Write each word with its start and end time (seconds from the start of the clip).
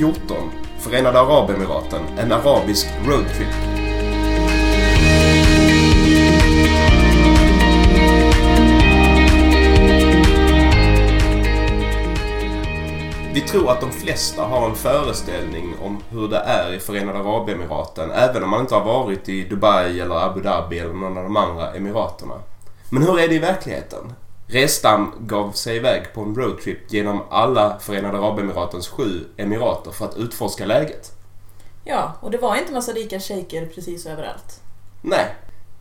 2014 0.00 0.50
Förenade 0.78 1.20
Arabemiraten, 1.20 2.02
en 2.18 2.32
arabisk 2.32 2.86
roadtrip. 3.06 3.48
Vi 13.34 13.40
tror 13.40 13.70
att 13.70 13.80
de 13.80 13.90
flesta 13.90 14.42
har 14.42 14.68
en 14.68 14.74
föreställning 14.74 15.74
om 15.82 15.98
hur 16.10 16.28
det 16.28 16.38
är 16.38 16.74
i 16.74 16.78
Förenade 16.78 17.18
Arabemiraten 17.18 18.10
även 18.10 18.42
om 18.42 18.50
man 18.50 18.60
inte 18.60 18.74
har 18.74 18.84
varit 18.84 19.28
i 19.28 19.44
Dubai 19.44 20.00
eller 20.00 20.26
Abu 20.26 20.40
Dhabi 20.40 20.78
eller 20.78 20.94
någon 20.94 21.18
av 21.18 21.24
de 21.24 21.36
andra 21.36 21.72
emiraterna. 21.72 22.34
Men 22.90 23.02
hur 23.02 23.20
är 23.20 23.28
det 23.28 23.34
i 23.34 23.38
verkligheten? 23.38 24.12
Restam 24.52 25.12
gav 25.20 25.52
sig 25.52 25.76
iväg 25.76 26.14
på 26.14 26.20
en 26.20 26.34
roadtrip 26.34 26.92
genom 26.92 27.22
alla 27.30 27.78
Förenade 27.78 28.18
Arabemiratens 28.18 28.88
sju 28.88 29.24
emirater 29.36 29.90
för 29.90 30.04
att 30.04 30.16
utforska 30.16 30.66
läget. 30.66 31.12
Ja, 31.84 32.12
och 32.20 32.30
det 32.30 32.38
var 32.38 32.56
inte 32.56 32.72
massa 32.72 32.92
rika 32.92 33.20
shejker 33.20 33.66
precis 33.74 34.06
överallt. 34.06 34.60
Nej, 35.02 35.26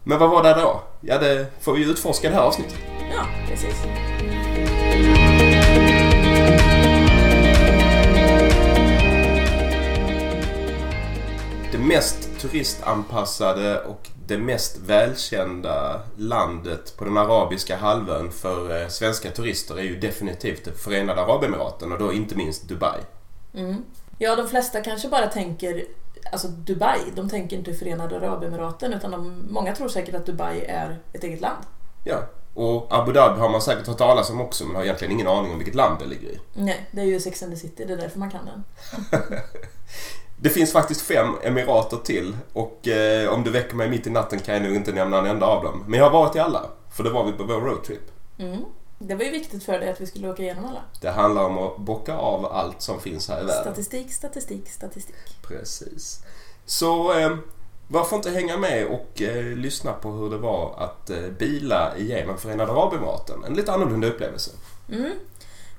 men 0.04 0.20
vad 0.20 0.30
var 0.30 0.44
det 0.44 0.53
då? 0.53 0.81
Ja, 1.02 1.17
det 1.17 1.45
får 1.61 1.73
vi 1.73 1.92
utforska 1.92 2.28
i 2.28 2.30
det 2.30 2.36
här 2.36 2.44
avsnittet. 2.44 2.76
Ja, 3.14 3.26
precis. 3.48 3.76
Det 11.72 11.78
mest 11.78 12.39
turistanpassade 12.39 13.80
och 13.80 14.09
det 14.30 14.38
mest 14.38 14.77
välkända 14.77 16.02
landet 16.16 16.94
på 16.97 17.05
den 17.05 17.17
arabiska 17.17 17.77
halvön 17.77 18.31
för 18.31 18.81
eh, 18.81 18.88
svenska 18.88 19.31
turister 19.31 19.80
är 19.80 19.83
ju 19.83 19.99
definitivt 19.99 20.80
Förenade 20.80 21.21
Arabemiraten 21.21 21.91
och 21.91 21.99
då 21.99 22.13
inte 22.13 22.36
minst 22.36 22.63
Dubai. 22.63 22.99
Mm. 23.53 23.83
Ja, 24.17 24.36
de 24.36 24.49
flesta 24.49 24.81
kanske 24.81 25.09
bara 25.09 25.27
tänker 25.27 25.86
alltså 26.31 26.47
Dubai. 26.47 26.99
De 27.16 27.30
tänker 27.30 27.58
inte 27.58 27.73
Förenade 27.73 28.17
Arabemiraten 28.17 28.94
utan 28.94 29.11
de, 29.11 29.47
många 29.49 29.75
tror 29.75 29.88
säkert 29.88 30.16
att 30.16 30.25
Dubai 30.25 30.66
är 30.67 30.99
ett 31.14 31.23
eget 31.23 31.41
land. 31.41 31.64
Ja, 32.03 32.23
och 32.53 32.88
Abu 32.89 33.11
Dhabi 33.11 33.39
har 33.39 33.49
man 33.49 33.61
säkert 33.61 33.88
hört 33.88 33.97
talas 33.97 34.30
om 34.30 34.41
också 34.41 34.66
men 34.66 34.75
har 34.75 34.83
egentligen 34.83 35.14
ingen 35.14 35.27
aning 35.27 35.52
om 35.52 35.58
vilket 35.58 35.75
land 35.75 35.99
det 35.99 36.05
ligger 36.05 36.30
i. 36.30 36.39
Nej, 36.53 36.88
det 36.91 37.02
är 37.02 37.05
ju 37.05 37.19
Sex 37.19 37.43
and 37.43 37.52
the 37.52 37.58
City. 37.58 37.86
Det 37.86 37.93
är 37.93 37.97
därför 37.97 38.19
man 38.19 38.31
kan 38.31 38.45
den. 38.45 38.64
Det 40.42 40.50
finns 40.50 40.72
faktiskt 40.72 41.02
fem 41.02 41.36
emirater 41.44 41.98
till 41.98 42.38
och 42.54 42.88
eh, 42.88 43.34
om 43.34 43.44
du 43.44 43.52
väcker 43.52 43.76
mig 43.76 43.90
mitt 43.90 44.08
i 44.08 44.09
natten 44.09 44.40
kan 44.40 44.54
jag 44.54 44.64
nog 44.64 44.76
inte 44.76 44.92
nämna 44.92 45.20
en 45.20 45.26
enda 45.26 45.45
av 45.45 45.64
dem. 45.64 45.84
Men 45.88 46.00
jag 46.00 46.09
har 46.09 46.20
varit 46.20 46.36
i 46.36 46.40
alla, 46.40 46.66
för 46.92 47.04
det 47.04 47.09
var 47.09 47.26
vi 47.26 47.32
på 47.32 47.44
vår 47.44 47.62
roadtrip. 47.62 48.12
Mm. 48.38 48.66
Det 49.00 49.16
var 49.16 49.23
ju 49.23 49.32
viktigt 49.32 49.64
för 49.64 49.80
dig 49.80 49.90
att 49.90 50.02
vi 50.02 50.08
skulle 50.08 50.30
åka 50.30 50.44
igenom 50.44 50.66
alla. 50.66 50.82
Det 51.02 51.10
handlar 51.10 51.44
om 51.44 51.58
att 51.58 51.78
bocka 51.78 52.14
av 52.14 52.45
allt 52.45 52.82
som 52.82 53.02
finns 53.02 53.30
här 53.30 53.42
i 53.42 53.45
världen. 53.45 53.62
Statistik, 53.62 54.14
statistik, 54.14 54.70
statistik. 54.70 55.16
Precis. 55.48 56.23
Så 56.66 57.20
eh, 57.20 57.38
varför 57.88 58.16
inte 58.16 58.30
hänga 58.30 58.58
med 58.58 58.86
och 58.86 59.22
eh, 59.22 59.45
lyssna 59.45 59.94
på 59.94 60.12
hur 60.12 60.30
det 60.30 60.38
var 60.38 60.76
att 60.78 61.10
eh, 61.10 61.17
bila 61.40 61.98
igenom 61.98 62.38
Förenade 62.38 62.72
Arabemiraten. 62.72 63.44
En 63.44 63.54
lite 63.54 63.73
annorlunda 63.73 64.08
upplevelse. 64.08 64.52
Mm. 64.92 65.11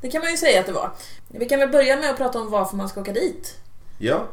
Det 0.01 0.11
kan 0.11 0.21
man 0.21 0.31
ju 0.31 0.37
säga 0.37 0.61
att 0.61 0.67
det 0.67 0.73
var. 0.73 0.91
Vi 1.29 1.49
kan 1.49 1.59
väl 1.59 1.69
börja 1.69 1.97
med 1.97 2.11
att 2.11 2.17
prata 2.17 2.41
om 2.41 2.51
varför 2.51 2.77
man 2.77 2.89
ska 2.89 3.01
åka 3.01 3.13
dit. 3.13 3.57
Ja, 3.99 4.27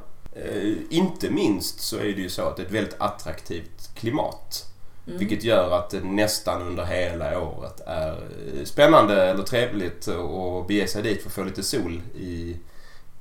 inte 0.90 1.30
minst 1.30 1.80
så 1.80 1.98
är 1.98 2.04
det 2.04 2.22
ju 2.22 2.30
så 2.30 2.42
att 2.42 2.58
det 2.58 2.62
är 2.62 2.66
ett 2.66 2.72
väldigt 2.72 2.96
attraktivt 3.00 3.90
klimat. 3.96 4.66
Mm. 5.08 5.20
Vilket 5.20 5.44
gör 5.44 5.72
att 5.72 5.90
det 5.90 6.04
nästan 6.04 6.62
under 6.62 6.86
hela 6.86 7.40
året 7.40 7.82
är 7.86 8.12
eh, 8.12 8.66
spännande 8.66 9.24
eller 9.24 9.44
trevligt 9.44 10.08
att 10.08 10.68
bege 10.68 10.88
sig 10.88 11.04
dit 11.04 11.22
för 11.22 11.30
att 11.30 11.34
få 11.34 11.44
lite 11.44 11.64
sol 11.64 12.02
i, 12.16 12.58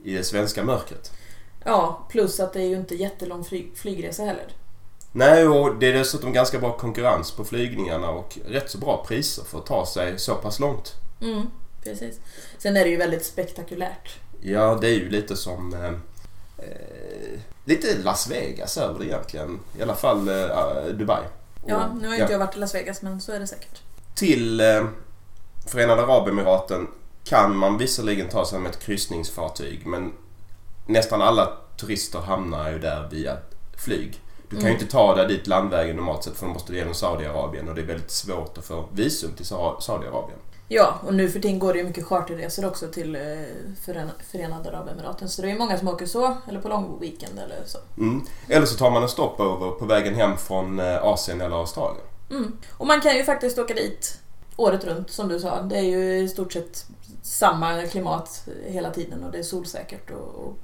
i 0.05 0.15
det 0.15 0.25
svenska 0.25 0.65
mörkret. 0.65 1.13
Ja, 1.65 2.07
plus 2.11 2.41
att 2.41 2.53
det 2.53 2.61
är 2.61 2.67
ju 2.67 2.77
inte 2.77 2.95
jättelång 2.95 3.45
flyg, 3.45 3.73
flygresa 3.75 4.25
heller. 4.25 4.47
Nej, 5.13 5.47
och 5.47 5.77
det 5.77 5.87
är 5.87 5.93
dessutom 5.93 6.33
ganska 6.33 6.59
bra 6.59 6.77
konkurrens 6.77 7.33
på 7.33 7.45
flygningarna 7.45 8.11
och 8.11 8.39
rätt 8.49 8.71
så 8.71 8.79
bra 8.79 9.05
priser 9.09 9.45
för 9.45 9.59
att 9.59 9.67
ta 9.67 9.87
sig 9.87 10.19
så 10.19 10.35
pass 10.35 10.61
långt. 10.61 10.93
Mm, 11.21 11.47
precis. 11.85 12.21
Sen 12.59 12.77
är 12.77 12.85
det 12.85 12.91
ju 12.91 12.97
väldigt 12.97 13.25
spektakulärt. 13.25 14.17
Ja, 14.41 14.79
det 14.81 14.89
är 14.89 14.95
ju 14.95 15.09
lite 15.11 15.37
som... 15.37 15.77
Eh, 16.59 16.65
eh, 16.65 17.41
lite 17.65 17.99
Las 17.99 18.31
Vegas 18.31 18.77
över 18.79 18.99
det 18.99 19.05
egentligen. 19.07 19.61
I 19.79 19.83
alla 19.83 19.95
fall 19.95 20.29
eh, 20.29 20.85
Dubai. 20.95 21.23
Ja, 21.67 21.87
Och- 21.87 21.97
nu 21.97 22.09
har 22.09 22.15
inte 22.15 22.33
jag 22.33 22.39
varit 22.39 22.57
i 22.57 22.59
Las 22.59 22.75
Vegas 22.75 23.03
men 23.03 23.21
så 23.21 23.33
är 23.33 23.41
det 23.41 23.47
säkert. 23.47 23.83
Till 24.15 24.61
eh, 24.61 24.85
Förenade 25.67 26.03
Arabemiraten 26.03 26.87
kan 27.25 27.57
man 27.57 27.79
visserligen 27.79 28.29
ta 28.29 28.47
sig 28.47 28.59
med 28.59 28.71
ett 28.71 28.79
kryssningsfartyg 28.81 29.87
men 29.87 30.13
nästan 30.87 31.23
alla 31.23 31.53
turister 31.77 32.19
hamnar 32.19 32.71
ju 32.71 32.79
där 32.79 33.09
via 33.11 33.37
flyg. 33.85 34.21
Du 34.49 34.57
kan 34.57 34.65
ju 34.65 34.71
Mm. 34.71 34.81
inte 34.83 34.93
ta 34.93 35.15
dig 35.15 35.29
dit 35.29 35.47
landvägen 35.47 35.97
normalt 35.97 36.25
sett 36.25 36.37
för 36.37 36.47
då 36.47 36.53
måste 36.53 36.73
du 36.73 36.79
genom 36.79 36.95
Saudiarabien 36.95 37.69
och 37.69 37.75
det 37.75 37.81
är 37.81 37.87
väldigt 37.87 38.11
svårt 38.11 38.59
att 38.59 38.65
få 38.65 38.89
visum 38.93 39.33
till 39.33 39.47
Sa- 39.47 39.81
Saudiarabien. 39.81 40.39
Ja, 40.69 41.01
och 41.07 41.15
nu 41.15 41.29
för 41.31 41.41
tiden 41.41 41.59
går 41.59 41.73
det 41.73 41.79
ju 41.79 41.85
mycket 41.85 42.05
charterresor 42.05 42.67
också 42.67 42.89
till 42.89 43.17
eh, 43.17 43.21
Fören- 43.85 44.11
Förenade 44.31 44.69
Arabemiraten. 44.71 45.29
Så 45.29 45.43
det 45.43 45.49
är 45.49 45.53
ju 45.53 45.59
många 45.59 45.79
som 45.79 45.89
åker 45.89 46.07
så, 46.07 46.37
eller 46.49 46.61
på 46.61 46.69
lång 46.69 47.01
weekend 47.01 47.39
eller 47.39 47.63
så. 47.67 47.79
Mm. 47.99 48.23
Eller 48.49 48.67
så 48.67 48.77
tar 48.77 48.91
man 48.91 49.03
en 49.03 49.09
stopover 49.09 49.71
på 49.71 49.85
vägen 49.85 50.15
hem 50.15 50.37
från 50.37 50.81
eh, 50.81 51.03
Asien 51.05 51.41
eller 51.41 51.57
Australien. 51.57 52.05
Mm. 52.31 52.57
Och 52.71 52.87
man 52.87 53.01
kan 53.01 53.17
ju 53.17 53.25
faktiskt 53.25 53.59
åka 53.59 53.75
dit 53.75 54.19
året 54.57 54.85
runt 54.85 55.11
som 55.11 55.29
du 55.29 55.41
sa. 55.41 55.63
Det 55.63 55.77
är 55.77 55.83
ju 55.83 56.19
i 56.19 56.29
stort 56.29 56.53
sett 56.53 56.87
samma 57.23 57.83
klimat 57.83 58.49
hela 58.67 58.91
tiden 58.91 59.25
och 59.25 59.33
det 59.33 59.39
är 59.39 59.43
solsäkert 59.43 60.11
och, 60.11 60.47
och 60.47 60.57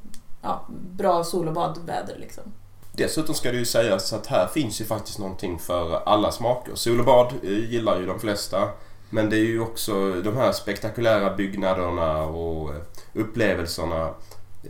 ja, 0.43 0.67
bra 0.91 1.25
sol 1.25 1.49
och 1.49 1.55
badväder 1.55 2.17
liksom. 2.19 2.45
Dessutom 2.93 3.35
ska 3.35 3.53
det 3.53 3.59
ju 3.59 3.65
sägas 3.65 4.13
att 4.13 4.27
här 4.27 4.47
finns 4.47 4.81
ju 4.81 4.85
faktiskt 4.85 5.19
någonting 5.19 5.59
för 5.59 6.03
alla 6.07 6.33
smaker. 6.33 6.75
Sol 6.75 6.99
och 7.01 7.07
bad 7.07 7.33
eh, 7.43 7.71
gillar 7.71 8.01
ju 8.01 8.07
de 8.07 8.21
flesta. 8.21 8.69
Men 9.15 9.31
det 9.31 9.37
är 9.37 9.45
ju 9.45 9.61
också 9.61 10.13
de 10.13 10.37
här 10.37 10.53
spektakulära 10.53 11.37
byggnaderna 11.37 12.23
och 12.25 12.71
eh, 12.75 12.81
upplevelserna. 13.15 14.15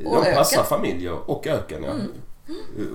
eh, 0.00 0.06
Och 0.06 0.24
de 0.24 0.34
passar 0.34 0.56
öken. 0.56 0.68
familjer 0.68 1.30
och 1.30 1.46
öken. 1.46 1.84
Ja. 1.84 1.90
Mm. 1.90 2.08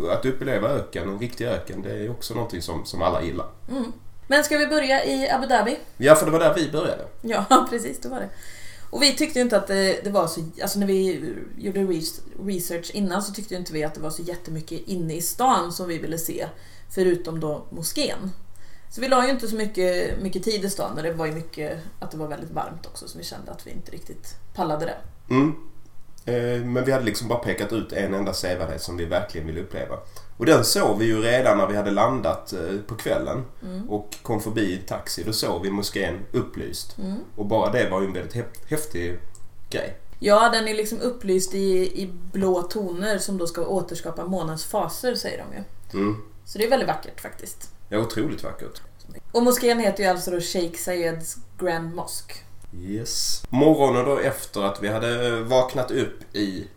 Eh, 0.06 0.12
Att 0.18 0.26
uppleva 0.26 0.70
öken, 0.70 1.10
en 1.10 1.20
riktig 1.20 1.46
öken, 1.46 1.82
det 1.82 1.92
är 1.92 2.12
också 2.12 2.34
någonting 2.34 2.62
som, 2.62 2.86
som 2.86 3.02
alla 3.02 3.22
gillar. 3.22 3.48
Mm. 3.72 3.92
Men 4.28 4.44
ska 4.44 4.58
vi 4.58 4.68
börja 4.68 5.06
i 5.06 5.30
Abu 5.30 5.48
Dhabi? 5.48 5.78
Ja, 5.98 6.16
för 6.16 6.26
det 6.26 6.32
var 6.32 6.40
där 6.40 6.54
vi 6.54 6.72
började. 6.72 7.06
Ja, 7.22 7.46
precis, 7.70 8.00
det 8.02 8.10
var 8.10 8.20
det. 8.20 8.30
Och 8.90 9.02
vi 9.02 9.16
tyckte 9.16 9.40
ju 9.40 9.44
inte 9.44 9.58
att 9.58 9.68
det, 9.68 10.02
det 10.04 10.10
var 10.10 10.28
så... 10.28 10.42
Alltså 10.62 10.80
när 10.80 10.88
vi 10.88 11.24
gjorde 11.58 11.80
res- 11.80 12.22
research 12.46 12.92
innan 12.94 13.22
så 13.24 13.34
tyckte 13.34 13.56
inte 13.56 13.74
vi 13.74 13.84
att 13.84 13.94
det 13.94 14.02
var 14.02 14.10
så 14.10 14.22
jättemycket 14.22 14.88
inne 14.88 15.14
i 15.16 15.22
stan 15.22 15.72
som 15.72 15.88
vi 15.88 15.98
ville 15.98 16.18
se. 16.18 16.48
Förutom 16.96 17.40
då 17.40 17.66
moskén. 17.70 18.32
Så 18.90 19.02
vi 19.02 19.08
la 19.08 19.26
ju 19.26 19.32
inte 19.32 19.48
så 19.48 19.56
mycket, 19.56 20.22
mycket 20.22 20.44
tid 20.44 20.66
i 20.66 20.70
stan. 20.70 20.98
och 20.98 21.04
Det 21.04 21.14
var 21.14 21.26
ju 21.26 21.32
mycket 21.32 21.78
att 22.00 22.12
det 22.12 22.18
var 22.18 22.28
väldigt 22.28 22.52
varmt 22.52 22.86
också 22.86 23.08
så 23.08 23.18
vi 23.18 23.24
kände 23.24 23.52
att 23.52 23.68
vi 23.68 23.72
inte 23.72 23.92
riktigt 23.92 24.36
pallade 24.56 24.86
det. 24.86 24.98
Mm. 25.34 25.56
Eh, 26.26 26.66
Men 26.66 26.86
vi 26.86 26.92
hade 26.92 27.06
liksom 27.06 27.28
bara 27.28 27.40
pekat 27.40 27.74
ut 27.74 27.94
en 27.94 28.14
enda 28.14 28.34
sevärdhet 28.34 28.82
som 28.82 28.98
vi 28.98 29.06
verkligen 29.06 29.48
ville 29.48 29.62
uppleva. 29.62 29.96
Och 30.38 30.46
den 30.46 30.66
såg 30.66 30.98
vi 31.00 31.06
ju 31.06 31.22
redan 31.22 31.58
när 31.58 31.68
vi 31.68 31.76
hade 31.76 31.92
landat 31.92 32.54
eh, 32.54 32.60
på 32.88 32.96
kvällen 32.96 33.44
Mm. 33.64 33.90
och 33.90 34.16
kom 34.22 34.42
förbi 34.42 34.74
i 34.74 34.78
taxi. 34.78 35.24
Då 35.24 35.34
såg 35.34 35.62
vi 35.64 35.72
moskén 35.72 36.20
upplyst. 36.32 36.98
Mm. 36.98 37.18
Och 37.36 37.46
bara 37.46 37.72
det 37.72 37.90
var 37.90 38.02
ju 38.02 38.08
en 38.08 38.14
väldigt 38.14 38.36
häf- 38.36 38.68
häftig 38.70 39.20
grej. 39.70 39.98
Ja, 40.20 40.50
den 40.50 40.68
är 40.68 40.74
liksom 40.74 41.00
upplyst 41.02 41.54
i, 41.54 42.02
i 42.02 42.10
blå 42.32 42.62
toner 42.62 43.18
som 43.18 43.38
då 43.38 43.48
ska 43.48 43.66
återskapa 43.66 44.26
månens 44.26 44.66
faser 44.66 45.16
säger 45.16 45.38
de 45.50 45.58
ju. 45.58 45.64
Mm. 46.02 46.22
Så 46.46 46.58
det 46.58 46.66
är 46.66 46.70
väldigt 46.70 46.88
vackert 46.88 47.22
faktiskt. 47.22 47.72
Ja, 47.90 47.98
otroligt 47.98 48.44
vackert. 48.44 48.82
Och 49.32 49.44
moskén 49.44 49.80
heter 49.80 50.04
ju 50.04 50.10
alltså 50.10 50.32
då 50.32 50.42
Sheikh 50.42 50.78
Zayeds 50.80 51.38
Grand 51.60 51.96
Mosque. 51.96 52.36
Yes. 52.74 53.44
Morgonen 53.50 54.06
då 54.06 54.18
efter 54.20 54.64
att 54.64 54.84
vi 54.84 54.88
hade 54.88 55.42
vaknat 55.42 55.92
upp 55.92 56.36
i 56.36 56.68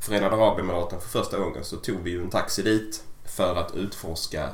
Förenade 0.00 0.36
Arabemiraten 0.36 1.00
för 1.00 1.08
första 1.08 1.38
gången 1.38 1.64
så 1.64 1.76
tog 1.76 2.02
vi 2.02 2.10
ju 2.10 2.22
en 2.22 2.30
taxi 2.30 2.62
dit 2.62 3.02
för 3.24 3.56
att 3.56 3.74
utforska 3.74 4.42
eh, 4.42 4.50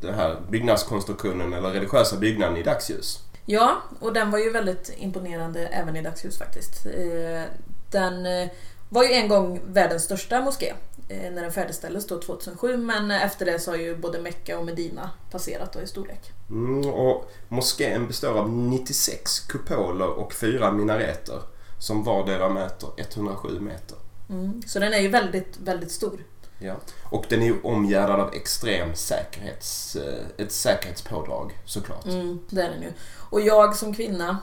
den 0.00 0.14
här 0.14 0.40
byggnadskonstruktionen 0.50 1.52
eller 1.52 1.70
religiösa 1.70 2.16
byggnaden 2.16 2.56
i 2.56 2.62
dagsljus. 2.62 3.20
Ja, 3.46 3.82
och 4.00 4.12
den 4.12 4.30
var 4.30 4.38
ju 4.38 4.50
väldigt 4.50 4.92
imponerande 4.96 5.66
även 5.66 5.96
i 5.96 6.02
dagsljus 6.02 6.38
faktiskt. 6.38 6.86
Eh, 6.86 7.42
Den 7.90 8.26
eh, 8.26 8.48
var 8.88 9.02
ju 9.04 9.12
en 9.12 9.28
gång 9.28 9.60
världens 9.66 10.02
största 10.04 10.40
moské 10.40 10.74
när 11.08 11.42
den 11.42 11.52
färdigställdes 11.52 12.06
då 12.06 12.20
2007 12.20 12.76
men 12.76 13.10
efter 13.10 13.46
det 13.46 13.58
så 13.58 13.70
har 13.70 13.78
ju 13.78 13.96
både 13.96 14.20
Mecka 14.20 14.58
och 14.58 14.64
Medina 14.64 15.10
passerat 15.30 15.72
då 15.72 15.80
i 15.80 15.86
storlek. 15.86 16.32
Mm, 16.50 16.90
och 16.90 17.30
moskén 17.48 18.06
består 18.06 18.38
av 18.38 18.50
96 18.50 19.40
kupoler 19.40 20.08
och 20.08 20.32
fyra 20.32 20.72
minareter 20.72 21.42
som 21.78 22.04
vardera 22.04 22.48
mäter 22.48 22.90
107 22.96 23.60
meter. 23.60 23.98
Mm. 24.28 24.62
Så 24.66 24.78
den 24.78 24.92
är 24.92 24.98
ju 24.98 25.08
väldigt, 25.08 25.58
väldigt 25.58 25.90
stor. 25.90 26.20
Ja. 26.58 26.74
Och 27.02 27.24
den 27.28 27.42
är 27.42 27.46
ju 27.46 27.60
omgärdad 27.62 28.20
av 28.20 28.34
extrem 28.34 28.94
säkerhets, 28.94 29.96
eh, 29.96 30.44
ett 30.44 30.52
säkerhetspådrag 30.52 31.58
såklart. 31.64 32.06
Mm, 32.06 32.38
det 32.50 32.62
är 32.62 32.70
den 32.70 32.82
ju. 32.82 32.92
Och 33.30 33.40
jag 33.40 33.76
som 33.76 33.94
kvinna 33.94 34.38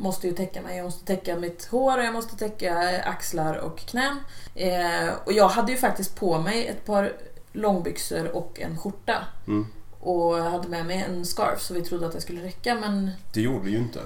måste 0.00 0.26
ju 0.26 0.32
täcka 0.34 0.62
mig. 0.62 0.76
Jag 0.76 0.84
måste 0.84 1.06
täcka 1.06 1.36
mitt 1.36 1.64
hår 1.64 1.98
och 1.98 2.04
jag 2.04 2.12
måste 2.14 2.36
täcka 2.36 3.02
axlar 3.04 3.56
och 3.56 3.78
knän. 3.78 4.16
Eh, 4.54 5.08
och 5.24 5.32
jag 5.32 5.48
hade 5.48 5.72
ju 5.72 5.78
faktiskt 5.78 6.16
på 6.16 6.38
mig 6.38 6.66
ett 6.66 6.84
par 6.86 7.12
långbyxor 7.52 8.36
och 8.36 8.60
en 8.60 8.78
skjorta. 8.78 9.26
Mm. 9.46 9.66
Och 10.00 10.34
hade 10.36 10.68
med 10.68 10.86
mig 10.86 11.04
en 11.08 11.24
scarf 11.26 11.60
så 11.62 11.74
vi 11.74 11.82
trodde 11.82 12.06
att 12.06 12.12
det 12.12 12.20
skulle 12.20 12.42
räcka 12.42 12.74
men 12.74 13.10
Det 13.34 13.40
gjorde 13.40 13.64
det 13.64 13.70
ju 13.70 13.78
inte. 13.78 14.00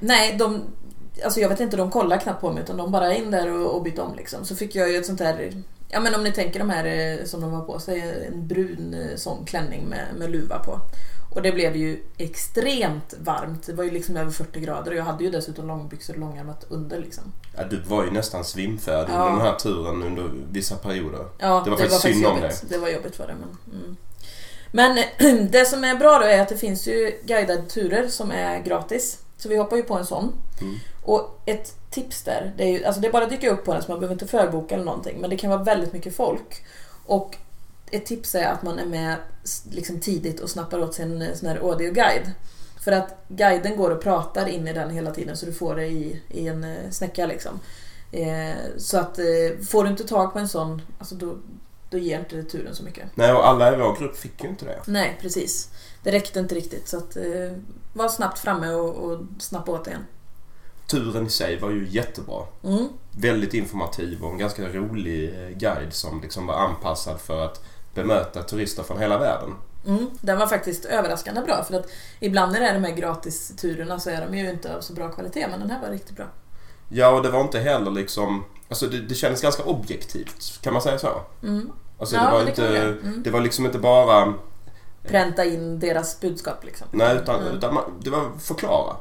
nej, 0.00 0.36
de, 0.38 0.62
alltså 1.24 1.40
jag 1.40 1.48
vet 1.48 1.60
inte, 1.60 1.76
de 1.76 1.90
kollade 1.90 2.22
knappt 2.22 2.40
på 2.40 2.52
mig 2.52 2.62
utan 2.62 2.76
de 2.76 2.92
bara 2.92 3.14
in 3.14 3.30
där 3.30 3.48
och, 3.52 3.76
och 3.76 3.82
bytte 3.82 4.02
om 4.02 4.14
liksom. 4.16 4.44
Så 4.44 4.56
fick 4.56 4.74
jag 4.74 4.90
ju 4.90 4.96
ett 4.96 5.06
sånt 5.06 5.20
här, 5.20 5.52
ja 5.88 6.00
men 6.00 6.14
om 6.14 6.24
ni 6.24 6.32
tänker 6.32 6.58
de 6.58 6.70
här 6.70 6.84
eh, 6.84 7.24
som 7.24 7.40
de 7.40 7.52
har 7.52 7.64
på 7.64 7.78
sig, 7.78 8.26
en 8.28 8.48
brun 8.48 8.94
eh, 8.94 9.16
sån 9.16 9.44
klänning 9.44 9.84
med, 9.84 10.06
med 10.18 10.30
luva 10.30 10.58
på. 10.58 10.80
Och 11.34 11.42
det 11.42 11.52
blev 11.52 11.76
ju 11.76 12.02
extremt 12.18 13.14
varmt. 13.18 13.66
Det 13.66 13.72
var 13.72 13.84
ju 13.84 13.90
liksom 13.90 14.16
över 14.16 14.30
40 14.30 14.60
grader 14.60 14.90
och 14.90 14.96
jag 14.96 15.04
hade 15.04 15.24
ju 15.24 15.30
dessutom 15.30 15.66
långbyxor 15.66 16.14
och 16.14 16.20
långärmat 16.20 16.66
under 16.68 16.98
liksom. 16.98 17.24
Ja, 17.56 17.64
du 17.64 17.80
var 17.80 18.04
ju 18.04 18.10
nästan 18.10 18.44
svimfärdig 18.44 19.12
Ja. 19.12 19.18
under 19.18 19.44
den 19.44 19.52
här 19.52 19.58
turen 19.58 20.02
under 20.02 20.30
vissa 20.50 20.76
perioder. 20.76 21.26
Ja, 21.38 21.62
Det 21.64 21.70
var 21.70 21.76
faktiskt 21.76 22.00
synd 22.00 22.26
om 22.26 22.36
jobbigt. 22.36 22.64
Det 22.68 22.78
var 22.78 22.88
jobbigt 22.88 23.16
för 23.16 23.26
det. 23.26 23.34
Men, 23.34 23.80
mm. 23.80 23.96
men 24.70 25.48
det 25.50 25.64
som 25.64 25.84
är 25.84 25.94
bra 25.94 26.18
då 26.18 26.24
är 26.24 26.40
att 26.40 26.48
det 26.48 26.56
finns 26.56 26.86
ju 26.86 27.18
guidade 27.24 27.62
turer 27.62 28.08
som 28.08 28.30
är 28.30 28.62
gratis. 28.62 29.18
Så 29.38 29.48
vi 29.48 29.56
hoppar 29.56 29.76
ju 29.76 29.82
på 29.82 29.94
en 29.94 30.06
sån. 30.06 30.32
Mm. 30.60 30.78
Och 31.02 31.40
ett 31.46 31.76
tips 31.90 32.22
där, 32.22 32.52
det 32.56 32.64
är, 32.64 32.68
ju, 32.68 32.84
alltså 32.84 33.00
det 33.00 33.08
är 33.08 33.12
bara 33.12 33.24
att 33.24 33.30
dyka 33.30 33.50
upp 33.50 33.64
på 33.64 33.72
den 33.72 33.82
så 33.82 33.90
man 33.90 34.00
behöver 34.00 34.14
inte 34.14 34.26
förboka 34.26 34.74
eller 34.74 34.84
någonting. 34.84 35.20
Men 35.20 35.30
det 35.30 35.36
kan 35.36 35.50
vara 35.50 35.62
väldigt 35.62 35.92
mycket 35.92 36.16
folk. 36.16 36.64
Och 37.06 37.36
ett 37.92 38.06
tips 38.06 38.34
är 38.34 38.46
att 38.46 38.62
man 38.62 38.78
är 38.78 38.86
med 38.86 39.16
liksom 39.70 40.00
tidigt 40.00 40.40
och 40.40 40.50
snappar 40.50 40.78
åt 40.78 40.94
sig 40.94 41.04
en 41.04 41.36
sån 41.36 41.48
här 41.48 41.56
audioguide. 41.56 42.32
För 42.80 42.92
att 42.92 43.24
guiden 43.28 43.76
går 43.76 43.90
och 43.90 44.02
pratar 44.02 44.46
in 44.46 44.68
i 44.68 44.72
den 44.72 44.90
hela 44.90 45.10
tiden 45.10 45.36
så 45.36 45.46
du 45.46 45.52
får 45.52 45.76
det 45.76 45.86
i, 45.86 46.22
i 46.28 46.48
en 46.48 46.64
eh, 46.64 46.90
snäcka 46.90 47.26
liksom. 47.26 47.60
Eh, 48.12 48.56
så 48.76 48.98
att 48.98 49.18
eh, 49.18 49.64
får 49.68 49.84
du 49.84 49.90
inte 49.90 50.04
tag 50.04 50.32
på 50.32 50.38
en 50.38 50.48
sån, 50.48 50.82
alltså 50.98 51.14
då, 51.14 51.36
då 51.90 51.98
ger 51.98 52.18
inte 52.18 52.36
det 52.36 52.42
turen 52.42 52.74
så 52.74 52.84
mycket. 52.84 53.08
Nej, 53.14 53.32
och 53.32 53.48
alla 53.48 53.74
i 53.74 53.76
vår 53.76 53.96
grupp 53.98 54.16
fick 54.16 54.42
ju 54.42 54.48
inte 54.48 54.64
det. 54.64 54.80
Nej, 54.86 55.18
precis. 55.20 55.68
Det 56.02 56.10
räckte 56.10 56.40
inte 56.40 56.54
riktigt 56.54 56.88
så 56.88 56.96
att 56.96 57.16
eh, 57.16 57.52
var 57.92 58.08
snabbt 58.08 58.38
framme 58.38 58.72
och, 58.72 58.94
och 58.94 59.20
snappa 59.38 59.72
åt 59.72 59.86
igen. 59.86 60.04
Turen 60.86 61.26
i 61.26 61.30
sig 61.30 61.58
var 61.58 61.70
ju 61.70 61.88
jättebra. 61.88 62.44
Mm. 62.64 62.88
Väldigt 63.10 63.54
informativ 63.54 64.22
och 64.22 64.32
en 64.32 64.38
ganska 64.38 64.68
rolig 64.68 65.28
eh, 65.28 65.48
guide 65.48 65.92
som 65.92 66.20
liksom 66.20 66.46
var 66.46 66.54
anpassad 66.54 67.20
för 67.20 67.44
att 67.44 67.64
bemöta 67.94 68.42
turister 68.42 68.82
från 68.82 68.98
hela 68.98 69.18
världen. 69.18 69.54
Mm. 69.86 70.06
Den 70.20 70.38
var 70.38 70.46
faktiskt 70.46 70.84
överraskande 70.84 71.40
bra 71.40 71.64
för 71.64 71.74
att 71.74 71.86
ibland 72.20 72.52
när 72.52 72.60
det 72.60 72.66
är 72.66 72.74
de 72.74 72.84
här 72.84 72.92
gratisturerna 72.96 74.00
så 74.00 74.10
är 74.10 74.26
de 74.26 74.38
ju 74.38 74.50
inte 74.50 74.76
av 74.76 74.80
så 74.80 74.92
bra 74.92 75.08
kvalitet 75.08 75.46
men 75.50 75.60
den 75.60 75.70
här 75.70 75.80
var 75.80 75.88
riktigt 75.88 76.16
bra. 76.16 76.26
Ja, 76.88 77.08
och 77.08 77.22
det 77.22 77.30
var 77.30 77.40
inte 77.40 77.58
heller 77.60 77.90
liksom... 77.90 78.44
Alltså 78.68 78.86
det, 78.86 79.00
det 79.00 79.14
kändes 79.14 79.42
ganska 79.42 79.62
objektivt, 79.62 80.58
kan 80.62 80.72
man 80.72 80.82
säga 80.82 80.98
så? 80.98 81.20
Mm. 81.42 81.70
Alltså 81.98 82.16
Ja, 82.16 82.24
det 82.24 82.30
var 82.32 82.42
det 82.44 82.48
inte... 82.50 82.78
Mm. 82.78 83.22
Det 83.22 83.30
var 83.30 83.40
liksom 83.40 83.66
inte 83.66 83.78
bara... 83.78 84.34
Pränta 85.02 85.44
in 85.44 85.78
deras 85.78 86.20
budskap 86.20 86.64
liksom. 86.64 86.86
Nej, 86.90 87.16
utan, 87.16 87.40
Mm. 87.40 87.56
utan 87.56 87.74
man, 87.74 87.84
det 88.00 88.10
var 88.10 88.30
förklara. 88.40 88.96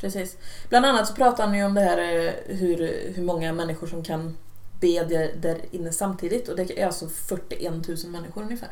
Precis. 0.00 0.36
Bland 0.68 0.86
annat 0.86 1.06
så 1.08 1.14
pratar 1.14 1.46
han 1.46 1.54
ju 1.54 1.64
om 1.64 1.74
det 1.74 1.80
här 1.80 1.98
eh, 2.26 2.56
hur, 2.56 3.12
hur 3.14 3.22
många 3.22 3.52
människor 3.52 3.86
som 3.86 4.04
kan 4.04 4.36
be 4.82 5.04
där, 5.40 5.60
inne 5.70 5.92
samtidigt 5.92 6.48
och 6.48 6.56
det 6.56 6.80
är 6.80 6.86
alltså 6.86 7.08
41 7.08 7.88
000 7.88 7.98
människor 8.06 8.42
ungefär. 8.42 8.70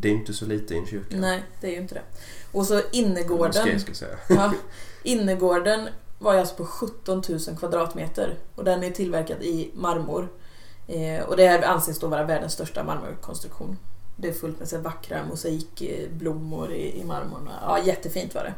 Det 0.00 0.08
är 0.08 0.12
inte 0.12 0.34
så 0.34 0.46
lite 0.46 0.74
i 0.74 0.78
en 0.78 0.86
kyrka. 0.86 1.16
Nej, 1.16 1.42
det 1.60 1.66
är 1.66 1.70
ju 1.70 1.78
inte 1.78 1.94
det. 1.94 2.02
Och 2.52 2.66
så 2.66 2.74
Moské, 2.74 2.98
innergården. 2.98 3.80
ska 3.80 3.90
jag 3.90 3.96
säga. 3.96 4.16
Ja, 4.28 4.52
innergården 5.02 5.88
var 6.18 6.34
alltså 6.34 6.54
på 6.54 6.66
17 6.66 7.22
000 7.28 7.40
kvadratmeter 7.58 8.38
och 8.54 8.64
den 8.64 8.84
är 8.84 8.90
tillverkad 8.90 9.42
i 9.42 9.70
marmor. 9.74 10.28
Eh, 10.86 11.24
och 11.24 11.36
det 11.36 11.46
här 11.46 11.62
anses 11.62 11.98
då 11.98 12.06
vara 12.06 12.24
världens 12.24 12.52
största 12.52 12.84
marmorkonstruktion. 12.84 13.78
Det 14.16 14.28
är 14.28 14.32
fullt 14.32 14.58
med 14.58 14.68
så 14.68 14.78
vackra 14.78 15.26
mosaikblommor 15.26 16.72
i, 16.72 17.00
i 17.00 17.04
marmorn. 17.04 17.48
Ja, 17.62 17.78
jättefint 17.84 18.34
var 18.34 18.44
det. 18.44 18.54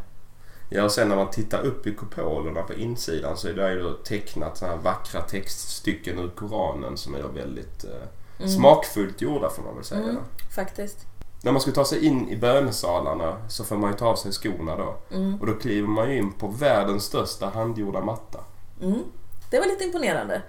Ja, 0.69 0.85
och 0.85 0.93
sen 0.93 1.09
när 1.09 1.17
man 1.17 1.31
tittar 1.31 1.63
upp 1.63 1.87
i 1.87 1.95
kupolerna 1.95 2.63
på 2.63 2.75
insidan 2.75 3.37
så 3.37 3.49
är 3.49 3.53
det 3.55 3.73
ju 3.73 3.93
tecknat 4.05 4.57
sådana 4.59 4.77
här 4.77 4.83
vackra 4.83 5.21
textstycken 5.21 6.19
ur 6.19 6.29
Koranen 6.29 6.97
som 6.97 7.15
är 7.15 7.23
väldigt 7.23 7.85
eh, 7.85 7.91
Mm. 8.39 8.49
smakfullt 8.51 9.21
gjorda 9.21 9.51
får 9.51 9.63
man 9.63 9.75
väl 9.75 9.85
säga. 9.85 10.03
Mm, 10.03 10.17
faktiskt. 10.55 10.99
När 11.43 11.53
man 11.53 11.61
ska 11.61 11.71
ta 11.71 11.85
sig 11.85 12.05
in 12.07 12.29
i 12.29 12.37
bönesalarna 12.37 13.37
så 13.49 13.65
får 13.65 13.77
man 13.77 13.91
ju 13.91 13.97
ta 13.97 14.07
av 14.07 14.17
sig 14.17 14.33
skorna 14.33 14.77
då. 14.77 14.97
Mm. 15.11 15.41
Och 15.41 15.47
då 15.47 15.53
kliver 15.55 15.89
man 15.89 16.11
ju 16.11 16.19
in 16.19 16.33
på 16.33 16.49
världens 16.49 17.05
största 17.05 17.47
handgjorda 17.47 18.01
matta. 18.01 18.41
Mm. 18.83 19.03
Det 19.51 19.59
var 19.59 19.67
lite 19.67 19.85
imponerande. 19.85 20.43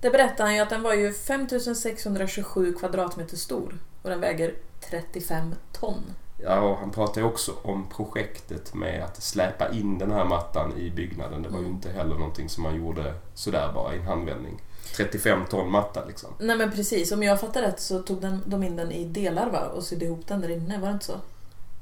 Det 0.00 0.10
berättar 0.10 0.44
han 0.44 0.54
ju 0.54 0.60
att 0.60 0.70
den 0.70 0.82
var 0.82 0.94
ju 0.94 1.12
5627 1.12 2.74
kvadratmeter 2.78 3.36
stor 3.36 3.78
och 4.02 4.10
den 4.10 4.20
väger 4.20 4.54
35 4.90 5.54
ton. 5.72 6.02
Ja, 6.46 6.76
han 6.80 6.90
pratar 6.90 7.20
ju 7.20 7.26
också 7.26 7.52
om 7.62 7.86
projektet 7.96 8.74
med 8.74 9.04
att 9.04 9.22
släpa 9.22 9.70
in 9.72 9.98
den 9.98 10.12
här 10.12 10.24
mattan 10.24 10.72
i 10.78 10.90
byggnaden. 10.90 11.42
Det 11.42 11.48
var 11.48 11.58
ju 11.58 11.64
Mm. 11.64 11.74
inte 11.76 11.90
heller 11.90 12.14
någonting 12.14 12.48
som 12.48 12.62
man 12.62 12.74
gjorde 12.76 13.14
sådär 13.34 13.72
bara 13.74 13.94
i 13.94 13.98
en 13.98 14.04
handvändning. 14.06 14.62
35 14.96 15.40
ton 15.50 15.70
matta 15.70 16.04
liksom. 16.04 16.30
Nej 16.38 16.56
men 16.56 16.70
precis, 16.72 17.12
om 17.12 17.22
jag 17.22 17.40
fattar 17.40 17.62
rätt 17.62 17.80
så 17.80 17.98
tog 18.02 18.20
den, 18.20 18.42
de 18.46 18.62
in 18.62 18.76
den 18.76 18.92
i 18.92 19.04
delar 19.04 19.50
va? 19.50 19.60
Och 19.60 19.82
sydde 19.82 20.04
ihop 20.04 20.26
den 20.28 20.40
där 20.40 20.48
inne, 20.50 20.78
var 20.80 20.88
det 20.88 20.92
inte 20.94 21.04
så? 21.06 21.20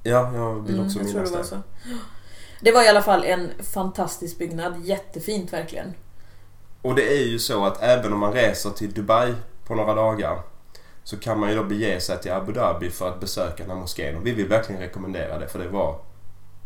Ja, 0.02 0.34
jag 0.34 0.54
vill 0.54 0.80
också 0.80 0.98
Mm, 0.98 1.06
jag 1.06 1.12
tror 1.12 1.14
minnas 1.14 1.30
det 1.30 1.36
var 1.36 1.44
så. 1.44 1.56
Det 2.60 2.72
var 2.72 2.82
i 2.84 2.88
alla 2.88 3.02
fall 3.02 3.24
en 3.24 3.50
fantastisk 3.62 4.38
byggnad, 4.38 4.80
jättefint 4.84 5.52
verkligen. 5.52 5.94
Och 6.82 6.94
det 6.94 7.12
är 7.18 7.24
ju 7.26 7.38
så 7.38 7.64
att 7.66 7.82
även 7.82 8.12
om 8.12 8.18
man 8.18 8.32
reser 8.32 8.70
till 8.70 8.92
Dubai 8.94 9.34
på 9.66 9.74
några 9.74 9.94
dagar 9.94 10.40
så 11.04 11.16
kan 11.16 11.40
man 11.40 11.50
ju 11.50 11.56
då 11.56 11.64
bege 11.64 12.00
sig 12.00 12.20
till 12.20 12.32
Abu 12.32 12.52
Dhabi 12.52 12.90
för 12.90 13.08
att 13.08 13.20
besöka 13.20 13.62
den 13.62 13.70
här 13.70 13.80
moskén. 13.80 14.16
Och 14.16 14.26
vi 14.26 14.32
vill 14.32 14.48
verkligen 14.48 14.80
rekommendera 14.80 15.38
det 15.38 15.48
för 15.48 15.58
det 15.58 15.68
var, 15.68 15.98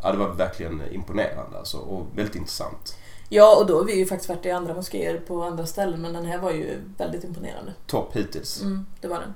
ja, 0.03 0.13
det 0.13 0.19
var 0.19 0.29
verkligen 0.29 0.83
imponerande 0.93 1.59
alltså, 1.59 1.79
och 1.79 2.07
väldigt 2.15 2.37
intressant. 2.37 2.97
Ja, 3.29 3.57
och 3.57 3.67
då 3.67 3.79
har 3.79 3.85
vi 3.85 3.99
ju 3.99 4.07
faktiskt 4.07 4.29
varit 4.29 4.47
i 4.47 4.51
andra 4.51 4.75
moskéer 4.75 5.21
på 5.27 5.43
andra 5.43 5.67
ställen 5.67 6.03
men 6.03 6.13
den 6.13 6.27
här 6.27 6.39
var 6.39 6.51
ju 6.51 6.79
väldigt 6.99 7.25
imponerande. 7.25 7.75
Topp 7.87 8.17
hittills. 8.17 8.63
Mm, 8.63 8.87
det 9.01 9.09
var 9.09 9.21
den. 9.21 9.35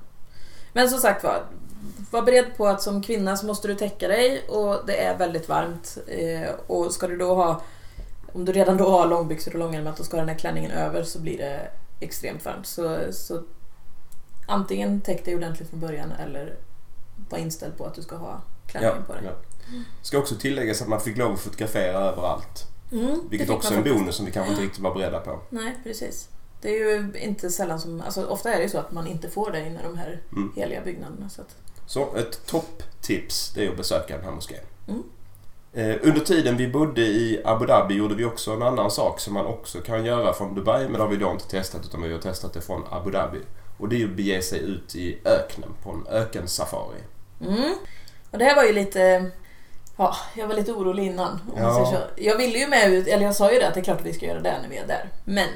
Men 0.73 0.89
som 0.89 0.99
sagt 0.99 1.23
var, 1.23 1.43
var 2.11 2.21
beredd 2.21 2.45
på 2.57 2.67
att 2.67 2.81
som 2.81 3.03
kvinna 3.03 3.37
så 3.37 3.45
måste 3.45 3.67
du 3.67 3.75
täcka 3.75 4.07
dig 4.07 4.41
och 4.49 4.77
det 4.87 5.03
är 5.03 5.17
väldigt 5.17 5.49
varmt. 5.49 5.97
Eh, 6.07 6.49
och 6.67 6.91
ska 6.91 7.07
du 7.07 7.17
då 7.17 7.35
ha, 7.35 7.61
om 8.33 8.45
du 8.45 8.51
redan 8.51 8.77
då 8.77 8.89
har 8.89 9.07
långbyxor 9.07 9.53
och 9.53 9.59
långärmat 9.59 9.99
och 9.99 10.05
ska 10.05 10.17
ha 10.17 10.21
den 10.21 10.29
här 10.29 10.39
klänningen 10.39 10.71
över 10.71 11.03
så 11.03 11.19
blir 11.19 11.37
det 11.37 11.71
extremt 11.99 12.45
varmt. 12.45 12.67
Så, 12.67 12.99
så 13.11 13.43
antingen 14.51 15.01
täck 15.01 15.25
dig 15.25 15.35
ordentligt 15.35 15.69
från 15.69 15.79
början 15.79 16.11
eller 16.11 16.55
var 17.29 17.37
inställd 17.37 17.77
på 17.77 17.85
att 17.85 17.93
du 17.95 18.01
ska 18.01 18.15
ha 18.15 18.41
klänningen 18.67 19.03
på 19.07 19.13
dig. 19.13 19.21
ja. 19.25 19.31
Ska 20.01 20.17
också 20.17 20.35
tilläggas 20.35 20.81
att 20.81 20.87
man 20.87 21.01
fick 21.01 21.17
lov 21.17 21.33
att 21.33 21.39
fotografera 21.39 21.97
överallt. 21.97 22.67
Mm, 22.91 23.19
Vilket 23.29 23.49
också 23.49 23.73
är 23.73 23.77
en 23.77 23.83
bonus 23.83 24.15
som 24.15 24.25
vi 24.25 24.31
kanske 24.31 24.51
inte 24.51 24.63
riktigt 24.63 24.81
var 24.83 24.93
beredda 24.93 25.19
på. 25.19 25.39
Nej, 25.49 25.79
precis. 25.83 26.29
Det 26.61 26.69
är 26.69 26.77
ju 26.79 27.11
inte 27.19 27.49
sällan 27.49 27.79
som, 27.79 28.01
alltså 28.01 28.25
ofta 28.25 28.53
är 28.53 28.57
det 28.57 28.63
ju 28.63 28.69
så 28.69 28.77
att 28.77 28.91
man 28.91 29.07
inte 29.07 29.29
får 29.29 29.51
det 29.51 29.59
i 29.59 29.77
de 29.83 29.97
här 29.97 30.21
Mm. 30.31 30.51
heliga 30.55 30.81
byggnaderna. 30.81 31.29
Så 31.29 31.41
att, 31.41 31.55
Så 31.85 32.15
ett 32.15 32.45
topptips 32.45 33.51
det 33.55 33.65
är 33.65 33.69
att 33.69 33.77
besöka 33.77 34.15
den 34.15 34.25
här 34.25 34.31
moskén. 34.31 34.63
Mm. 34.87 35.03
Eh, 35.73 35.95
under 36.01 36.21
tiden 36.21 36.57
vi 36.57 36.67
bodde 36.67 37.01
i 37.01 37.41
Abu 37.45 37.65
Dhabi 37.65 37.93
gjorde 37.95 38.15
vi 38.15 38.25
också 38.25 38.51
en 38.51 38.61
annan 38.61 38.91
sak 38.91 39.19
som 39.19 39.33
man 39.33 39.45
också 39.45 39.81
kan 39.81 40.05
göra 40.05 40.33
från 40.33 40.55
Dubai 40.55 40.83
men 40.83 40.93
det 40.93 40.99
har 40.99 41.07
vi 41.07 41.17
då 41.17 41.31
inte 41.31 41.47
testat 41.49 41.81
utan 41.85 42.01
vi 42.01 42.11
har 42.13 42.19
testat 42.19 42.53
det 42.53 42.61
från 42.61 42.83
Abu 42.89 43.11
Dhabi. 43.11 43.39
Och 43.81 43.89
det 43.89 43.95
är 43.95 43.99
ju 43.99 44.05
att 44.05 44.15
bege 44.15 44.41
sig 44.41 44.59
ut 44.59 44.95
i 44.95 45.17
öknen 45.25 45.69
på 45.83 45.91
en 45.91 46.07
ökensafari. 46.07 46.99
Mm. 47.41 47.73
Och 48.31 48.37
det 48.37 48.45
här 48.45 48.55
var 48.55 48.63
ju 48.63 48.73
lite... 48.73 49.31
Ja, 49.97 50.15
jag 50.35 50.47
var 50.47 50.55
lite 50.55 50.71
orolig 50.71 51.05
innan. 51.05 51.39
Ja. 51.55 51.97
Jag 52.15 52.37
ville 52.37 52.59
ju 52.59 52.67
med 52.67 52.93
ut, 52.93 53.07
eller 53.07 53.25
jag 53.25 53.35
sa 53.35 53.51
ju 53.51 53.59
det 53.59 53.67
att 53.67 53.73
det 53.73 53.79
är 53.79 53.83
klart 53.83 53.99
att 53.99 54.05
vi 54.05 54.13
ska 54.13 54.25
göra 54.25 54.39
det 54.39 54.59
när 54.61 54.69
vi 54.69 54.77
är 54.77 54.87
där. 54.87 55.09
Men 55.25 55.47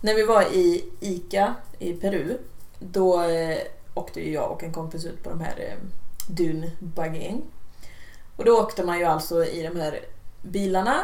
när 0.00 0.14
vi 0.14 0.22
var 0.22 0.42
i 0.42 0.84
Ica 1.00 1.54
i 1.78 1.92
Peru, 1.92 2.38
då 2.78 3.22
eh, 3.22 3.58
åkte 3.94 4.20
ju 4.20 4.32
jag 4.32 4.50
och 4.50 4.62
en 4.62 4.72
kompis 4.72 5.04
ut 5.04 5.22
på 5.22 5.30
de 5.30 5.40
här 5.40 5.54
eh, 5.58 5.76
dunbugging. 6.26 7.42
Och 8.36 8.44
då 8.44 8.60
åkte 8.60 8.84
man 8.84 8.98
ju 8.98 9.04
alltså 9.04 9.44
i 9.44 9.62
de 9.62 9.80
här 9.80 10.00
bilarna, 10.42 11.00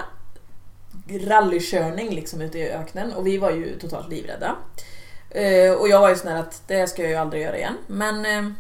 rallykörning 1.09 2.11
liksom 2.11 2.41
ute 2.41 2.59
i 2.59 2.71
öknen 2.71 3.13
och 3.13 3.27
vi 3.27 3.39
var 3.39 3.51
ju 3.51 3.79
totalt 3.79 4.09
livrädda. 4.09 4.57
Eh, 5.31 5.73
och 5.73 5.89
jag 5.89 6.01
var 6.01 6.09
ju 6.09 6.17
sån 6.17 6.33
här 6.33 6.41
att 6.41 6.63
det 6.67 6.87
ska 6.87 7.03
jag 7.03 7.11
ju 7.11 7.17
aldrig 7.17 7.43
göra 7.43 7.57
igen. 7.57 7.77
Men 7.87 8.27
eh, 8.27 8.53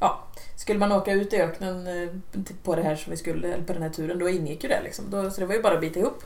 ja, 0.00 0.24
skulle 0.56 0.78
man 0.78 0.92
åka 0.92 1.12
ut 1.12 1.32
i 1.32 1.36
öknen 1.36 1.86
eh, 1.86 2.08
på 2.62 2.76
det 2.76 2.82
här 2.82 2.96
som 2.96 3.10
vi 3.10 3.16
skulle, 3.16 3.54
eller 3.54 3.64
på 3.64 3.72
den 3.72 3.82
här 3.82 3.90
turen, 3.90 4.18
då 4.18 4.28
ingick 4.28 4.62
ju 4.62 4.68
det 4.68 4.82
liksom. 4.82 5.10
Då, 5.10 5.30
så 5.30 5.40
det 5.40 5.46
var 5.46 5.54
ju 5.54 5.62
bara 5.62 5.74
att 5.74 5.80
bita 5.80 6.00
ihop. 6.00 6.22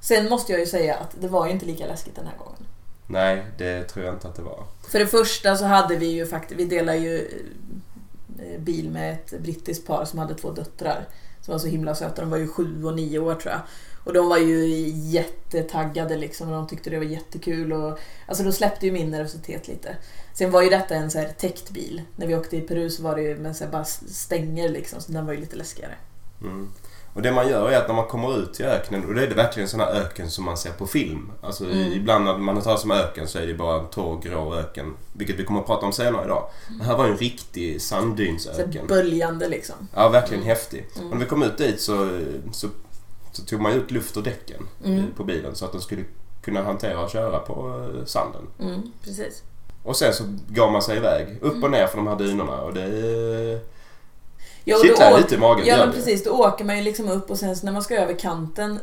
Sen 0.00 0.28
måste 0.28 0.52
jag 0.52 0.60
ju 0.60 0.66
säga 0.66 0.96
att 0.96 1.16
det 1.20 1.28
var 1.28 1.46
ju 1.46 1.52
inte 1.52 1.66
lika 1.66 1.86
läskigt 1.86 2.16
den 2.16 2.26
här 2.26 2.36
gången. 2.38 2.66
Nej, 3.06 3.44
det 3.58 3.84
tror 3.84 4.04
jag 4.04 4.14
inte 4.14 4.28
att 4.28 4.36
det 4.36 4.42
var. 4.42 4.64
För 4.90 4.98
det 4.98 5.06
första 5.06 5.56
så 5.56 5.64
hade 5.64 5.96
vi 5.96 6.06
ju 6.06 6.26
faktiskt, 6.26 6.60
vi 6.60 6.64
delade 6.64 6.98
ju 6.98 7.18
eh, 8.38 8.60
bil 8.60 8.90
med 8.90 9.14
ett 9.14 9.40
brittiskt 9.40 9.86
par 9.86 10.04
som 10.04 10.18
hade 10.18 10.34
två 10.34 10.50
döttrar. 10.50 11.08
Som 11.40 11.52
var 11.52 11.58
så 11.58 11.66
himla 11.66 11.94
söta, 11.94 12.22
de 12.22 12.30
var 12.30 12.38
ju 12.38 12.48
sju 12.48 12.84
och 12.84 12.96
nio 12.96 13.18
år 13.18 13.34
tror 13.34 13.52
jag. 13.52 13.60
Och 14.06 14.12
de 14.12 14.28
var 14.28 14.38
ju 14.38 14.66
jättetaggade 14.88 16.16
liksom 16.16 16.48
och 16.48 16.54
de 16.54 16.66
tyckte 16.66 16.90
det 16.90 16.96
var 16.98 17.04
jättekul. 17.04 17.72
Och, 17.72 17.98
alltså 18.26 18.44
då 18.44 18.52
släppte 18.52 18.86
ju 18.86 18.92
min 18.92 19.10
nervositet 19.10 19.68
lite. 19.68 19.96
Sen 20.34 20.50
var 20.50 20.62
ju 20.62 20.70
detta 20.70 20.94
en 20.94 21.10
så 21.10 21.18
här 21.18 21.28
täckt 21.28 21.70
bil. 21.70 22.02
När 22.16 22.26
vi 22.26 22.34
åkte 22.36 22.56
i 22.56 22.60
Peru 22.60 22.90
så 22.90 23.02
var 23.02 23.16
det 23.16 23.22
ju 23.22 23.36
med 23.36 23.56
så 23.56 23.66
bara 23.66 23.84
stänger 23.84 24.68
liksom, 24.68 25.00
så 25.00 25.12
den 25.12 25.26
var 25.26 25.32
ju 25.32 25.40
lite 25.40 25.56
läskigare. 25.56 25.94
Mm. 26.42 26.68
Och 27.14 27.22
det 27.22 27.32
man 27.32 27.48
gör 27.48 27.70
är 27.70 27.76
att 27.78 27.88
när 27.88 27.94
man 27.94 28.06
kommer 28.06 28.38
ut 28.38 28.60
i 28.60 28.64
öknen, 28.64 29.04
och 29.04 29.14
då 29.14 29.20
är 29.20 29.26
det 29.26 29.34
verkligen 29.34 29.64
en 29.64 29.70
sån 29.70 29.80
här 29.80 29.92
öken 29.94 30.30
som 30.30 30.44
man 30.44 30.56
ser 30.56 30.70
på 30.72 30.86
film. 30.86 31.32
Alltså 31.42 31.64
Mm. 31.64 31.92
ibland 31.92 32.24
när 32.24 32.38
man 32.38 32.62
tar 32.62 32.76
som 32.76 32.90
öken 32.90 33.28
så 33.28 33.38
är 33.38 33.46
det 33.46 33.54
bara 33.54 33.80
en 33.80 33.86
torr 33.90 34.20
grå 34.22 34.54
öken. 34.54 34.94
Vilket 35.12 35.38
vi 35.38 35.44
kommer 35.44 35.60
att 35.60 35.66
prata 35.66 35.86
om 35.86 35.92
senare 35.92 36.24
idag. 36.24 36.48
Det 36.78 36.84
här 36.84 36.96
var 36.96 37.06
ju 37.06 37.12
en 37.12 37.18
riktig 37.18 37.80
Så 37.82 37.86
sanddynsöken. 37.88 38.86
böljande 38.86 39.48
liksom. 39.48 39.74
Ja, 39.94 40.08
verkligen 40.08 40.44
häftig. 40.44 40.86
Mm. 40.96 41.08
Och 41.10 41.16
när 41.16 41.24
vi 41.24 41.28
kom 41.30 41.42
ut 41.42 41.58
dit 41.58 41.80
så, 41.80 42.10
så, 42.52 42.68
så 43.36 43.44
tog 43.44 43.60
man 43.60 43.72
ut 43.72 43.90
luft 43.90 44.16
ur 44.16 44.22
däcken 44.22 44.68
Mm. 44.84 45.04
på 45.16 45.24
bilen 45.24 45.54
så 45.54 45.64
att 45.64 45.72
den 45.72 45.80
skulle 45.80 46.04
kunna 46.42 46.62
hantera 46.62 47.00
och 47.00 47.10
köra 47.10 47.38
på 47.38 47.84
eh, 47.98 48.04
sanden. 48.04 48.42
Mm, 48.60 48.92
precis. 49.02 49.42
Och 49.82 49.96
sen 49.96 50.14
så 50.14 50.24
gav 50.48 50.72
man 50.72 50.82
sig 50.82 50.96
iväg 50.96 51.38
upp 51.42 51.64
och 51.64 51.70
ner 51.70 51.86
för 51.86 51.96
de 51.96 52.06
här 52.06 52.16
dynorna 52.16 52.60
och 52.60 52.74
det 52.74 52.82
eh, 52.84 53.58
Ja, 54.64 54.76
och 54.76 54.82
kittlar 54.82 55.18
lite 55.18 55.34
i 55.34 55.38
magen. 55.38 55.66
Ja 55.66 55.76
men 55.76 55.92
precis, 55.92 56.24
då 56.24 56.30
åker 56.30 56.64
man 56.64 56.76
ju 56.76 56.82
liksom 56.82 57.08
upp 57.08 57.30
och 57.30 57.38
sen 57.38 57.56
så 57.56 57.64
när 57.66 57.72
man 57.72 57.82
ska 57.82 57.96
över 57.96 58.14
kanten 58.18 58.80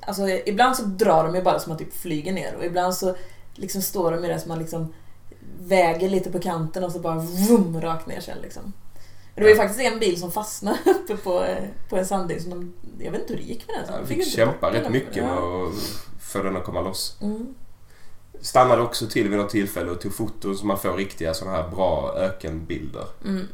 Alltså 0.00 0.28
ibland 0.28 0.76
så 0.76 0.82
drar 0.82 1.24
de 1.24 1.34
ju 1.34 1.42
bara 1.42 1.58
som 1.58 1.70
man 1.70 1.78
typ 1.78 1.94
flyger 1.96 2.32
ner 2.32 2.54
och 2.58 2.64
ibland 2.64 2.94
så 2.94 3.16
liksom 3.54 3.82
står 3.82 4.10
de 4.12 4.22
ju 4.22 4.28
där 4.28 4.38
som 4.38 4.48
man 4.48 4.58
liksom 4.58 4.92
väger 5.60 6.08
lite 6.08 6.30
på 6.30 6.38
kanten 6.38 6.84
och 6.84 6.92
så 6.92 6.98
bara 6.98 7.18
vum, 7.18 7.80
rakt 7.80 8.06
ner 8.06 8.20
sen 8.20 8.38
liksom. 8.42 8.72
Och 9.34 9.40
Det 9.40 9.42
var 9.42 9.50
ju 9.50 9.56
faktiskt 9.56 9.80
en 9.80 9.98
bil 9.98 10.20
som 10.20 10.32
fastnade 10.32 10.78
uppe 10.86 11.16
på, 11.16 11.44
eh, 11.44 11.64
på 11.88 11.96
en 11.96 12.06
sanddyn 12.06 12.40
som 12.40 12.50
de, 12.50 12.72
Jag 13.04 13.12
vet 13.12 13.20
inte 13.20 13.32
hur 13.32 13.40
det 13.40 13.46
gick 13.46 13.66
med 13.68 13.76
den. 13.76 13.86
så 13.86 13.92
Ja, 13.92 13.98
de 13.98 14.06
fick 14.06 14.18
inte 14.18 14.30
kämpa 14.30 14.72
rätt 14.72 14.90
mycket 14.90 15.24
med 15.24 15.32
att 15.32 15.72
få 16.20 16.42
den 16.42 16.56
att 16.56 16.64
komma 16.64 16.80
loss. 16.80 17.16
Mm. 17.22 17.54
Stannade 18.40 18.82
också 18.82 19.06
till 19.06 19.28
vid 19.28 19.38
något 19.38 19.50
tillfälle 19.50 19.90
och 19.90 20.00
tog 20.00 20.14
foton 20.14 20.56
så 20.56 20.66
man 20.66 20.78
får 20.78 20.92
riktiga 20.96 21.34
sådana 21.34 21.56
här 21.56 21.68
bra 21.68 22.14
ökenbilder. 22.16 23.06
Mm. 23.24 23.48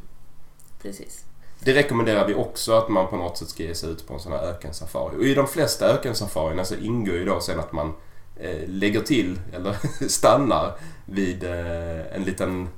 Precis. 0.82 1.24
Det 1.60 1.74
rekommenderar 1.74 2.26
vi 2.26 2.34
också 2.34 2.72
att 2.72 2.88
man 2.88 3.08
på 3.08 3.16
något 3.16 3.38
sätt 3.38 3.48
ska 3.48 3.62
ge 3.62 3.74
sig 3.74 3.90
ut 3.90 4.06
på 4.06 4.14
en 4.14 4.20
sån 4.20 4.32
här 4.32 4.42
ökensafari. 4.42 5.16
Och 5.16 5.24
i 5.24 5.34
de 5.34 5.48
flesta 5.48 5.86
ökensafarierna 5.86 6.64
så 6.64 6.74
ingår 6.74 7.16
ju 7.16 7.24
då 7.24 7.40
sen 7.40 7.60
att 7.60 7.72
man 7.72 7.92
eh, 8.36 8.68
lägger 8.68 9.00
till, 9.00 9.40
eller 9.52 9.76
stannar, 10.08 10.76
vid 11.04 11.44
eh, 11.44 12.16
en 12.16 12.24
liten 12.24 12.68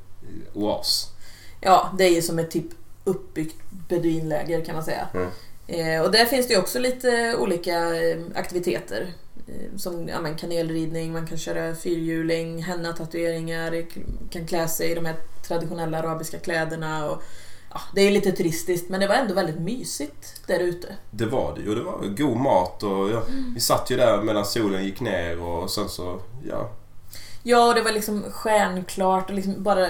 oas. 0.54 1.08
Ja, 1.60 1.90
det 1.98 2.04
är 2.04 2.10
ju 2.10 2.22
som 2.22 2.38
ett 2.38 2.50
typ 2.50 2.66
uppbyggt 3.04 3.56
beduinläger 3.88 4.64
kan 4.64 4.74
man 4.74 4.84
säga. 4.84 5.08
Mm. 5.14 5.28
Eh, 5.66 6.02
och 6.02 6.12
där 6.12 6.24
finns 6.24 6.48
det 6.48 6.56
också 6.56 6.78
lite 6.78 7.36
olika 7.36 7.96
eh, 7.96 8.18
aktiviteter. 8.34 9.12
Eh, 9.48 9.76
som 9.76 10.08
ja, 10.08 10.20
men 10.20 10.36
kanelridning, 10.36 11.12
man 11.12 11.26
kan 11.26 11.38
köra 11.38 11.74
fyrhjuling, 11.74 12.62
henna-tatueringar, 12.62 13.84
kan 14.30 14.46
klä 14.46 14.68
sig 14.68 14.90
i 14.90 14.94
de 14.94 15.06
här 15.06 15.16
traditionella 15.46 15.98
arabiska 15.98 16.38
kläderna. 16.38 17.10
Och, 17.10 17.22
ja, 17.70 17.80
det 17.94 18.00
är 18.00 18.10
lite 18.10 18.32
turistiskt 18.32 18.88
men 18.88 19.00
det 19.00 19.06
var 19.06 19.14
ändå 19.14 19.34
väldigt 19.34 19.60
mysigt 19.60 20.46
där 20.46 20.60
ute. 20.60 20.96
Det 21.10 21.26
var 21.26 21.54
det 21.54 21.62
ju. 21.62 21.74
Det 21.74 21.82
var 21.82 22.16
god 22.16 22.36
mat 22.36 22.82
och 22.82 23.10
ja, 23.10 23.22
vi 23.54 23.60
satt 23.60 23.90
ju 23.90 23.96
där 23.96 24.22
medan 24.22 24.46
solen 24.46 24.84
gick 24.84 25.00
ner 25.00 25.42
och 25.42 25.70
sen 25.70 25.88
så, 25.88 26.20
ja. 26.48 26.70
Ja, 27.42 27.68
och 27.68 27.74
det 27.74 27.82
var 27.82 27.92
liksom 27.92 28.22
stjärnklart 28.22 29.30
och 29.30 29.36
liksom 29.36 29.62
bara... 29.62 29.88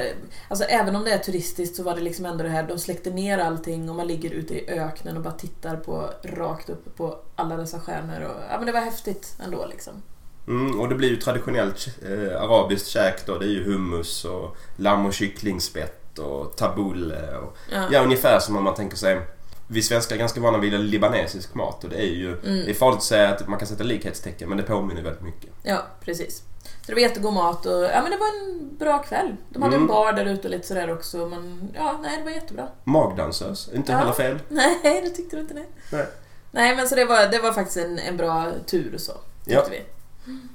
Alltså 0.49 0.65
även 0.65 0.97
om 0.97 1.05
det 1.05 1.13
är 1.13 1.19
turistiskt 1.19 1.77
så 1.77 1.83
var 1.83 1.95
det 1.95 2.01
liksom 2.01 2.27
ändå 2.27 2.45
det 2.45 2.51
här, 2.51 2.63
de 2.63 2.79
släckte 2.79 3.11
ner 3.11 3.39
allting 3.39 3.91
och 3.91 3.97
man 3.97 4.07
ligger 4.07 4.31
ute 4.31 4.55
i 4.55 4.71
öknen 4.71 5.17
och 5.17 5.23
bara 5.23 5.35
tittar 5.35 5.77
på 5.77 6.11
rakt 6.23 6.71
upp 6.71 6.97
på 6.97 7.19
alla 7.37 7.57
dessa 7.57 7.81
stjärnor. 7.81 8.21
Och, 8.21 8.43
ja 8.51 8.57
men 8.57 8.67
det 8.67 8.73
var 8.73 8.81
häftigt 8.81 9.37
ändå 9.45 9.67
liksom. 9.67 10.03
Mm, 10.47 10.81
och 10.81 10.89
det 10.89 10.95
blir 10.95 11.09
ju 11.09 11.17
traditionellt 11.17 11.89
eh, 12.03 12.43
arabiskt 12.43 12.87
käk 12.89 13.27
då. 13.27 13.39
Det 13.39 13.45
är 13.45 13.51
ju 13.51 13.65
hummus 13.65 14.25
och 14.25 14.57
lamm 14.77 15.07
och 15.07 15.15
kycklingspett 15.15 16.19
och 16.19 16.57
tabbouleh 16.57 17.35
och 17.37 17.57
Ja. 17.73 17.89
Ja, 17.93 18.03
ungefär 18.03 18.39
som 18.39 18.57
om 18.57 18.65
man 18.65 18.75
tänker 18.75 18.97
sig... 18.97 19.21
Vi 19.67 19.83
svenskar 19.83 20.15
är 20.15 20.19
ganska 20.19 20.41
vana 20.41 20.59
vid 20.59 20.81
libanesisk 20.81 21.55
mat 21.55 21.85
och 21.85 21.91
det 21.91 21.97
är 21.97 22.15
ju... 22.15 22.29
Mm. 22.29 22.65
Det 22.65 22.71
är 22.71 22.75
farligt 22.75 22.99
att 22.99 23.05
säga 23.05 23.29
att 23.29 23.49
man 23.49 23.59
kan 23.59 23.69
sätta 23.69 23.85
likhetstecken 23.85 24.49
men 24.49 24.59
det 24.59 24.65
påminner 24.65 25.03
väldigt 25.03 25.23
mycket. 25.23 25.51
Ja, 25.63 25.87
precis. 26.05 26.43
Så 26.83 26.87
det 26.87 26.95
var 26.95 27.01
jättegod 27.01 27.33
mat 27.33 27.67
och 27.67 27.83
ja, 27.83 28.03
men 28.03 28.11
det 28.11 28.17
var 28.17 28.27
en 28.27 28.77
bra 28.79 28.99
kväll. 28.99 29.37
De 29.51 29.63
hade 29.63 29.77
Mm. 29.77 29.89
en 29.89 29.95
bar 29.95 30.13
där 30.13 30.25
ute 30.27 30.49
och 30.49 30.51
lite 30.51 30.67
sådär 30.67 30.93
också. 30.95 31.17
Men 31.27 31.71
ja, 31.75 31.99
nej, 32.03 32.17
det 32.19 32.25
var 32.25 32.31
jättebra. 32.31 32.69
Magdansös, 32.85 33.71
inte 33.75 33.93
Ja. 33.93 33.99
heller 33.99 34.13
fel. 34.23 34.39
Nej, 34.49 34.79
det 35.05 35.11
tyckte 35.11 35.37
du 35.37 35.43
inte 35.43 35.55
det? 35.55 35.65
Nej. 35.93 36.07
Nej, 36.51 36.77
men 36.77 36.89
så 36.89 36.95
det 36.95 37.05
var, 37.05 37.27
det 37.27 37.39
var 37.39 37.53
faktiskt 37.53 37.77
en, 37.77 37.99
en 37.99 38.17
bra 38.17 38.47
tur 38.67 38.99
så, 38.99 39.13
tyckte 39.45 39.53
Ja. 39.53 39.65
vi. 39.71 39.83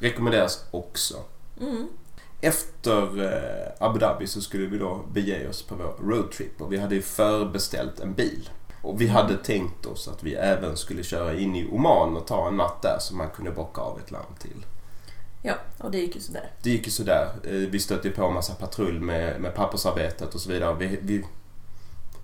Rekommenderas 0.08 0.64
också. 0.72 1.16
Mm. 1.62 1.88
Efter 2.42 3.24
eh, 3.24 3.86
Abu 3.88 4.00
Dhabi 4.00 4.28
så 4.28 4.42
skulle 4.42 4.66
vi 4.66 4.78
då 4.78 5.00
bege 5.14 5.50
oss 5.50 5.62
på 5.64 5.76
vår 5.76 5.96
roadtrip 6.10 6.62
och 6.62 6.74
vi 6.74 6.78
hade 6.78 6.96
ju 6.96 7.02
förbeställt 7.02 8.00
en 8.00 8.14
bil. 8.14 8.50
Och 8.82 9.02
vi 9.02 9.08
hade 9.08 9.38
tänkt 9.38 9.86
oss 9.86 10.08
att 10.08 10.24
vi 10.24 10.34
även 10.36 10.78
skulle 10.78 11.04
köra 11.04 11.34
in 11.34 11.56
i 11.56 11.70
Oman 11.72 12.18
och 12.18 12.28
ta 12.28 12.48
en 12.48 12.58
natt 12.58 12.82
där 12.82 12.98
så 13.00 13.16
man 13.16 13.30
kunde 13.30 13.52
bocka 13.52 13.82
av 13.82 14.00
ett 14.00 14.12
land 14.12 14.40
till. 14.40 14.66
Ja, 15.48 15.54
och 15.78 15.92
det 15.92 15.98
gick 15.98 16.16
ju 16.16 16.22
sådär. 16.22 16.52
Det 16.64 16.70
gick 16.70 16.86
ju 16.86 16.92
sådär. 16.92 17.30
Eh, 17.44 17.52
Vi 17.52 17.80
stötte 17.80 18.10
på 18.10 18.26
en 18.26 18.34
massa 18.34 18.54
patrull 18.54 19.00
med, 19.02 19.42
med 19.42 19.56
pappersarbetet 19.56 20.36
och 20.36 20.42
så 20.42 20.50
vidare. 20.50 20.76
Vi, 20.80 21.00
vi, 21.02 21.26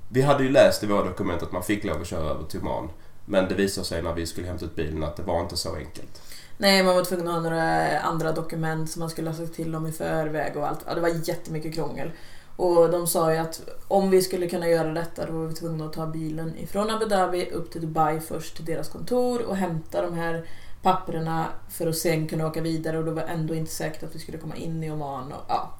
vi 0.09 0.21
hade 0.21 0.43
ju 0.43 0.49
läst 0.49 0.83
i 0.83 0.87
våra 0.87 1.03
dokument 1.03 1.43
att 1.43 1.51
man 1.51 1.63
fick 1.63 1.83
lov 1.83 2.01
att 2.01 2.07
köra 2.07 2.29
över 2.29 2.43
till 2.43 2.59
Oman. 2.59 2.89
Men 3.25 3.47
det 3.49 3.55
visade 3.55 3.87
sig 3.87 4.01
när 4.01 4.13
vi 4.13 4.25
skulle 4.25 4.47
hämta 4.47 4.65
ut 4.65 4.75
bilen 4.75 5.03
att 5.03 5.15
det 5.15 5.23
var 5.23 5.41
inte 5.41 5.57
så 5.57 5.75
enkelt. 5.75 6.21
Nej, 6.57 6.83
man 6.83 6.95
var 6.95 7.03
tvungen 7.03 7.27
att 7.27 7.33
ha 7.33 7.41
några 7.41 7.99
andra 7.99 8.31
dokument 8.31 8.91
som 8.91 8.99
man 8.99 9.09
skulle 9.09 9.29
ha 9.29 9.37
sagt 9.37 9.55
till 9.55 9.75
om 9.75 9.87
i 9.87 9.91
förväg 9.91 10.57
och 10.57 10.67
allt. 10.67 10.79
Ja, 10.87 10.95
det 10.95 11.01
var 11.01 11.29
jättemycket 11.29 11.75
krångel. 11.75 12.11
Och 12.55 12.91
de 12.91 13.07
sa 13.07 13.33
ju 13.33 13.37
att 13.37 13.61
om 13.87 14.09
vi 14.09 14.21
skulle 14.21 14.47
kunna 14.49 14.67
göra 14.67 14.91
detta 14.93 15.25
då 15.25 15.31
var 15.33 15.45
vi 15.45 15.53
tvungna 15.53 15.85
att 15.85 15.93
ta 15.93 16.05
bilen 16.07 16.57
ifrån 16.57 16.89
Abu 16.89 17.05
Dhabi 17.05 17.49
upp 17.51 17.71
till 17.71 17.81
Dubai 17.81 18.19
först 18.19 18.55
till 18.55 18.65
deras 18.65 18.89
kontor 18.89 19.41
och 19.41 19.55
hämta 19.55 20.01
de 20.01 20.13
här 20.13 20.45
papperna 20.83 21.45
för 21.69 21.87
att 21.87 21.95
sen 21.97 22.27
kunna 22.27 22.47
åka 22.47 22.61
vidare 22.61 22.97
och 22.97 23.05
det 23.05 23.11
var 23.11 23.23
ändå 23.23 23.55
inte 23.55 23.71
säkert 23.71 24.03
att 24.03 24.15
vi 24.15 24.19
skulle 24.19 24.37
komma 24.37 24.55
in 24.55 24.83
i 24.83 24.91
Oman. 24.91 25.31
Och, 25.31 25.41
ja. 25.47 25.77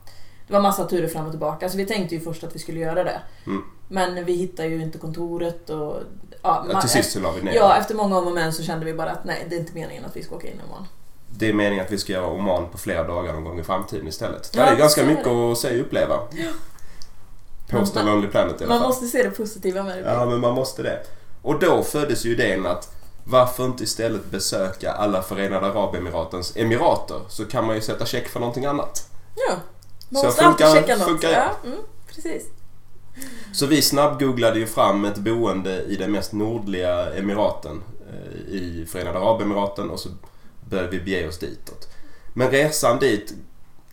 Det 0.48 0.54
var 0.54 0.62
massa 0.62 0.86
turer 0.86 1.08
fram 1.08 1.26
och 1.26 1.32
tillbaka 1.32 1.70
så 1.70 1.78
vi 1.78 1.86
tänkte 1.86 2.16
ju 2.16 2.22
först 2.22 2.44
att 2.44 2.56
vi 2.56 2.60
skulle 2.60 2.80
göra 2.80 3.04
det. 3.04 3.22
Mm. 3.46 3.62
Men 3.88 4.26
vi 4.26 4.34
hittade 4.34 4.68
ju 4.70 4.82
inte 4.82 4.98
kontoret 4.98 5.70
och... 5.70 5.96
Ja, 6.42 6.66
Ja, 6.72 6.82
till 6.82 6.90
sist 6.90 7.12
så 7.12 7.20
la 7.20 7.32
vi 7.32 7.42
ner. 7.42 7.54
Ja, 7.54 7.76
efter 7.78 7.96
många 7.96 8.18
om 8.18 8.28
och 8.28 8.34
men 8.34 8.54
så 8.54 8.64
kände 8.64 8.86
vi 8.86 8.94
bara 8.94 9.12
att 9.12 9.26
nej, 9.26 9.46
det 9.50 9.56
är 9.56 9.60
inte 9.60 9.74
meningen 9.74 10.06
att 10.06 10.16
vi 10.18 10.24
ska 10.24 10.36
åka 10.36 10.48
in 10.48 10.54
i 10.54 10.70
Oman. 10.72 10.88
Det 11.38 11.50
är 11.50 11.54
meningen 11.54 11.86
att 11.86 11.92
vi 11.92 11.98
ska 11.98 12.14
göra 12.14 12.28
Oman 12.28 12.70
på 12.72 12.78
flera 12.78 13.04
dagar 13.08 13.34
någon 13.34 13.44
gång 13.44 13.60
i 13.60 13.64
framtiden 13.64 14.08
istället. 14.08 14.52
Ja, 14.56 14.66
det 14.66 14.72
är 14.72 14.76
ganska 14.76 15.04
mycket 15.06 15.24
det. 15.26 15.52
att 15.52 15.58
se 15.58 15.76
och 15.80 15.86
uppleva. 15.86 16.20
Påstå 17.70 18.00
Man- 18.00 18.06
Lonely 18.06 18.28
Planet 18.28 18.62
i 18.62 18.64
alla 18.64 18.74
Man 18.74 18.80
fall. 18.82 18.88
måste 18.90 19.06
se 19.08 19.24
det 19.24 19.30
positiva 19.30 19.84
med 19.84 19.98
det. 20.04 20.12
Ja, 20.14 20.26
men 20.26 20.40
man 20.40 20.54
måste 20.54 20.84
det. 20.84 21.00
Och 21.42 21.60
då 21.60 21.84
föddes 21.84 22.26
ju 22.26 22.32
idén 22.32 22.66
att 22.66 22.96
varför 23.24 23.66
inte 23.66 23.84
istället 23.84 24.26
besöka 24.26 24.92
alla 24.92 25.22
Förenade 25.22 25.68
Arabemiratens 25.68 26.56
emirater 26.58 27.20
så 27.30 27.46
kan 27.46 27.66
man 27.66 27.76
ju 27.76 27.82
sätta 27.82 28.06
check 28.06 28.28
för 28.28 28.40
någonting 28.40 28.66
annat. 28.66 29.10
Ja. 29.48 29.56
Man 30.10 30.22
Så 30.22 30.28
måste 30.28 30.44
funkar- 30.44 30.66
alltid 30.66 30.82
checka 30.82 30.96
något. 30.98 31.08
funkar- 31.08 31.32
ja, 31.32 31.52
mm, 31.66 31.78
precis. 32.08 32.44
Så 33.54 33.66
vi 33.66 33.82
snabbgooglade 33.82 34.60
ju 34.60 34.68
fram 34.68 35.06
ett 35.06 35.18
boende 35.18 35.82
i 35.84 35.96
den 35.96 36.12
mest 36.12 36.34
nordliga 36.34 37.14
emiraten 37.14 37.84
eh, 38.10 38.54
i 38.54 38.86
Förenade 38.90 39.20
Arabemiraten 39.20 39.90
och 39.90 40.00
så 40.00 40.10
började 40.70 40.90
vi 40.90 41.00
bege 41.00 41.28
oss 41.28 41.40
ditåt. 41.40 41.88
Men 42.34 42.52
resan 42.52 43.00
dit 43.00 43.34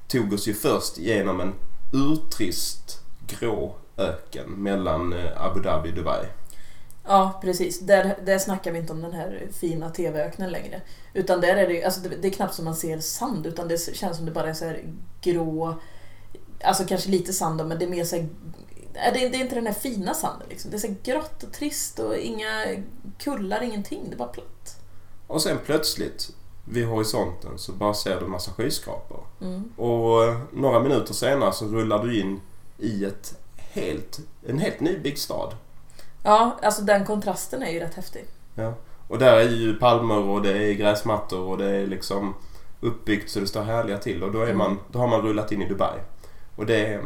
tog 0.08 0.32
oss 0.32 0.46
ju 0.49 0.54
först 0.54 0.99
genom 0.99 1.40
en 1.40 1.54
urtrist 1.92 3.00
grå 3.26 3.75
öken 3.96 4.50
mellan 4.50 5.12
eh, 5.12 5.42
Abu 5.44 5.60
Dhabi 5.60 5.90
och 5.90 5.94
Dubai. 5.94 6.26
Ja, 7.04 7.38
precis. 7.42 7.80
Där, 7.80 8.19
där 8.25 8.38
snackar 8.38 8.73
vi 8.73 8.78
inte 8.78 8.92
om 8.92 9.02
den 9.02 9.12
här 9.12 9.49
fina 9.52 9.90
TV-öknen 9.90 10.50
längre. 10.50 10.80
Utan 11.14 11.40
där 11.40 11.57
är 11.57 11.69
det, 11.69 11.85
alltså 11.85 12.00
det, 12.00 12.16
det 12.16 12.28
är 12.28 12.33
knappt 12.33 12.54
som 12.54 12.64
man 12.64 12.76
ser 12.76 12.99
sand 13.00 13.47
utan 13.47 13.69
det 13.69 13.95
känns 13.95 14.16
som 14.16 14.26
det 14.26 14.33
bara 14.33 14.49
är 14.49 14.54
så 14.54 14.64
här 14.64 14.85
grå, 15.21 15.75
alltså 16.64 16.85
kanske 16.85 17.11
lite 17.11 17.33
sand 17.33 17.59
då, 17.59 17.64
men 17.64 17.78
det 17.78 17.85
är 17.85 17.90
mer 17.90 18.04
så 18.04 18.16
här, 18.16 18.28
är 18.95 19.12
det, 19.12 19.28
det 19.28 19.37
är 19.37 19.40
inte 19.40 19.54
den 19.54 19.66
här 19.66 19.75
fina 19.75 20.14
sanden 20.14 20.49
liksom. 20.49 20.71
Det 20.71 20.76
är 20.76 20.78
så 20.78 20.95
grått 21.02 21.42
och 21.42 21.52
trist 21.52 21.99
och 21.99 22.16
inga 22.16 22.66
kullar, 23.19 23.62
ingenting. 23.62 24.04
Det 24.09 24.14
är 24.14 24.19
bara 24.19 24.28
platt. 24.28 24.76
Och 25.26 25.42
sen 25.42 25.59
plötsligt 25.64 26.30
vid 26.64 26.87
horisonten 26.87 27.59
så 27.59 27.73
bara 27.73 27.95
ser 27.95 28.19
du 28.19 28.25
en 28.25 28.30
massa 28.30 28.52
skyskrapor. 28.52 29.26
Mm. 29.40 29.73
Och 29.76 30.25
eh, 30.25 30.38
några 30.52 30.80
minuter 30.80 31.14
senare 31.14 31.52
så 31.52 31.64
rullar 31.64 32.04
du 32.04 32.21
in 32.21 32.40
i 32.78 33.04
ett 33.04 33.38
helt, 33.57 34.21
en 34.47 34.59
helt 34.59 34.80
nybyggd 34.80 35.19
stad. 35.19 35.54
Ja, 36.22 36.58
alltså 36.62 36.82
den 36.82 37.06
kontrasten 37.06 37.62
är 37.62 37.70
ju 37.70 37.80
rätt 37.80 37.94
häftig. 37.94 38.24
Ja. 38.54 38.74
Och 39.08 39.18
där 39.18 39.36
är 39.36 39.48
ju 39.48 39.74
palmer 39.74 40.18
och 40.18 40.42
det 40.42 40.52
är 40.52 40.72
gräsmattor 40.74 41.40
och 41.40 41.58
det 41.58 41.66
är 41.76 41.86
liksom 41.86 42.34
uppbyggt 42.80 43.30
så 43.30 43.40
det 43.40 43.46
står 43.46 43.62
härliga 43.62 43.98
till 43.98 44.22
och 44.22 44.32
då, 44.32 44.38
är 44.40 44.44
Mm. 44.44 44.58
man, 44.58 44.78
då 44.90 44.98
har 44.98 45.08
man 45.08 45.22
rullat 45.22 45.52
in 45.52 45.62
i 45.62 45.68
Dubai. 45.68 45.98
Och 46.56 46.66
det 46.66 46.86
är, 46.86 47.00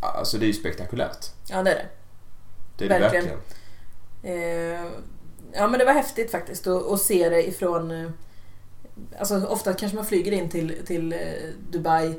alltså 0.00 0.38
det 0.38 0.44
är 0.44 0.46
ju 0.48 0.52
spektakulärt. 0.52 1.26
Ja, 1.48 1.62
det 1.62 1.70
är 1.70 1.74
det. 1.74 1.86
Det 2.76 2.84
är 2.84 2.88
det 2.88 2.98
Verkligen. 2.98 3.24
verkligen. 4.22 4.74
Eh, 4.82 4.90
ja 5.52 5.66
men 5.68 5.78
det 5.78 5.84
var 5.84 5.92
häftigt 5.92 6.30
faktiskt 6.30 6.66
att, 6.66 6.90
att 6.92 7.00
se 7.00 7.28
det 7.28 7.48
ifrån... 7.48 7.90
eh, 7.90 8.10
Alltså 9.18 9.46
ofta 9.46 9.72
kanske 9.74 9.96
man 9.96 10.06
flyger 10.06 10.32
in 10.32 10.48
till, 10.48 10.86
till 10.86 11.12
eh, 11.12 11.18
Dubai, 11.70 12.14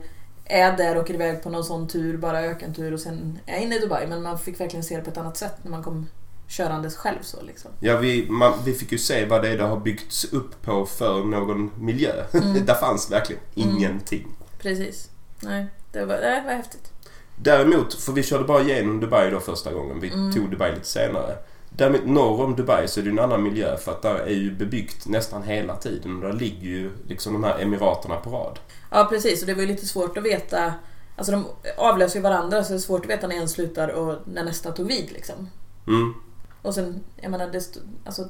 är 0.52 0.78
där, 0.78 0.98
åker 0.98 1.14
iväg 1.14 1.44
på 1.44 1.50
någon 1.50 1.64
sån 1.64 1.88
tur, 1.88 2.18
bara 2.18 2.42
ökentur 2.42 2.94
och 2.94 3.00
sen 3.00 3.40
är 3.46 3.58
inne 3.60 3.76
i 3.76 3.80
Dubai. 3.80 4.08
Men 4.08 4.22
man 4.24 4.40
fick 4.40 4.60
verkligen 4.60 4.84
se 4.84 4.96
det 4.98 5.02
på 5.04 5.10
ett 5.10 5.18
annat 5.18 5.38
sätt 5.38 5.56
när 5.64 5.72
man 5.72 5.84
kom 5.84 6.08
körandes 6.48 6.96
själv 6.96 7.22
så 7.22 7.42
liksom. 7.42 7.72
Ja, 7.80 7.98
vi, 7.98 8.30
man, 8.30 8.54
vi 8.66 8.74
fick 8.74 8.92
ju 8.92 8.98
se 8.98 9.26
vad 9.26 9.42
det 9.42 9.50
är 9.50 9.58
det 9.58 9.64
har 9.64 9.80
byggts 9.80 10.26
upp 10.34 10.62
på 10.62 10.86
för 10.86 11.24
någon 11.24 11.72
miljö. 11.80 12.12
Mm. 12.34 12.54
Där 12.66 12.76
fanns 12.76 13.12
verkligen 13.12 13.42
Mm. 13.56 13.70
ingenting. 13.78 14.28
Precis. 14.60 15.10
Nej, 15.40 15.66
det 15.92 16.06
var, 16.06 16.16
det 16.18 16.44
var 16.46 16.54
häftigt. 16.54 16.92
Däremot, 17.36 17.94
för 17.94 18.12
vi 18.12 18.24
körde 18.24 18.44
bara 18.44 18.62
igenom 18.62 19.00
Dubai 19.00 19.32
då 19.32 19.40
första 19.40 19.74
gången. 19.74 20.00
Vi 20.00 20.08
Mm. 20.14 20.34
tog 20.34 20.50
Dubai 20.52 20.72
lite 20.74 20.88
senare. 20.88 21.36
Däremot 21.76 22.06
norr 22.06 22.44
om 22.44 22.56
Dubai 22.56 22.88
så 22.88 23.00
är 23.00 23.04
det 23.04 23.10
en 23.10 23.20
annan 23.20 23.44
miljö 23.44 23.78
för 23.78 23.92
att 23.92 24.02
där 24.02 24.16
är 24.16 24.34
ju 24.34 24.56
bebyggt 24.56 25.08
nästan 25.08 25.44
hela 25.44 25.76
tiden. 25.76 26.16
Och 26.16 26.22
där 26.22 26.34
ligger 26.34 26.68
ju 26.68 26.92
liksom 27.08 27.34
de 27.34 27.44
här 27.44 27.60
emiraterna 27.60 28.16
på 28.16 28.30
rad. 28.30 28.60
Ja 28.90 29.08
precis, 29.10 29.42
och 29.42 29.48
det 29.48 29.54
var 29.54 29.62
ju 29.62 29.68
lite 29.68 29.86
svårt 29.86 30.18
att 30.18 30.24
veta 30.24 30.74
Alltså 31.16 31.32
de 31.32 31.46
avlöser 31.78 32.16
ju 32.16 32.22
varandra 32.22 32.64
så 32.64 32.74
det 32.74 32.78
är 32.78 32.80
svårt 32.80 33.06
att 33.06 33.12
veta 33.12 33.28
när 33.28 33.36
en 33.36 33.50
slutar 33.50 33.88
och 33.88 34.18
när 34.26 34.44
nästa 34.44 34.72
tog 34.72 34.88
vid 34.88 35.12
liksom. 35.12 35.50
Mm. 35.88 36.14
Och 36.62 36.74
sen, 36.76 37.04
jag 37.16 37.32
menar, 37.32 37.48
det, 37.48 37.78
alltså, 38.06 38.30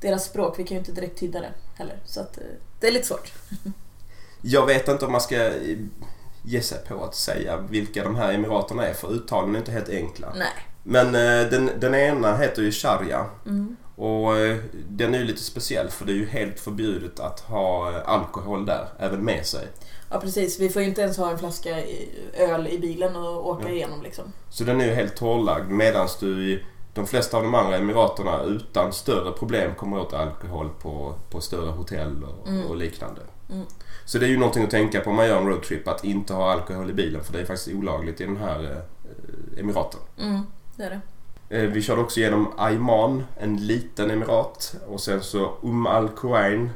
deras 0.00 0.24
språk, 0.24 0.58
vi 0.58 0.64
kan 0.64 0.74
ju 0.74 0.78
inte 0.78 0.92
direkt 0.92 1.18
tyda 1.18 1.40
det 1.40 1.52
heller. 1.74 1.98
Så 2.04 2.20
att, 2.20 2.38
eh, 2.38 2.44
det 2.80 2.88
är 2.88 2.92
lite 2.92 3.06
svårt. 3.06 3.32
Jag 4.42 4.66
vet 4.66 4.88
inte 4.88 5.06
om 5.06 5.12
man 5.12 5.20
ska 5.20 5.44
eh, 5.44 5.78
ge 6.42 6.62
sig 6.62 6.78
på 6.88 7.04
att 7.04 7.14
säga 7.14 7.56
vilka 7.56 8.04
de 8.04 8.16
här 8.16 8.32
emiraterna 8.32 8.86
är 8.86 8.94
för 8.94 9.12
uttalen 9.12 9.54
är 9.54 9.58
inte 9.58 9.72
helt 9.72 9.88
enkla. 9.88 10.32
Nej. 10.36 10.52
Men 10.88 11.06
eh, 11.06 11.50
den, 11.50 11.70
den 11.80 11.94
ena 11.94 12.36
heter 12.36 12.62
ju 12.62 12.72
Sharia. 12.72 13.26
Mm. 13.46 13.76
Och 13.96 14.36
eh, 14.38 14.56
den 14.88 15.14
är 15.14 15.18
ju 15.18 15.24
lite 15.24 15.42
speciell 15.42 15.88
för 15.88 16.06
det 16.06 16.12
är 16.12 16.16
ju 16.16 16.26
helt 16.26 16.60
förbjudet 16.60 17.20
att 17.20 17.40
ha 17.40 17.90
eh, 17.90 17.96
alkohol 18.08 18.66
där, 18.66 18.88
även 18.98 19.24
med 19.24 19.46
sig. 19.46 19.66
Ja 20.10 20.20
precis, 20.20 20.60
vi 20.60 20.68
får 20.68 20.82
ju 20.82 20.88
inte 20.88 21.00
ens 21.00 21.16
ha 21.16 21.30
en 21.30 21.38
flaska 21.38 21.82
öl 22.34 22.68
i 22.68 22.78
bilen 22.78 23.16
och 23.16 23.48
åka 23.48 23.68
Ja. 23.68 23.74
igenom 23.74 24.02
liksom. 24.02 24.24
Så 24.50 24.64
den 24.64 24.80
är 24.80 24.84
ju 24.86 24.94
helt 24.94 25.16
torrlagd 25.16 25.70
medan 25.70 26.08
du 26.20 26.44
i 26.52 26.64
de 26.94 27.06
flesta 27.06 27.36
av 27.36 27.42
de 27.42 27.54
andra 27.54 27.76
emiraterna 27.76 28.42
utan 28.42 28.92
större 28.92 29.32
problem 29.32 29.74
kommer 29.74 29.98
åt 30.00 30.14
alkohol 30.14 30.70
på, 30.82 31.14
på 31.30 31.40
större 31.40 31.70
hotell 31.70 32.24
och, 32.24 32.48
Mm. 32.48 32.66
och 32.66 32.76
liknande. 32.76 33.20
Mm. 33.50 33.66
Så 34.04 34.18
det 34.18 34.26
är 34.26 34.30
ju 34.30 34.36
någonting 34.38 34.64
att 34.64 34.70
tänka 34.70 35.00
på 35.00 35.10
om 35.10 35.16
man 35.16 35.26
gör 35.26 35.40
en 35.40 35.46
roadtrip 35.48 35.88
att 35.88 36.04
inte 36.04 36.34
ha 36.34 36.52
alkohol 36.52 36.90
i 36.90 36.92
bilen 36.92 37.24
för 37.24 37.32
det 37.32 37.40
är 37.40 37.44
faktiskt 37.44 37.76
olagligt 37.76 38.20
i 38.20 38.24
den 38.24 38.36
här 38.36 38.62
eh, 38.64 39.60
emiraten. 39.60 40.00
Mm, 40.18 40.40
det 40.76 40.84
är 40.84 40.90
det. 40.90 41.00
Eh, 41.56 41.70
Vi 41.70 41.82
körde 41.82 42.00
också 42.00 42.20
igenom 42.20 42.52
Ayman, 42.58 43.24
en 43.40 43.56
liten 43.66 44.10
emirat. 44.10 44.74
Och 44.88 45.00
sen 45.00 45.22
så 45.22 45.54
Um 45.62 45.86
Al 45.86 46.08
Quwain. 46.08 46.70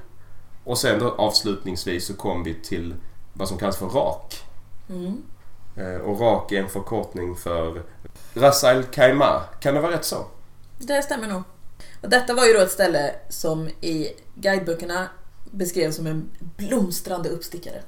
Och 0.65 0.79
sen 0.79 0.99
då 0.99 1.11
avslutningsvis 1.11 2.07
så 2.07 2.15
kom 2.15 2.45
vi 2.45 2.55
till 2.55 2.95
vad 3.33 3.49
som 3.49 3.59
kallas 3.59 3.77
för 3.77 3.87
RAK. 3.87 4.43
Mm. 4.89 5.23
Eh, 5.77 6.01
Och 6.01 6.21
RAK 6.21 6.53
är 6.53 6.61
en 6.63 6.69
förkortning 6.69 7.37
för 7.37 7.83
Ras 8.35 8.65
Al 8.65 8.83
Khaimah. 8.85 9.43
Kan 9.61 9.75
det 9.75 9.81
vara 9.81 9.93
rätt 9.93 10.05
så? 10.05 10.27
Det 10.79 11.03
stämmer 11.03 11.29
nog. 11.29 11.43
Och 12.03 12.09
detta 12.09 12.35
var 12.35 12.47
ju 12.47 12.53
då 12.53 12.61
ett 12.61 12.71
ställe 12.71 13.15
som 13.29 13.69
i 13.69 14.09
guideböckerna 14.35 15.09
beskrevs 15.51 15.97
som 15.97 16.07
en 16.07 16.31
blomstrande 16.39 17.29
uppstickare. 17.29 17.83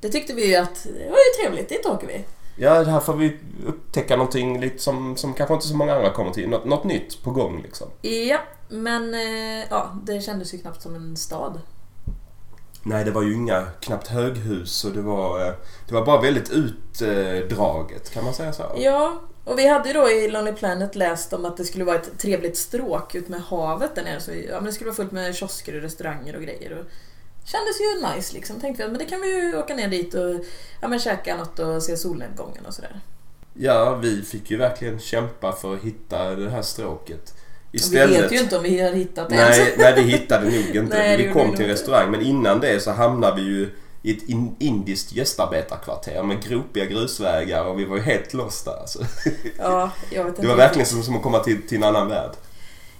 Det 0.00 0.08
tyckte 0.08 0.34
vi 0.34 0.46
ju 0.48 0.56
att 0.56 0.82
det 0.84 1.10
var 1.10 1.16
ju 1.18 1.42
trevligt, 1.42 1.68
dit 1.68 1.86
åker 1.86 2.06
vi. 2.06 2.24
Ja, 2.62 2.82
här 2.82 3.00
får 3.00 3.14
vi 3.14 3.36
upptäcka 3.66 4.16
någonting 4.16 4.60
lite 4.60 4.78
som, 4.78 5.16
som 5.16 5.34
kanske 5.34 5.54
inte 5.54 5.66
så 5.66 5.76
många 5.76 5.94
andra 5.94 6.10
kommer 6.10 6.30
till. 6.30 6.48
Något, 6.48 6.64
något 6.64 6.84
nytt 6.84 7.22
på 7.22 7.30
gång 7.30 7.62
liksom. 7.62 7.88
Ja, 8.02 8.38
men 8.68 9.14
eh, 9.14 9.66
ja, 9.70 9.96
det 10.04 10.20
kändes 10.20 10.54
ju 10.54 10.58
knappt 10.58 10.82
som 10.82 10.94
en 10.94 11.16
stad. 11.16 11.60
Nej, 12.82 13.04
det 13.04 13.10
var 13.10 13.22
ju 13.22 13.34
inga 13.34 13.66
knappt 13.80 14.08
höghus 14.08 14.84
och 14.84 14.92
det 14.92 15.00
var, 15.00 15.46
eh, 15.46 15.52
det 15.88 15.94
var 15.94 16.06
bara 16.06 16.20
väldigt 16.20 16.50
utdraget. 16.50 18.10
Kan 18.10 18.24
man 18.24 18.34
säga 18.34 18.52
så? 18.52 18.62
Ja, 18.76 19.20
och 19.44 19.58
vi 19.58 19.68
hade 19.68 19.88
ju 19.88 19.94
då 19.94 20.10
i 20.10 20.30
Lonely 20.30 20.52
Planet 20.52 20.96
läst 20.96 21.32
om 21.32 21.44
att 21.44 21.56
det 21.56 21.64
skulle 21.64 21.84
vara 21.84 21.96
ett 21.96 22.18
trevligt 22.18 22.56
stråk 22.56 23.14
ut 23.14 23.28
med 23.28 23.40
havet 23.40 23.94
där 23.94 24.02
nere. 24.02 24.20
Så 24.20 24.30
ja, 24.32 24.54
men 24.54 24.64
det 24.64 24.72
skulle 24.72 24.90
vara 24.90 24.96
fullt 24.96 25.12
med 25.12 25.34
kiosker 25.34 25.76
och 25.76 25.82
restauranger 25.82 26.36
och 26.36 26.42
grejer. 26.42 26.78
Och 26.78 26.86
kändes 27.44 27.80
ju 27.80 28.14
nice 28.14 28.34
liksom. 28.34 28.60
Tänkte 28.60 28.82
vi 28.82 28.86
att 28.86 28.90
men 28.90 28.98
det 28.98 29.04
kan 29.04 29.20
vi 29.20 29.28
ju 29.28 29.58
åka 29.58 29.74
ner 29.74 29.88
dit 29.88 30.14
och 30.14 30.44
ja, 30.80 30.88
men 30.88 30.98
käka 30.98 31.36
något 31.36 31.58
och 31.58 31.82
se 31.82 31.96
solnedgången 31.96 32.66
och 32.66 32.74
sådär. 32.74 33.00
Ja, 33.54 33.94
vi 33.94 34.22
fick 34.22 34.50
ju 34.50 34.56
verkligen 34.56 34.98
kämpa 34.98 35.52
för 35.52 35.74
att 35.74 35.82
hitta 35.82 36.34
det 36.34 36.50
här 36.50 36.62
stråket. 36.62 37.34
Istället... 37.72 38.18
Vi 38.18 38.22
vet 38.22 38.32
ju 38.32 38.38
inte 38.38 38.56
om 38.56 38.62
vi 38.62 38.80
har 38.80 38.92
hittat 38.92 39.28
det 39.28 39.34
ens. 39.34 39.58
nej, 39.58 39.74
nej, 39.78 39.92
vi 39.96 40.02
hittade 40.02 40.44
nog 40.44 40.54
inte. 40.54 40.82
Nej, 40.96 41.16
vi 41.16 41.32
kom 41.32 41.56
till 41.56 41.64
en 41.64 41.70
restaurang, 41.70 42.10
men 42.10 42.20
innan 42.20 42.60
det 42.60 42.80
så 42.80 42.90
hamnade 42.90 43.42
vi 43.42 43.48
ju 43.48 43.68
i 44.02 44.16
ett 44.16 44.28
in, 44.28 44.56
indiskt 44.58 45.12
gästarbetarkvarter 45.12 46.22
med 46.22 46.42
gropiga 46.42 46.84
grusvägar 46.84 47.64
och 47.64 47.78
vi 47.78 47.84
var 47.84 47.96
ju 47.96 48.02
helt 48.02 48.34
lost 48.34 48.64
där. 48.64 48.80
Alltså. 48.80 48.98
Ja, 49.58 49.90
jag 50.10 50.24
vet 50.24 50.28
inte 50.28 50.42
Det 50.42 50.48
var 50.48 50.56
verkligen 50.56 50.86
som, 50.86 51.02
som 51.02 51.16
att 51.16 51.22
komma 51.22 51.38
till, 51.38 51.68
till 51.68 51.76
en 51.76 51.84
annan 51.84 52.08
värld. 52.08 52.32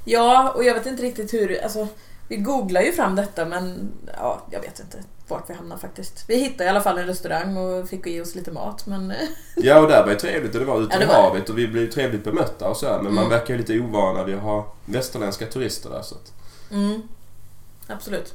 Ja, 0.04 0.52
och 0.56 0.64
jag 0.64 0.74
vet 0.74 0.86
inte 0.86 1.02
riktigt 1.02 1.34
hur... 1.34 1.62
Alltså, 1.62 1.88
vi 2.30 2.36
googlar 2.36 2.80
ju 2.80 2.92
fram 2.92 3.16
detta 3.16 3.44
men 3.44 3.92
ja, 4.16 4.42
jag 4.50 4.60
vet 4.60 4.80
inte 4.80 4.98
vart 5.28 5.50
vi 5.50 5.54
hamnar 5.54 5.76
faktiskt. 5.76 6.24
Vi 6.28 6.36
hittade 6.36 6.64
i 6.64 6.68
alla 6.68 6.80
fall 6.80 6.98
en 6.98 7.06
restaurang 7.06 7.56
och 7.56 7.88
fick 7.88 8.06
i 8.06 8.20
oss 8.20 8.34
lite 8.34 8.50
mat 8.52 8.86
men... 8.86 9.12
Ja, 9.56 9.78
och 9.80 9.88
där 9.88 10.02
var 10.02 10.10
ju 10.10 10.16
trevligt 10.18 10.54
och 10.54 10.60
det 10.60 10.66
var 10.66 10.80
ute 10.82 10.96
Ja, 10.96 11.02
i 11.02 11.06
havet 11.06 11.48
och 11.48 11.58
vi 11.58 11.68
blev 11.68 11.90
trevligt 11.90 12.24
bemötta 12.24 12.68
och 12.68 12.76
så 12.76 12.86
här, 12.86 12.96
Men 13.02 13.14
man 13.14 13.24
Mm. 13.24 13.38
verkar 13.38 13.54
ju 13.54 13.58
lite 13.58 13.80
ovana 13.80 14.24
vid 14.24 14.34
att 14.34 14.42
ha 14.42 14.72
västerländska 14.84 15.46
turister 15.46 15.90
där 15.90 16.02
så 16.02 16.14
att... 16.14 16.32
Mm, 16.70 17.02
absolut. 17.86 18.34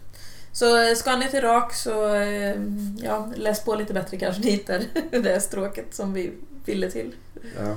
Så 0.52 0.82
eh, 0.82 0.96
ska 0.96 1.16
ni 1.16 1.30
till 1.30 1.40
Irak 1.40 1.74
så 1.74 2.16
eh, 2.16 2.56
ja, 2.98 3.32
läs 3.36 3.64
på 3.66 3.76
lite 3.76 3.94
bättre 3.94 4.18
kanske 4.18 4.42
ni 4.42 4.52
hittar 4.52 4.82
det 5.12 5.42
stråket 5.42 5.96
som 5.96 6.14
vi 6.14 6.34
ville 6.66 6.92
till. 6.92 7.16
Ja. 7.60 7.76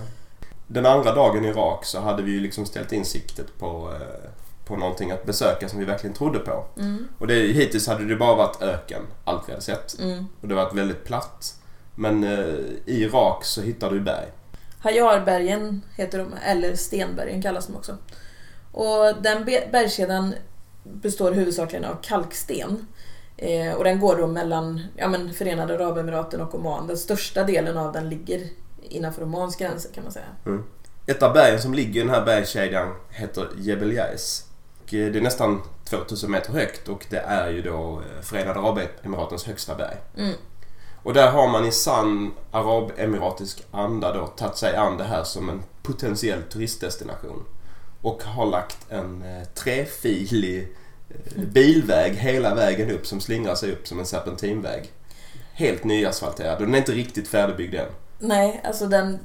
Den 0.67 0.87
andra 0.87 1.15
dagen 1.15 1.45
i 1.45 1.49
Irak 1.49 1.85
så 1.85 2.01
hade 2.01 2.23
vi 2.23 2.31
ju 2.33 2.41
liksom 2.41 2.67
ställt 2.67 2.93
in 2.93 3.05
siktet 3.05 3.59
på, 3.59 3.93
eh, 4.01 4.31
på 4.69 4.77
någonting 4.77 5.11
att 5.11 5.27
besöka 5.27 5.69
som 5.69 5.79
vi 5.79 5.85
verkligen 5.85 6.17
trodde 6.17 6.39
på. 6.39 6.65
Mm, 6.79 7.09
Och 7.19 7.27
det, 7.27 7.35
hittills 7.35 7.87
hade 7.87 8.05
det 8.05 8.17
bara 8.17 8.35
varit 8.35 8.63
öken, 8.63 9.03
allt 9.25 9.43
vi 9.49 9.53
hade 9.53 9.63
sett. 9.65 9.99
mm. 10.01 10.25
Och 10.41 10.49
det 10.49 10.55
var 10.55 10.71
väldigt 10.75 11.05
platt. 11.05 11.55
Men 11.95 12.25
eh, 12.25 12.39
i 12.87 13.03
Irak 13.03 13.45
så 13.45 13.61
hittar 13.63 13.91
du 13.91 14.01
berg. 14.01 14.27
Hayarbergen 14.81 15.83
heter 15.97 16.19
de, 16.19 16.35
eller 16.47 16.77
Stenbergen 16.77 17.43
kallas 17.43 17.67
de 17.67 17.77
också. 17.77 17.97
Och 18.73 19.23
den 19.23 19.45
be- 19.45 19.69
bergskedjan 19.73 20.35
består 20.85 21.33
huvudsakligen 21.33 21.85
av 21.85 21.97
kalksten. 22.03 22.87
Eh, 23.37 23.73
och 23.75 23.85
den 23.85 24.01
går 24.01 24.17
då 24.17 24.27
mellan 24.27 24.83
ja, 24.97 25.09
men 25.09 25.35
Förenade 25.35 25.75
Arabemiraten 25.75 26.41
och 26.41 26.55
Oman. 26.55 26.87
Den 26.87 26.97
största 26.97 27.45
delen 27.45 27.77
av 27.79 27.93
den 27.93 28.09
ligger 28.09 28.47
innanför 28.89 29.23
Omans 29.23 29.57
gränser 29.57 29.91
kan 29.93 30.03
man 30.05 30.13
säga. 30.13 30.25
Ett 31.07 31.23
av 31.23 31.33
bergen 31.33 31.61
som 31.63 31.75
ligger 31.75 32.01
i 32.01 32.05
den 32.05 32.15
här 32.15 32.25
bergskedjan 32.25 32.95
heter 33.11 33.49
Jebel 33.59 33.93
Jais. 33.93 34.45
Eh, 34.95 35.13
det 35.13 35.19
är 35.19 35.23
nästan 35.23 35.63
2000 35.85 36.31
meter 36.31 36.53
högt 36.53 36.89
och 36.89 37.07
det 37.11 37.19
är 37.19 37.51
ju 37.51 37.63
då 37.63 38.01
eh, 38.01 38.23
Förenade 38.23 38.61
Arabemiratens 38.61 39.45
högsta 39.45 39.75
berg. 39.75 39.97
Mm. 40.17 40.35
Och 41.03 41.15
där 41.15 41.31
har 41.31 41.49
man 41.49 41.67
i 41.67 41.73
sann 41.73 42.33
arabemiratisk 42.51 43.67
anda 43.71 44.13
då 44.13 44.27
tagit 44.27 44.57
sig 44.57 44.77
an 44.77 44.97
det 44.97 45.05
här 45.05 45.25
som 45.25 45.49
en 45.49 45.63
potentiell 45.83 46.43
turistdestination. 46.43 47.45
Och 48.03 48.23
har 48.23 48.47
lagt 48.47 48.79
en 48.89 49.23
eh, 49.23 49.45
trefilig 49.55 50.75
eh, 51.09 51.43
bilväg 51.43 52.15
hela 52.15 52.55
vägen 52.55 52.91
upp 52.91 53.07
som 53.07 53.21
slingrar 53.21 53.55
sig 53.55 53.73
upp 53.73 53.87
som 53.87 53.99
en 53.99 54.07
serpentinväg. 54.07 54.93
Helt 55.53 55.85
nyasfalterad 55.85 56.59
och 56.59 56.67
den 56.67 56.75
är 56.75 56.79
inte 56.79 56.93
riktigt 56.93 57.29
färdigbyggd 57.29 57.75
än. 57.75 57.89
Nej, 58.19 58.61
alltså 58.65 58.87
den... 58.87 59.19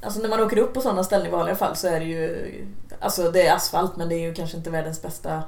Alltså 0.00 0.20
när 0.20 0.28
man 0.28 0.40
åker 0.40 0.58
upp 0.58 0.74
på 0.74 0.80
sådana 0.80 1.04
ställen 1.04 1.26
i 1.26 1.30
vanliga 1.30 1.56
fall 1.56 1.76
så 1.76 1.88
är 1.88 2.00
det 2.00 2.06
ju... 2.06 2.52
Alltså 3.00 3.30
det 3.30 3.46
är 3.46 3.54
asfalt 3.54 3.96
men 3.96 4.08
det 4.08 4.14
är 4.14 4.20
ju 4.20 4.34
kanske 4.34 4.56
inte 4.56 4.70
världens 4.70 5.02
bästa 5.02 5.42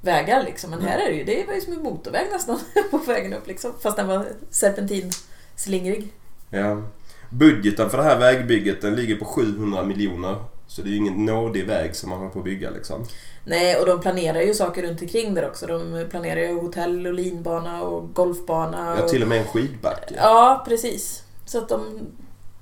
vägar 0.00 0.42
liksom. 0.42 0.70
Men 0.70 0.82
här 0.82 0.98
är 0.98 1.10
det 1.10 1.16
ju, 1.16 1.24
det 1.24 1.46
var 1.46 1.54
ju 1.54 1.60
som 1.60 1.72
en 1.72 1.82
motorväg 1.82 2.26
nästan 2.32 2.60
på 2.90 2.98
vägen 2.98 3.34
upp 3.34 3.46
liksom. 3.46 3.72
Fast 3.80 3.96
den 3.96 4.08
var 4.08 4.26
serpentinslingrig. 4.50 6.12
Ja. 6.50 6.82
Budgeten 7.30 7.90
för 7.90 7.98
det 7.98 8.04
här 8.04 8.18
vägbygget 8.18 8.80
den 8.80 8.96
ligger 8.96 9.16
på 9.16 9.24
700 9.24 9.82
miljoner. 9.82 10.36
Så 10.66 10.82
det 10.82 10.88
är 10.88 10.90
ju 10.90 10.96
ingen 10.96 11.24
nådig 11.24 11.66
väg 11.66 11.96
som 11.96 12.10
man 12.10 12.20
har 12.20 12.28
på 12.28 12.38
att 12.38 12.44
bygga 12.44 12.70
liksom. 12.70 13.06
Nej, 13.44 13.76
och 13.76 13.86
de 13.86 14.00
planerar 14.00 14.40
ju 14.40 14.54
saker 14.54 14.82
runt 14.82 15.02
omkring 15.02 15.34
där 15.34 15.48
också. 15.48 15.66
De 15.66 16.06
planerar 16.10 16.40
ju 16.40 16.60
hotell 16.60 17.06
och 17.06 17.14
linbana 17.14 17.82
och 17.82 18.14
golfbana. 18.14 18.94
Ja, 18.96 19.02
och... 19.02 19.08
till 19.08 19.22
och 19.22 19.28
med 19.28 19.38
en 19.38 19.44
skidbacke. 19.44 20.14
Ja, 20.16 20.64
precis. 20.68 21.22
Så 21.46 21.58
att 21.58 21.68
de, 21.68 22.06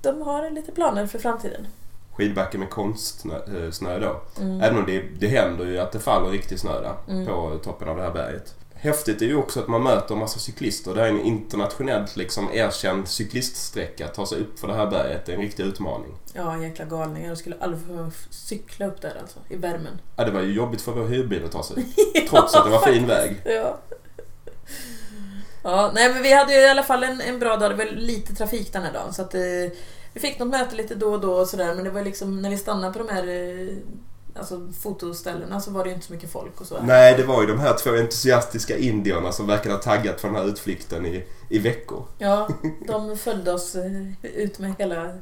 de 0.01 0.21
har 0.21 0.49
lite 0.49 0.71
planer 0.71 1.07
för 1.07 1.19
framtiden. 1.19 1.67
Skidbacke 2.21 2.57
med 2.57 2.69
konstsnö 2.69 3.99
då. 3.99 4.21
Mm. 4.41 4.61
Även 4.61 4.77
om 4.77 4.85
det, 4.85 5.03
det 5.19 5.27
händer 5.27 5.65
ju 5.65 5.79
att 5.79 5.91
det 5.91 5.99
faller 5.99 6.29
riktig 6.29 6.59
snö 6.59 6.81
där 6.81 6.95
Mm. 7.07 7.25
på 7.25 7.59
toppen 7.63 7.89
av 7.89 7.97
det 7.97 8.03
här 8.03 8.11
berget. 8.11 8.55
häftigt 8.73 9.21
är 9.21 9.25
ju 9.25 9.35
också 9.35 9.59
att 9.59 9.67
man 9.67 9.83
möter 9.83 10.13
en 10.15 10.19
massa 10.19 10.39
cyklister. 10.39 10.95
Det 10.95 11.01
är 11.01 11.07
en 11.07 11.21
internationellt 11.21 12.15
liksom 12.15 12.49
erkänd 12.53 13.07
cykliststräcka. 13.07 14.05
Att 14.05 14.13
ta 14.13 14.25
sig 14.25 14.39
upp 14.39 14.59
för 14.59 14.67
det 14.67 14.73
här 14.73 14.87
berget 14.87 15.25
det 15.25 15.31
är 15.31 15.35
en 15.35 15.41
riktig 15.41 15.63
utmaning. 15.63 16.11
Ja, 16.33 16.57
jäkla 16.57 16.85
galningar. 16.85 17.29
Jag 17.29 17.37
skulle 17.37 17.55
aldrig 17.61 17.81
få 17.87 18.11
cykla 18.29 18.85
upp 18.85 19.01
där 19.01 19.17
alltså, 19.21 19.39
i 19.49 19.55
värmen. 19.55 19.99
Ja, 20.15 20.23
det 20.25 20.31
var 20.31 20.41
ju 20.41 20.53
jobbigt 20.53 20.81
för 20.81 20.91
vår 20.91 21.07
hyrbil 21.07 21.45
att 21.45 21.51
ta 21.51 21.63
sig 21.63 21.85
Trots 22.29 22.55
att 22.55 22.65
det 22.65 22.71
var 22.71 22.79
fin 22.93 23.07
väg. 23.07 23.41
Ja. 23.45 23.77
Ja, 25.63 25.91
nej 25.95 26.13
men 26.13 26.23
vi 26.23 26.33
hade 26.33 26.53
ju 26.53 26.59
i 26.59 26.69
alla 26.69 26.83
fall 26.83 27.03
en, 27.03 27.21
en 27.21 27.39
bra 27.39 27.57
dag. 27.57 27.71
Det 27.71 27.75
var 27.75 27.85
lite 27.91 28.35
trafik 28.35 28.73
den 28.73 28.83
här 28.83 28.93
dagen. 28.93 29.13
Så 29.13 29.21
att, 29.21 29.33
eh, 29.35 29.41
vi 30.13 30.19
fick 30.19 30.39
något 30.39 30.47
möte 30.47 30.75
lite 30.75 30.95
då 30.95 31.13
och 31.13 31.21
då 31.21 31.33
och 31.33 31.47
sådär. 31.47 31.75
Men 31.75 31.83
det 31.83 31.89
var 31.89 32.01
liksom 32.01 32.41
när 32.41 32.49
vi 32.49 32.57
stannade 32.57 32.93
på 32.93 32.99
de 32.99 33.09
här 33.09 33.27
eh, 33.27 33.73
alltså, 34.35 34.67
fotoställena 34.81 35.59
så 35.59 35.71
var 35.71 35.83
det 35.83 35.89
ju 35.89 35.95
inte 35.95 36.07
så 36.07 36.13
mycket 36.13 36.31
folk 36.31 36.61
och 36.61 36.67
så. 36.67 36.81
Nej, 36.83 37.17
det 37.17 37.23
var 37.23 37.41
ju 37.41 37.47
de 37.47 37.59
här 37.59 37.73
två 37.73 37.89
entusiastiska 37.89 38.77
indierna 38.77 39.31
som 39.31 39.47
verkade 39.47 39.75
ha 39.75 39.81
taggat 39.81 40.21
för 40.21 40.27
den 40.27 40.37
här 40.37 40.47
utflykten 40.47 41.05
i, 41.05 41.23
i 41.49 41.59
veckor. 41.59 42.03
Ja, 42.17 42.49
de 42.87 43.17
följde 43.17 43.53
oss 43.53 43.75
eh, 43.75 43.91
ut 44.35 44.59
med 44.59 44.73
hela 44.79 45.13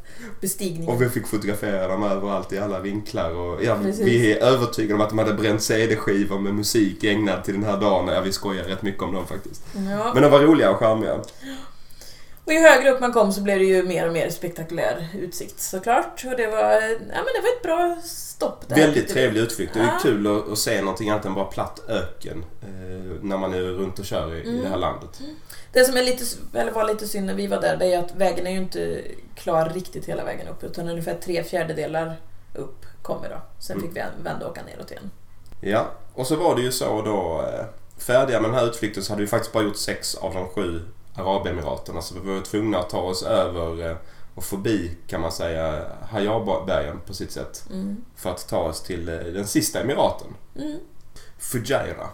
bestigningen. 0.42 0.90
Och 0.90 1.02
vi 1.02 1.10
fick 1.10 1.28
fotografera 1.28 1.88
dem 1.88 2.04
överallt 2.04 2.54
i 2.54 2.60
alla 2.60 2.80
vinklar. 2.80 3.32
Och, 3.32 3.64
ja, 3.64 3.78
Precis. 3.82 4.06
vi 4.06 4.34
är 4.34 4.38
övertygade 4.44 4.94
om 4.94 5.02
att 5.02 5.10
de 5.10 5.18
hade 5.20 5.34
bränt 5.34 5.62
CD-skivor 5.62 6.40
med 6.40 6.54
musik 6.54 7.04
ägnad 7.04 7.44
till 7.44 7.54
den 7.54 7.64
här 7.64 7.78
dagen. 7.82 8.08
Ja, 8.08 8.22
vi 8.22 8.32
skojar 8.32 8.64
rätt 8.64 8.82
mycket 8.82 9.04
om 9.04 9.14
dem 9.14 9.28
faktiskt. 9.28 9.64
Ja. 9.74 10.12
Men 10.14 10.24
de 10.24 10.32
var 10.32 10.40
roliga 10.40 10.72
och 10.72 10.78
charmiga. 10.78 11.20
Och 12.50 12.56
ju 12.56 12.60
högre 12.62 12.90
upp 12.92 13.00
man 13.02 13.14
kom 13.14 13.32
så 13.34 13.42
blev 13.42 13.60
det 13.60 13.66
ju 13.66 13.84
mer 13.84 14.08
och 14.08 14.14
mer 14.14 14.30
spektakulär 14.30 15.08
utsikt 15.20 15.60
såklart. 15.60 16.24
Och 16.26 16.36
det 16.38 16.48
var, 16.48 16.72
ja, 16.72 16.98
men 17.00 17.26
det 17.36 17.42
var 17.42 17.56
ett 17.58 17.64
bra 17.64 17.98
stopp 18.04 18.68
där. 18.68 18.76
Väldigt 18.76 19.10
vi. 19.10 19.14
trevlig 19.14 19.42
utflykt. 19.42 19.74
Det 19.74 19.80
är 19.80 19.84
Ja. 19.84 20.00
kul 20.02 20.28
att, 20.38 20.52
att 20.52 20.58
se 20.58 20.82
någonting 20.82 21.10
annat 21.10 21.26
än 21.26 21.34
bara 21.34 21.46
platt 21.46 21.82
öken 21.88 22.46
eh, 22.62 23.14
när 23.22 23.38
man 23.38 23.54
är 23.54 23.60
runt 23.62 24.00
och 24.00 24.06
kör 24.06 24.36
i, 24.36 24.38
i 24.40 24.50
Mm. 24.50 24.62
det 24.64 24.70
här 24.70 24.78
landet. 24.78 25.10
Det 25.74 25.86
som 25.86 25.98
är 25.98 26.04
lite, 26.04 26.26
eller 26.54 26.72
var 26.72 26.88
lite 26.88 27.08
synd 27.08 27.26
när 27.26 27.34
vi 27.34 27.48
var 27.48 27.62
där, 27.62 27.78
det 27.78 27.94
är 27.94 28.00
att 28.00 28.16
vägen 28.16 28.48
är 28.48 28.52
ju 28.52 28.58
inte 28.58 29.02
klar 29.36 29.70
riktigt 29.70 30.06
hela 30.06 30.24
vägen 30.24 30.48
upp. 30.48 30.64
Utan 30.64 30.90
ungefär 30.90 31.16
tre 31.16 31.44
fjärdedelar 31.44 32.16
upp 32.56 32.86
kommer 33.02 33.30
då. 33.30 33.42
Sen 33.60 33.78
Mm. 33.78 33.88
fick 33.90 33.98
vi 33.98 34.04
vända 34.24 34.46
och 34.46 34.52
åka 34.52 34.62
neråt 34.64 34.92
igen. 34.92 35.12
Ja, 35.62 35.88
och 36.14 36.28
så 36.28 36.36
var 36.36 36.56
det 36.56 36.62
ju 36.62 36.72
så 36.72 37.02
då 37.02 37.42
eh, 37.54 37.66
färdiga 38.04 38.42
med 38.42 38.50
den 38.50 38.60
här 38.60 38.66
utflykten 38.68 39.04
så 39.04 39.12
hade 39.14 39.22
vi 39.22 39.28
faktiskt 39.28 39.54
bara 39.54 39.64
gjort 39.64 39.78
sex 39.78 40.16
av 40.16 40.34
de 40.34 40.48
sju 40.48 40.82
Arabemiraterna 41.20 42.02
så 42.02 42.16
vi 42.20 42.34
var 42.34 42.42
tvungna 42.42 42.80
att 42.80 42.90
ta 42.90 43.00
oss 43.02 43.24
över 43.24 43.90
eh, 43.90 43.96
och 44.36 44.44
förbi 44.44 44.92
kan 45.08 45.22
man 45.22 45.32
säga 45.32 45.84
Hajarbergen 46.10 47.00
på 47.08 47.14
sitt 47.14 47.32
sätt 47.32 47.64
Mm. 47.72 48.04
för 48.16 48.30
att 48.30 48.48
ta 48.48 48.58
oss 48.60 48.82
till 48.84 49.10
eh, 49.10 49.16
den 49.16 49.48
sista 49.48 49.80
emiraten, 49.82 50.28
Mm. 50.56 50.80
Fujairah. 51.40 52.10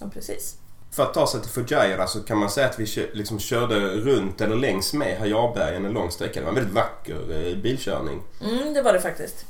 Ja, 0.00 0.06
precis. 0.14 0.56
För 0.90 1.02
att 1.02 1.14
ta 1.14 1.26
sig 1.26 1.40
till 1.40 1.50
Fujairah 1.50 2.06
så 2.06 2.20
kan 2.22 2.38
man 2.38 2.50
säga 2.50 2.66
att 2.68 2.78
vi 2.80 3.08
liksom 3.12 3.38
körde 3.38 3.74
runt 3.80 4.40
eller 4.40 4.56
längs 4.56 4.92
med 4.94 5.18
Hajarbergen 5.18 5.84
en 5.84 5.92
lång 5.92 6.10
sträcka. 6.10 6.40
Det 6.40 6.46
var 6.46 6.48
en 6.48 6.54
väldigt 6.54 6.74
vacker 6.74 7.46
eh, 7.48 7.56
bilkörning. 7.56 8.22
Mm, 8.44 8.74
det 8.74 8.82
var 8.82 8.92
det 8.92 9.00
faktiskt. 9.00 9.46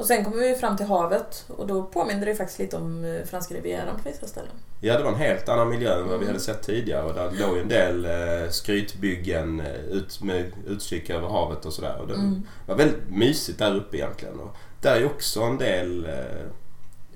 Och 0.00 0.06
sen 0.06 0.24
kom 0.24 0.38
vi 0.38 0.54
fram 0.54 0.76
till 0.76 0.86
havet 0.86 1.44
och 1.48 1.66
då 1.66 1.82
påminner 1.82 2.26
det 2.26 2.34
faktiskt 2.34 2.58
lite 2.58 2.76
om 2.76 3.04
eh, 3.04 3.24
franska 3.26 3.54
rivieran 3.54 3.96
på 4.02 4.08
vissa 4.10 4.26
ställen. 4.26 4.50
Ja, 4.80 4.96
det 4.98 5.02
var 5.04 5.10
en 5.10 5.16
helt 5.18 5.48
annan 5.48 5.68
miljö 5.68 5.94
än 5.94 6.00
vad 6.00 6.08
vi 6.08 6.14
Mm. 6.14 6.26
hade 6.26 6.40
sett 6.40 6.62
tidigare. 6.62 7.02
Och 7.02 7.14
där 7.14 7.30
låg 7.30 7.58
en 7.58 7.68
del 7.68 8.04
eh, 8.04 8.50
skrytbyggen 8.50 9.60
eh, 9.60 9.74
ut 9.74 10.22
med 10.22 10.52
utkik 10.66 11.10
över 11.10 11.28
havet 11.28 11.64
och 11.66 11.72
sådär. 11.72 11.96
Och 12.00 12.06
det 12.06 12.14
Mm. 12.14 12.46
var 12.66 12.74
väldigt 12.76 13.10
mysigt 13.10 13.58
där 13.58 13.76
uppe 13.76 13.96
egentligen. 13.96 14.40
Och 14.40 14.56
där 14.80 14.96
är 14.96 15.06
också 15.06 15.40
en 15.42 15.58
del 15.58 16.04
eh, 16.06 16.46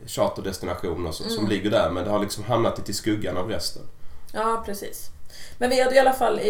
charterdestinationer 0.07 1.13
som, 1.13 1.29
som 1.31 1.39
Mm. 1.39 1.51
ligger 1.51 1.71
där. 1.71 1.91
Men 1.91 2.05
det 2.05 2.11
har 2.11 2.19
liksom 2.19 2.45
hamnat 2.45 2.79
lite 2.79 2.91
i 2.91 2.95
skuggan 2.95 3.37
av 3.37 3.49
resten. 3.51 3.83
Ja, 4.33 4.63
precis. 4.67 5.11
Men 5.59 5.71
vi 5.71 5.83
hade 5.83 5.97
i 5.97 5.99
alla 5.99 6.13
fall 6.13 6.41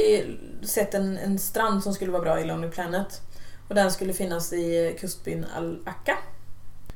sett 0.62 0.94
en, 0.94 1.18
en 1.18 1.38
strand 1.38 1.82
som 1.82 1.94
skulle 1.94 2.12
vara 2.12 2.22
bra 2.22 2.40
i 2.40 2.44
Lonely 2.44 2.70
Planet. 2.70 3.20
Och 3.68 3.74
den 3.74 3.90
skulle 3.92 4.12
finnas 4.12 4.52
i 4.52 4.96
kustbyn 5.00 5.46
Al-Aqqa. 5.56 6.18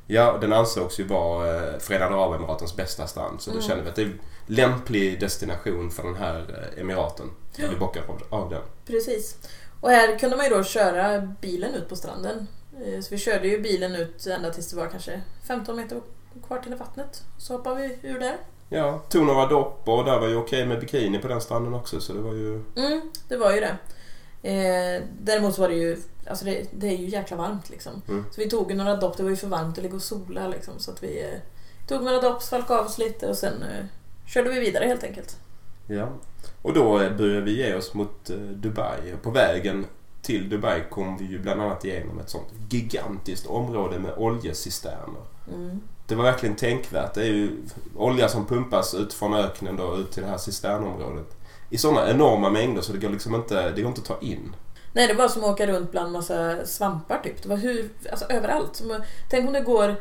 Ja, 0.07 0.37
den 0.41 0.53
ansågs 0.53 0.99
ju 0.99 1.03
vara 1.03 1.63
eh, 1.73 1.79
Förenade 1.79 2.15
Arabemiratens 2.15 2.75
bästa 2.75 3.07
strand. 3.07 3.41
Så 3.41 3.51
då 3.51 3.57
Mm. 3.57 3.67
kände 3.69 3.83
vi 3.83 3.89
att 3.89 3.95
det 3.95 4.01
är 4.01 4.05
en 4.05 4.19
lämplig 4.45 5.19
destination 5.19 5.91
för 5.91 6.03
den 6.03 6.15
här 6.15 6.69
eh, 6.75 6.81
emiraten. 6.81 7.31
Ja. 7.55 7.67
Vi 7.69 7.75
bockar 7.75 8.03
av, 8.29 8.49
den. 8.49 8.61
Precis. 8.87 9.37
Och 9.81 9.89
här 9.89 10.19
kunde 10.19 10.35
man 10.35 10.45
ju 10.45 10.51
då 10.55 10.63
köra 10.63 11.21
bilen 11.41 11.73
ut 11.73 11.89
på 11.89 11.95
stranden. 11.95 12.47
Eh, 12.85 13.01
Så 13.01 13.07
vi 13.11 13.17
körde 13.17 13.47
ju 13.47 13.61
bilen 13.61 13.95
ut 13.95 14.25
ända 14.27 14.51
tills 14.53 14.69
det 14.69 14.77
var 14.77 14.87
kanske 14.87 15.21
15 15.47 15.75
meter 15.77 16.01
kvar 16.47 16.57
till 16.59 16.75
vattnet. 16.75 17.23
Så 17.37 17.53
hoppade 17.57 17.75
vi 18.01 18.09
ur 18.09 18.19
där. 18.19 18.37
Ja, 18.69 19.01
tog 19.09 19.25
några 19.25 19.45
dopp 19.45 19.81
och 19.87 20.05
där 20.05 20.19
var 20.19 20.27
ju 20.27 20.35
okej 20.35 20.65
med 20.65 20.79
bikini 20.79 21.19
på 21.19 21.27
den 21.27 21.41
stranden 21.41 21.73
också. 21.73 22.01
Så 22.01 22.13
det 22.13 22.19
var 22.21 22.33
ju... 22.33 22.63
Mm, 22.75 23.01
det 23.27 23.37
var 23.37 23.53
ju 23.53 23.59
det. 23.59 23.77
Eh, 24.43 25.03
däremot 25.21 25.55
så 25.55 25.61
var 25.61 25.69
det 25.69 25.75
ju, 25.75 25.97
alltså 26.27 26.45
det, 26.45 26.65
det 26.71 26.87
är 26.87 26.97
ju 26.97 27.07
jäkla 27.07 27.37
varmt 27.37 27.69
liksom. 27.69 28.01
Mm. 28.07 28.25
Så 28.31 28.41
vi 28.41 28.49
tog 28.49 28.75
några 28.75 28.95
dopp, 28.95 29.17
det 29.17 29.23
var 29.23 29.29
ju 29.29 29.35
för 29.35 29.47
varmt 29.47 29.77
att 29.77 29.83
ligga 29.83 29.95
och 29.95 30.01
sola 30.01 30.47
liksom. 30.47 30.73
Så 30.77 30.91
att 30.91 31.03
vi 31.03 31.21
eh, 31.21 31.39
tog 31.87 32.03
några 32.03 32.21
dopp, 32.21 32.41
svalkade 32.41 32.79
av 32.79 32.85
oss 32.85 32.97
lite 32.97 33.27
och 33.27 33.37
sen 33.37 33.63
eh, 33.63 33.85
körde 34.25 34.49
vi 34.49 34.59
vidare 34.59 34.85
helt 34.85 35.03
enkelt. 35.03 35.37
Ja. 35.87 36.09
Och 36.61 36.73
då 36.73 36.99
eh, 36.99 37.17
började 37.17 37.41
vi 37.41 37.57
ge 37.57 37.75
oss 37.75 37.93
mot 37.93 38.29
eh, 38.29 38.37
Dubai. 38.37 39.15
På 39.21 39.31
vägen 39.31 39.85
till 40.21 40.49
Dubai 40.49 40.83
kom 40.89 41.17
vi 41.17 41.25
ju 41.25 41.39
bland 41.39 41.61
annat 41.61 41.85
igenom 41.85 42.19
ett 42.19 42.29
sånt 42.29 42.47
gigantiskt 42.69 43.47
område 43.47 43.99
med 43.99 44.13
oljecisterner. 44.17 45.21
Mm. 45.53 45.81
Det 46.07 46.15
var 46.15 46.23
verkligen 46.23 46.55
tänkvärt. 46.55 47.13
Det 47.13 47.21
är 47.21 47.25
ju 47.33 47.57
olja 47.95 48.29
som 48.29 48.45
pumpas 48.45 48.93
ut 48.93 49.13
från 49.13 49.33
öknen 49.33 49.75
då 49.75 49.97
ut 49.97 50.11
till 50.11 50.23
det 50.23 50.29
här 50.29 50.37
cisternområdet. 50.37 51.38
I 51.69 51.77
sådana 51.77 52.09
enorma 52.09 52.49
mängder 52.49 52.81
så 52.81 52.93
det 52.93 52.99
går 52.99 53.09
liksom 53.09 53.35
inte, 53.35 53.71
det 53.71 53.81
går 53.81 53.89
inte 53.89 54.01
att 54.01 54.07
ta 54.07 54.19
in. 54.21 54.55
Nej, 54.93 55.07
det 55.07 55.13
var 55.13 55.27
som 55.27 55.43
att 55.43 55.49
åka 55.49 55.67
runt 55.67 55.91
bland 55.91 56.11
massa 56.11 56.65
svampar 56.65 57.19
typ. 57.23 57.43
Det 57.43 57.49
var 57.49 57.57
hur, 57.57 57.89
alltså 58.11 58.25
överallt. 58.25 58.75
Som, 58.75 59.01
tänk 59.29 59.47
om 59.47 59.53
du 59.53 59.63
går, 59.63 59.95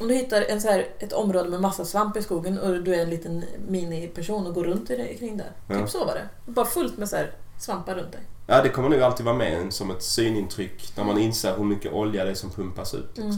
om 0.00 0.08
du 0.08 0.14
hittar 0.14 0.42
en 0.42 0.60
så 0.60 0.68
här, 0.68 0.86
ett 0.98 1.12
område 1.12 1.48
med 1.48 1.60
massa 1.60 1.84
svamp 1.84 2.16
i 2.16 2.22
skogen 2.22 2.58
och 2.58 2.82
du 2.82 2.94
är 2.94 3.02
en 3.02 3.10
liten 3.10 3.44
miniperson 3.68 4.46
och 4.46 4.54
går 4.54 4.64
runt 4.64 4.90
i 4.90 4.96
det, 4.96 5.14
kring 5.14 5.36
där. 5.36 5.52
Ja. 5.68 5.78
Typ 5.78 5.90
så 5.90 6.04
var 6.04 6.14
det. 6.14 6.52
Bara 6.52 6.66
fullt 6.66 6.98
med 6.98 7.08
så 7.08 7.16
här 7.16 7.32
svampar 7.58 7.94
runt 7.94 8.12
dig. 8.12 8.20
Ja, 8.46 8.62
det 8.62 8.68
kommer 8.68 8.88
nog 8.88 9.00
alltid 9.00 9.26
vara 9.26 9.36
med 9.36 9.72
som 9.72 9.90
ett 9.90 10.02
synintryck 10.02 10.96
när 10.96 11.04
man 11.04 11.18
inser 11.18 11.56
hur 11.56 11.64
mycket 11.64 11.92
olja 11.92 12.24
det 12.24 12.30
är 12.30 12.34
som 12.34 12.50
pumpas 12.50 12.94
ut. 12.94 13.18
Mm. 13.18 13.36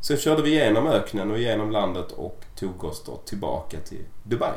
Sen 0.00 0.16
körde 0.16 0.42
vi 0.42 0.50
igenom 0.50 0.86
öknen 0.86 1.30
och 1.30 1.38
igenom 1.38 1.70
landet 1.70 2.12
och 2.12 2.44
tog 2.56 2.84
oss 2.84 3.04
då 3.04 3.16
tillbaka 3.16 3.78
till 3.80 4.04
Dubai. 4.22 4.54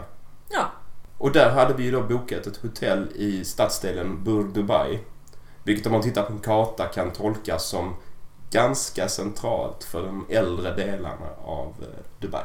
Ja, 0.49 0.71
Och 1.17 1.31
där 1.31 1.49
hade 1.49 1.73
vi 1.73 1.83
ju 1.83 1.91
då 1.91 2.03
bokat 2.03 2.47
ett 2.47 2.57
hotell 2.57 3.07
i 3.15 3.45
stadsdelen 3.45 4.23
Bur 4.23 4.43
Dubai. 4.43 4.99
Vilket 5.63 5.85
om 5.85 5.91
man 5.91 6.01
tittar 6.01 6.23
på 6.23 6.33
en 6.33 6.39
karta 6.39 6.85
kan 6.85 7.11
tolkas 7.11 7.65
som 7.69 7.95
ganska 8.51 9.07
centralt 9.07 9.83
för 9.83 10.03
de 10.03 10.25
äldre 10.29 10.75
delarna 10.75 11.29
av 11.45 11.73
eh, 11.81 11.87
Dubai. 12.21 12.43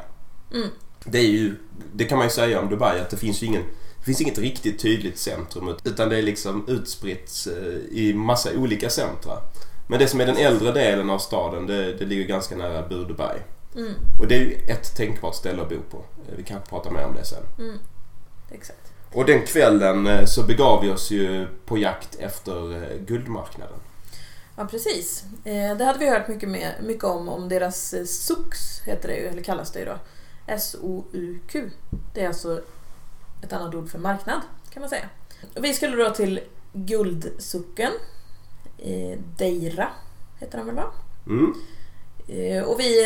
Mm. 0.53 0.67
Det 1.05 1.17
är 1.17 1.27
ju, 1.27 1.55
det 1.93 2.05
kan 2.05 2.17
man 2.17 2.27
ju 2.27 2.31
säga 2.31 2.59
om 2.59 2.69
Dubai 2.69 2.99
att 2.99 3.09
det 3.09 3.17
finns 3.17 3.43
ju 3.43 3.47
ingen, 3.47 3.61
det 3.97 4.03
finns 4.05 4.21
inget 4.21 4.37
riktigt 4.37 4.79
tydligt 4.79 5.17
centrum 5.19 5.75
utan 5.83 6.09
det 6.09 6.17
är 6.17 6.21
liksom 6.21 6.65
utspritt 6.67 7.47
eh, 7.47 7.97
i 7.97 8.13
massa 8.13 8.49
olika 8.57 8.89
centra. 8.89 9.33
Men 9.87 9.99
det 9.99 10.07
som 10.07 10.21
är 10.21 10.25
den 10.25 10.37
äldre 10.37 10.71
delen 10.71 11.09
av 11.09 11.17
staden 11.19 11.67
det, 11.67 11.93
det 11.93 12.05
ligger 12.05 12.23
ganska 12.27 12.55
nära 12.55 12.87
Bur 12.87 13.05
Dubai. 13.05 13.37
mm, 13.75 13.93
Och 14.19 14.27
det 14.27 14.35
är 14.35 14.39
ju 14.39 14.53
ett 14.67 14.95
tänkbart 14.95 15.35
ställe 15.35 15.61
att 15.61 15.69
bo 15.69 15.79
på. 15.91 15.97
Eh, 15.97 16.33
Vi 16.37 16.43
kan 16.43 16.61
prata 16.69 16.91
mer 16.91 17.05
om 17.05 17.15
det 17.15 17.25
sen. 17.25 17.43
mm. 17.59 17.77
Exakt. 18.53 18.93
Och 19.13 19.25
den 19.25 19.45
kvällen 19.45 20.07
eh, 20.07 20.25
så 20.25 20.43
begav 20.43 20.81
vi 20.81 20.89
oss 20.89 21.11
ju 21.11 21.47
på 21.65 21.77
jakt 21.77 22.15
efter 22.15 22.73
eh, 22.73 22.97
guldmarknaden. 22.99 23.79
Ja, 24.55 24.65
precis. 24.65 25.23
Eh, 25.43 25.77
det 25.77 25.85
hade 25.85 25.99
vi 25.99 26.09
hört 26.09 26.27
mycket, 26.27 26.49
med, 26.49 26.73
mycket 26.83 27.03
om, 27.03 27.29
om 27.29 27.49
deras 27.49 27.95
SOX, 28.05 28.81
heter 28.85 29.07
det 29.07 29.15
ju, 29.15 29.27
eller 29.27 29.41
kallas 29.41 29.71
det 29.71 29.79
ju 29.79 29.85
då. 29.85 29.97
S-O-U-Q. 30.47 31.69
Det 32.13 32.21
är 32.21 32.27
alltså 32.27 32.61
ett 33.43 33.53
annat 33.53 33.75
ord 33.75 33.89
för 33.89 33.99
marknad, 33.99 34.41
kan 34.69 34.81
man 34.81 34.89
säga. 34.89 35.09
Vi 35.55 35.73
skulle 35.73 36.03
då 36.03 36.09
till 36.09 36.39
Guldsucken. 36.73 37.91
Deira 39.37 39.89
heter 40.39 40.57
den 40.57 40.65
väl 40.65 40.75
va? 40.75 40.91
Mm. 41.27 41.53
Och 42.65 42.79
vi, 42.79 43.01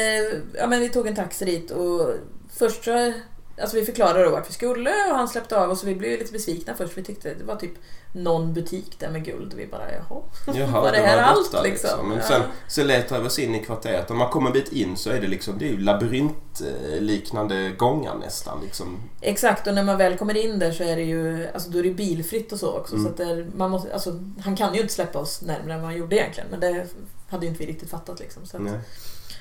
ja, 0.53 0.67
men 0.67 0.79
vi 0.79 0.89
tog 0.89 1.07
en 1.07 1.15
taxi 1.15 1.45
dit 1.45 1.71
och 1.71 2.13
först 2.49 2.83
så 2.83 3.13
Alltså 3.62 3.76
vi 3.78 3.86
förklarade 3.86 4.24
då 4.24 4.30
vart 4.32 4.50
vi 4.50 4.54
skulle 4.54 4.91
och 5.12 5.17
han 5.17 5.28
släppte 5.28 5.60
av 5.60 5.72
oss 5.72 5.84
och 5.84 5.89
vi 5.89 5.96
blev 5.96 6.20
lite 6.20 6.32
besvikna 6.32 6.74
först. 6.78 6.98
Vi 6.98 7.04
tyckte 7.04 7.34
det 7.34 7.43
var 7.43 7.56
typ 7.56 7.72
någon 8.12 8.54
butik 8.54 9.00
där 9.00 9.10
med 9.10 9.26
guld 9.26 9.54
och 9.54 9.60
vi 9.60 9.67
bara 9.67 9.91
jaha. 9.91 10.22
Jaha, 10.58 10.82
Var 10.82 10.91
det 10.91 10.98
här 10.98 11.15
var 11.15 11.24
allt, 11.24 11.52
detta, 11.52 11.63
liksom? 11.63 12.10
Men 12.10 12.17
Ja. 12.17 12.24
sen, 12.24 12.41
sen 12.67 12.88
letade 12.88 13.22
vi 13.22 13.28
oss 13.28 13.39
in 13.39 13.56
i 13.56 13.65
kvarteret. 13.65 14.12
Om 14.12 14.17
man 14.17 14.30
kommer 14.30 14.48
en 14.48 14.54
bit 14.54 14.72
in 14.72 14.98
så 14.98 15.10
är 15.10 15.22
det 15.22 15.28
liksom, 15.28 15.58
det 15.58 15.65
är 15.65 15.70
ju 15.70 15.78
labyrintliknande 15.80 17.70
gångar 17.78 18.15
nästan. 18.15 18.60
Liksom. 18.63 19.00
Exakt 19.22 19.67
och 19.67 19.74
när 19.74 19.84
man 19.84 19.98
väl 19.98 20.17
kommer 20.17 20.38
in 20.38 20.60
där 20.60 20.72
så 20.72 20.84
är 20.84 20.96
det 20.96 21.04
ju 21.04 21.48
alltså 21.54 21.70
då 21.70 21.80
är 21.80 21.84
det 21.84 21.89
bilfritt 21.91 22.52
och 22.52 22.60
så 22.60 22.78
också. 22.78 22.96
Mm. 22.96 23.06
Så 23.12 23.24
där, 23.24 23.48
man 23.56 23.72
måste, 23.72 23.93
alltså, 23.93 24.20
han 24.43 24.56
kan 24.56 24.74
ju 24.74 24.82
inte 24.82 24.93
släppa 24.93 25.20
oss 25.20 25.41
närmare 25.41 25.74
än 25.74 25.82
vad 25.82 25.89
han 25.89 25.98
gjorde 26.00 26.15
egentligen 26.15 26.50
men 26.52 26.60
det 26.60 26.86
hade 27.30 27.46
ju 27.46 27.52
inte 27.52 27.63
vi 27.65 27.72
riktigt 27.72 27.89
fattat 27.89 28.20
liksom. 28.20 28.46
Så 28.46 28.58
att. 28.58 28.63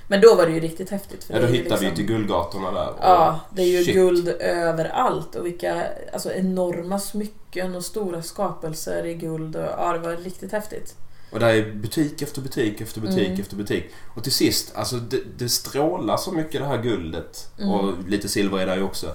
Men 0.08 0.20
då 0.20 0.34
var 0.34 0.46
det 0.46 0.52
ju 0.52 0.60
riktigt 0.60 0.90
häftigt. 0.90 1.24
För 1.24 1.34
Ja, 1.34 1.40
då 1.40 1.46
ju 1.46 1.52
hittar 1.52 1.76
vi 1.76 1.84
ju 1.84 1.90
liksom- 1.90 1.96
till 1.96 2.06
guldgatorna 2.14 2.70
där. 2.70 2.92
Ja, 3.00 3.40
det 3.50 3.62
är 3.62 3.66
ju 3.66 3.84
Shit. 3.84 3.94
guld 3.94 4.28
överallt 4.40 5.34
och 5.34 5.46
vilka 5.46 5.86
alltså, 6.12 6.32
enorma 6.32 6.98
smycken 6.98 7.74
och 7.74 7.84
stora 7.84 8.22
skapelser 8.22 9.06
i 9.06 9.14
guld. 9.14 9.56
Och, 9.56 9.62
ja, 9.62 9.92
det 9.92 9.98
var 9.98 10.16
riktigt 10.16 10.52
häftigt. 10.52 10.94
Och 11.32 11.40
där 11.40 11.48
är 11.54 11.72
butik 11.74 12.22
efter 12.22 12.40
butik 12.40 12.80
efter 12.80 13.00
butik 13.00 13.26
Mm. 13.28 13.40
efter 13.40 13.56
butik. 13.56 13.84
Och 14.16 14.22
till 14.22 14.32
sist, 14.32 14.72
alltså 14.76 14.96
det, 14.96 15.20
det 15.38 15.48
strålar 15.48 16.16
så 16.16 16.32
mycket 16.32 16.60
det 16.60 16.66
här 16.66 16.82
guldet. 16.82 17.50
Mm. 17.58 17.70
Och 17.70 17.94
lite 18.08 18.28
silver 18.28 18.58
är 18.58 18.66
där 18.66 18.76
ju 18.76 18.82
också. 18.82 19.06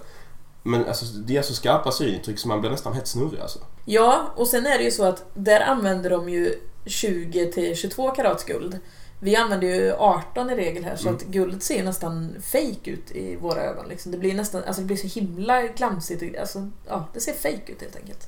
Men 0.63 0.85
alltså 0.85 1.05
det 1.05 1.37
är 1.37 1.41
så 1.41 1.53
skarpa 1.53 1.91
synintryck 1.91 2.39
så 2.39 2.47
man 2.47 2.61
blir 2.61 2.71
nästan 2.71 2.93
helt 2.93 3.07
snurrig 3.07 3.39
alltså. 3.41 3.59
Ja, 3.85 4.31
och 4.35 4.47
sen 4.47 4.65
är 4.65 4.77
det 4.77 4.83
ju 4.83 4.91
så 4.91 5.03
att 5.03 5.25
där 5.33 5.61
använder 5.61 6.09
de 6.09 6.29
ju 6.29 6.55
20 6.85 7.51
till 7.51 7.75
22 7.75 8.11
karats 8.11 8.43
guld. 8.43 8.79
Vi 9.23 9.35
använder 9.35 9.67
ju 9.67 9.93
18 9.93 10.49
i 10.49 10.55
regel 10.55 10.83
här 10.83 10.95
så 10.95 11.07
Mm. 11.07 11.15
att 11.17 11.23
guldet 11.23 11.63
ser 11.63 11.83
nästan 11.83 12.35
fake 12.41 12.91
ut 12.91 13.11
i 13.11 13.35
våra 13.35 13.61
ögon. 13.61 13.87
Liksom. 13.89 14.11
Det 14.11 14.17
blir 14.17 14.33
nästan, 14.33 14.63
alltså 14.63 14.81
det 14.81 14.85
blir 14.87 14.97
så 14.97 15.19
himla 15.19 15.61
glamsigt. 15.67 16.21
och- 16.23 16.39
Alltså, 16.39 16.69
ja, 16.87 17.07
det 17.13 17.19
ser 17.19 17.33
fake 17.33 17.71
ut 17.71 17.81
helt 17.81 17.95
enkelt. 17.95 18.27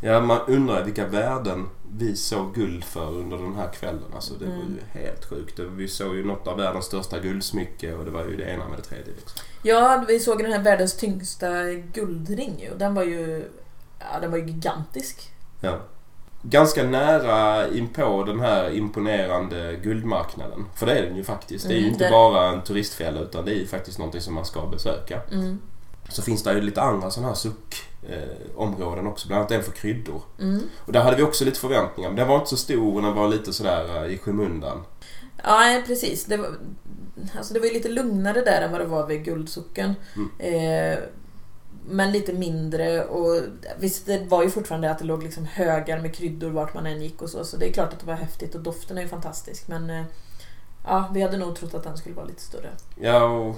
Ja, 0.00 0.20
man 0.20 0.40
undrar 0.46 0.84
vilka 0.84 1.06
värden 1.06 1.68
vi 1.98 2.16
såg 2.16 2.54
guld 2.54 2.84
för 2.84 3.08
under 3.10 3.36
den 3.38 3.54
här 3.54 3.68
kvällen. 3.72 4.12
Alltså 4.14 4.34
det 4.34 4.44
var 4.44 4.52
Mm. 4.54 4.78
ju 4.94 5.00
helt 5.00 5.24
sjukt. 5.24 5.58
Vi 5.58 5.88
såg 5.88 6.16
ju 6.16 6.24
något 6.24 6.46
av 6.48 6.56
världens 6.58 6.84
största 6.84 7.18
guldsmycke 7.20 7.94
och 7.94 8.04
det 8.04 8.10
var 8.10 8.24
ju 8.24 8.36
det 8.36 8.44
ena 8.44 8.68
med 8.68 8.78
det 8.78 8.82
tredje. 8.82 9.14
Liksom. 9.14 9.38
Ja, 9.62 10.04
vi 10.08 10.20
såg 10.20 10.38
den 10.42 10.52
här 10.52 10.62
världens 10.62 10.96
tyngsta 10.96 11.64
guldring 11.72 12.68
och 12.72 12.78
Den 12.78 12.94
var 12.94 13.02
ju, 13.04 13.44
ja, 13.98 14.20
den 14.20 14.30
var 14.30 14.38
ju 14.38 14.46
gigantisk. 14.46 15.30
Ja. 15.60 15.78
Ganska 16.42 16.82
nära 16.84 17.68
inpå 17.68 18.22
den 18.24 18.40
här 18.40 18.70
imponerande 18.70 19.76
guldmarknaden. 19.82 20.64
För 20.74 20.86
det 20.86 20.92
är 20.98 21.02
den 21.02 21.16
ju 21.16 21.24
faktiskt. 21.24 21.68
Det 21.68 21.74
är 21.74 21.76
ju 21.76 21.82
Mm, 21.82 21.92
inte 21.92 22.04
det- 22.04 22.10
bara 22.10 22.48
en 22.48 22.62
turistfälla 22.62 23.20
utan 23.20 23.44
det 23.44 23.50
är 23.52 23.56
ju 23.58 23.66
faktiskt 23.66 23.98
någonting 23.98 24.20
som 24.20 24.34
man 24.34 24.44
ska 24.44 24.66
besöka. 24.66 25.20
Mm. 25.32 25.58
Så 26.08 26.22
finns 26.22 26.42
det 26.42 26.52
ju 26.54 26.60
lite 26.60 26.82
andra 26.82 27.10
sådana 27.10 27.28
här 27.28 27.36
suck-områden 27.36 29.06
också. 29.06 29.28
Bland 29.28 29.40
annat 29.40 29.52
en 29.52 29.62
för 29.62 29.72
kryddor. 29.72 30.22
Mm. 30.40 30.62
Och 30.78 30.92
där 30.92 31.00
hade 31.00 31.16
vi 31.16 31.22
också 31.22 31.44
lite 31.44 31.60
förväntningar. 31.60 32.10
Men 32.10 32.16
den 32.16 32.28
var 32.28 32.36
inte 32.36 32.50
så 32.50 32.56
stor 32.56 32.96
och 32.96 33.02
den 33.02 33.14
var 33.14 33.28
lite 33.28 33.52
sådär 33.52 34.04
eh, 34.06 34.12
i 34.14 34.18
skymundan. 34.18 34.82
Ja, 35.44 35.82
precis. 35.86 36.24
Det 36.24 36.36
var, 36.36 36.48
alltså 37.36 37.54
det 37.54 37.60
var 37.60 37.66
ju 37.66 37.72
lite 37.72 37.88
lugnare 37.88 38.40
där 38.40 38.62
än 38.62 38.72
vad 38.72 38.80
det 38.80 38.86
var 38.86 39.06
vid 39.06 39.24
Guldsocken. 39.24 39.94
Eh, 40.38 40.98
men 41.88 42.12
lite 42.12 42.32
mindre 42.32 43.04
och 43.04 43.40
visst 43.78 44.06
det 44.06 44.24
var 44.28 44.42
ju 44.42 44.50
fortfarande 44.50 44.90
att 44.90 44.98
det 44.98 45.04
låg 45.04 45.22
liksom 45.22 45.44
högar 45.44 46.00
med 46.00 46.14
kryddor 46.14 46.50
vart 46.50 46.74
man 46.74 46.86
än 46.86 47.02
gick 47.02 47.22
och 47.22 47.30
så. 47.30 47.44
Så 47.44 47.56
det 47.56 47.68
är 47.68 47.72
klart 47.72 47.92
att 47.92 48.00
det 48.00 48.06
var 48.06 48.14
häftigt 48.14 48.54
och 48.54 48.60
doften 48.60 48.98
är 48.98 49.02
ju 49.02 49.08
fantastisk. 49.08 49.68
Men 49.68 49.90
eh, 49.90 50.02
ja, 50.86 51.10
vi 51.14 51.22
hade 51.22 51.36
nog 51.36 51.56
trott 51.56 51.74
att 51.74 51.82
den 51.84 51.96
skulle 51.96 52.14
vara 52.14 52.26
lite 52.26 52.42
större. 52.42 52.70
Ja, 53.00 53.24
och 53.24 53.56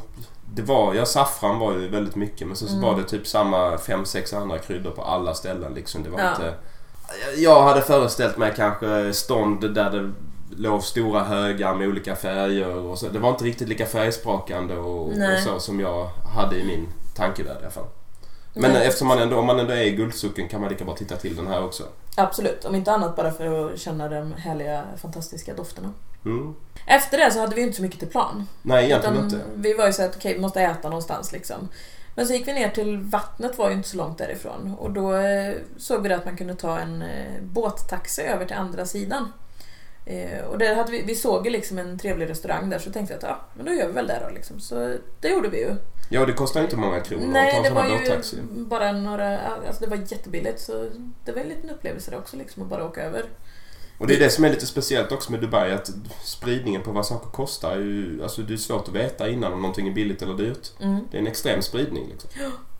det 0.54 0.62
var, 0.62 0.94
ja 0.94 1.06
saffran 1.06 1.58
var 1.58 1.72
ju 1.72 1.88
väldigt 1.88 2.16
mycket 2.16 2.46
men 2.46 2.56
så, 2.56 2.66
så 2.66 2.72
Mm. 2.76 2.84
var 2.88 2.96
det 2.96 3.04
typ 3.08 3.26
samma 3.26 3.78
fem 3.78 4.04
sex 4.04 4.32
andra 4.32 4.58
kryddor 4.58 4.90
på 4.90 5.02
alla 5.02 5.34
ställen 5.34 5.74
liksom. 5.74 6.02
Det 6.02 6.10
var 6.10 6.20
Ja. 6.20 6.30
inte... 6.30 6.54
Jag 7.36 7.62
hade 7.62 7.82
föreställt 7.82 8.36
mig 8.36 8.52
kanske 8.56 9.12
stånd 9.14 9.74
där 9.74 9.90
det 9.90 10.12
låg 10.56 10.82
stora 10.82 11.24
högar 11.24 11.74
med 11.74 11.88
olika 11.88 12.16
färger 12.16 12.76
och 12.76 12.98
så. 12.98 13.08
Det 13.08 13.18
var 13.18 13.30
inte 13.30 13.44
riktigt 13.44 13.68
lika 13.68 13.86
färgsprakande 13.86 14.76
och, 14.76 15.06
och 15.06 15.12
så 15.44 15.60
som 15.60 15.80
jag 15.80 16.06
hade 16.36 16.56
i 16.56 16.64
min 16.66 16.88
tankevärld 17.14 17.56
i 17.56 17.60
alla 17.60 17.70
fall. 17.70 17.84
Men 18.54 18.72
Nej. 18.72 18.86
eftersom 18.86 19.08
man 19.08 19.18
ändå, 19.18 19.38
om 19.38 19.46
man 19.46 19.58
ändå 19.60 19.72
är 19.72 19.82
i 19.82 19.90
Guldsocken 19.90 20.48
kan 20.48 20.60
man 20.60 20.70
lika 20.70 20.84
bra 20.84 20.96
titta 20.96 21.16
till 21.16 21.36
den 21.36 21.46
här 21.46 21.64
också. 21.64 21.82
Absolut, 22.16 22.64
om 22.64 22.74
inte 22.74 22.92
annat 22.92 23.16
bara 23.16 23.30
för 23.32 23.72
att 23.72 23.80
känna 23.80 24.08
de 24.08 24.32
härliga 24.32 24.84
fantastiska 25.02 25.54
dofterna. 25.54 25.92
Mm. 26.24 26.54
Efter 26.86 27.18
det 27.18 27.30
så 27.32 27.40
hade 27.40 27.54
vi 27.54 27.60
ju 27.60 27.66
inte 27.66 27.76
så 27.76 27.82
mycket 27.82 27.98
till 27.98 28.08
plan. 28.08 28.46
Nej, 28.62 28.84
egentligen 28.84 29.24
inte. 29.24 29.40
Vi 29.54 29.74
var 29.74 29.86
ju 29.86 29.92
så 29.92 30.02
att 30.02 30.16
okej, 30.16 30.34
vi 30.34 30.40
måste 30.40 30.60
äta 30.60 30.88
någonstans 30.88 31.32
liksom. 31.32 31.68
Men 32.14 32.26
så 32.26 32.32
gick 32.32 32.48
vi 32.48 32.52
ner 32.52 32.68
till 32.68 32.98
vattnet 32.98 33.58
var 33.58 33.70
ju 33.70 33.76
inte 33.76 33.88
så 33.88 33.96
långt 33.96 34.18
därifrån 34.18 34.74
och 34.78 34.90
då 34.90 35.16
eh, 35.16 35.54
såg 35.76 36.02
vi 36.02 36.12
att 36.12 36.24
man 36.24 36.36
kunde 36.36 36.54
ta 36.54 36.78
en 36.78 37.02
eh, 37.02 37.42
båttaxi 37.42 38.22
över 38.22 38.46
till 38.46 38.56
andra 38.56 38.86
sidan. 38.86 39.32
Eh, 40.06 40.44
och 40.44 40.58
där 40.58 40.74
hade 40.74 40.92
vi, 40.92 41.02
vi 41.02 41.14
såg 41.14 41.46
ju 41.46 41.52
liksom 41.52 41.78
en 41.78 41.98
trevlig 41.98 42.30
restaurang 42.30 42.70
där 42.70 42.78
så 42.78 42.90
tänkte 42.90 43.14
jag 43.14 43.18
att 43.18 43.30
ja, 43.30 43.40
men 43.54 43.66
då 43.66 43.72
gör 43.72 43.86
vi 43.86 43.92
väl 43.92 44.06
det 44.06 44.22
då 44.28 44.34
liksom. 44.34 44.60
Så 44.60 44.96
det 45.20 45.28
gjorde 45.28 45.48
vi 45.48 45.58
ju. 45.58 45.76
Ja, 46.08 46.26
det 46.26 46.32
kostar 46.32 46.62
inte 46.62 46.76
många 46.76 47.00
kronor 47.00 47.24
att 47.24 47.32
Nej, 47.32 47.52
ta 47.52 47.62
det 47.62 47.68
en 47.68 47.74
sån 47.74 47.82
här 47.82 47.98
båttaxi. 47.98 48.36
bara 48.50 48.92
några, 48.92 49.38
alltså 49.38 49.84
det 49.84 49.90
var 49.90 49.96
jättebilligt 49.96 50.60
så 50.60 50.90
det 51.24 51.32
var 51.32 51.40
en 51.40 51.48
liten 51.48 51.70
upplevelse 51.70 52.10
det 52.10 52.16
också 52.16 52.36
liksom 52.36 52.62
att 52.62 52.68
bara 52.68 52.84
åka 52.84 53.02
över. 53.02 53.24
Och 53.98 54.06
det 54.06 54.14
är 54.14 54.18
det 54.18 54.30
som 54.30 54.44
är 54.44 54.50
lite 54.50 54.66
speciellt 54.66 55.12
också 55.12 55.32
med 55.32 55.40
Dubai 55.40 55.72
att 55.72 55.90
spridningen 56.24 56.82
på 56.82 56.90
vad 56.90 57.06
saker 57.06 57.30
kostar 57.30 57.70
är 57.70 57.78
ju... 57.80 58.22
Alltså 58.22 58.42
det 58.42 58.54
är 58.54 58.56
svårt 58.56 58.88
att 58.88 58.94
veta 58.94 59.28
innan 59.28 59.52
om 59.52 59.62
någonting 59.62 59.88
är 59.88 59.92
billigt 59.92 60.22
eller 60.22 60.34
dyrt. 60.34 60.70
Mm. 60.80 61.00
Det 61.10 61.16
är 61.16 61.20
en 61.20 61.26
extrem 61.26 61.62
spridning 61.62 62.08
liksom. 62.08 62.30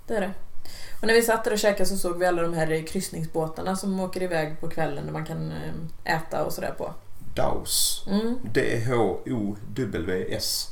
Det 0.07 0.15
är 0.15 0.21
det. 0.21 0.31
Och 1.01 1.07
när 1.07 1.15
vi 1.15 1.23
satt 1.23 1.45
där 1.45 1.53
och 1.53 1.59
käkade 1.59 1.87
så 1.87 1.97
såg 1.97 2.19
vi 2.19 2.27
alla 2.27 2.43
de 2.43 2.55
här 2.55 2.87
kryssningsbåtarna 2.87 3.77
som 3.77 4.01
åker 4.01 4.23
iväg 4.23 4.61
på 4.61 4.69
kvällen 4.69 5.07
där 5.07 5.13
man 5.13 5.27
kan 5.27 5.53
eh, 5.53 5.73
äta 6.17 6.45
och 6.45 6.53
sådär 6.53 6.75
på. 6.79 6.95
Daus. 7.35 8.05
Mm, 8.11 8.39
D-H-O-W-S 8.53 9.91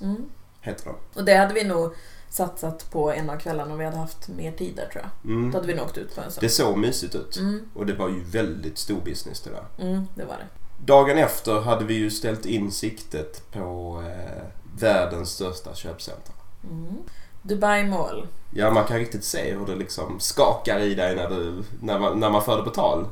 mm. 0.03 0.25
heter 0.61 0.85
de. 0.85 0.95
Och 1.15 1.25
det 1.25 1.35
hade 1.35 1.55
vi 1.55 1.65
nog 1.65 1.95
satsat 2.33 2.91
på 2.91 3.13
en 3.13 3.31
av 3.31 3.37
kvällarna 3.37 3.73
om 3.73 3.79
vi 3.79 3.85
hade 3.85 3.97
haft 3.97 4.29
mer 4.29 4.53
tid 4.53 4.77
där 4.77 4.87
tror 4.87 5.03
jag. 5.05 5.11
Då 5.23 5.29
Mm. 5.39 5.55
hade 5.55 5.67
vi 5.67 5.75
nog 5.75 5.85
åkt 5.87 5.99
ut 5.99 6.15
på 6.15 6.21
en 6.21 6.31
sån. 6.31 6.41
Det 6.41 6.49
såg 6.49 6.79
mysigt 6.79 7.15
ut. 7.15 7.37
Mm, 7.37 7.69
Och 7.75 7.87
det 7.87 7.95
var 7.95 8.09
ju 8.09 8.23
väldigt 8.25 8.79
stor 8.79 9.01
business 9.05 9.41
det 9.41 9.51
där. 9.51 9.87
mm, 9.87 10.07
det 10.15 10.25
var 10.25 10.35
det. 10.37 10.47
Dagen 10.87 11.19
efter 11.19 11.61
hade 11.61 11.85
vi 11.85 11.95
ju 11.95 12.11
ställt 12.11 12.47
in 12.47 12.73
siktet 12.73 13.53
på 13.53 14.03
eh, 14.07 14.43
världens 14.79 15.31
största 15.31 15.75
köpcenter. 15.75 16.35
Mm. 16.71 16.97
Dubai 17.43 17.85
Mall. 17.85 18.27
Ja, 18.55 18.71
man 18.71 18.85
kan 18.85 18.99
riktigt 18.99 19.25
se 19.25 19.53
hur 19.55 19.67
det 19.67 19.75
liksom 19.75 20.21
skakar 20.21 20.79
i 20.81 20.95
dig 20.95 21.17
när, 21.17 21.31
du, 21.31 21.63
när, 21.81 21.99
man, 21.99 22.21
när 22.21 22.31
man 22.31 22.43
för 22.45 22.57
det 22.57 22.63
på 22.65 22.71
tal. 22.71 23.07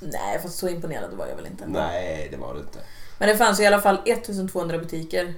Nej, 0.00 0.38
fast 0.42 0.58
så 0.58 0.68
imponerad 0.68 1.10
var 1.14 1.26
jag 1.26 1.36
väl 1.36 1.46
inte. 1.46 1.64
Nej, 1.66 2.28
det 2.30 2.36
var 2.36 2.54
det 2.54 2.60
inte. 2.60 2.78
Men 3.18 3.28
det 3.28 3.36
fanns 3.36 3.60
i 3.60 3.66
alla 3.66 3.80
fall 3.80 3.98
1200 4.06 4.78
butiker 4.78 5.34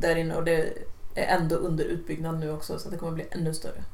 där 0.00 0.16
inne 0.16 0.34
och 0.36 0.44
det 0.44 0.72
är 1.14 1.36
ändå 1.36 1.56
under 1.56 1.84
utbyggnad 1.84 2.40
nu 2.40 2.52
också 2.52 2.78
så 2.78 2.90
det 2.90 2.96
kommer 2.96 3.12
bli 3.12 3.26
ännu 3.30 3.54
större. 3.54 3.84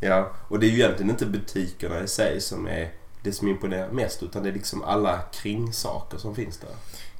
Ja, 0.00 0.32
och 0.48 0.60
det 0.60 0.66
är 0.66 0.70
ju 0.70 0.76
egentligen 0.76 1.10
inte 1.10 1.26
butikerna 1.26 2.00
i 2.02 2.08
sig 2.08 2.40
som 2.40 2.68
är 2.68 2.92
det 3.22 3.32
som 3.32 3.48
imponerar 3.48 3.90
mest 3.90 4.22
utan 4.22 4.42
det 4.42 4.48
är 4.48 4.52
liksom 4.52 4.84
alla 4.84 5.18
kringsaker 5.32 6.18
som 6.18 6.34
finns 6.34 6.58
där. 6.58 6.70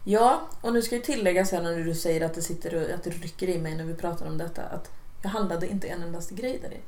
Ja, 0.05 0.49
och 0.61 0.73
nu 0.73 0.83
ska 0.83 0.95
ju 0.95 1.03
tilläggas 1.03 1.53
här 1.53 1.63
när 1.63 1.85
du 1.85 1.95
säger 1.95 2.27
att 2.27 2.35
det 2.35 2.43
sitter 2.43 2.75
och 2.75 2.95
att 2.95 3.05
det 3.05 3.11
rycker 3.11 3.49
i 3.49 3.59
mig 3.59 3.77
när 3.77 3.85
vi 3.85 3.95
pratar 3.95 4.27
om 4.27 4.39
detta 4.39 4.63
att 4.63 4.91
jag 5.23 5.31
handlade 5.31 5.67
inte 5.69 5.89
en 5.89 6.03
endaste 6.03 6.35
grej 6.35 6.59
där 6.63 6.71
inne. 6.71 6.81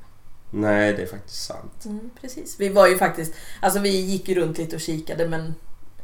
Nej, 0.50 0.92
det 0.92 1.02
är 1.02 1.06
faktiskt 1.06 1.44
sant. 1.44 1.84
Mm, 1.84 2.10
precis. 2.20 2.60
Vi 2.60 2.68
var 2.68 2.86
ju 2.86 2.98
faktiskt, 2.98 3.34
alltså 3.60 3.80
vi 3.80 4.00
gick 4.00 4.28
ju 4.28 4.34
runt 4.34 4.58
lite 4.58 4.76
och 4.76 4.82
kikade 4.82 5.28
men 5.28 5.54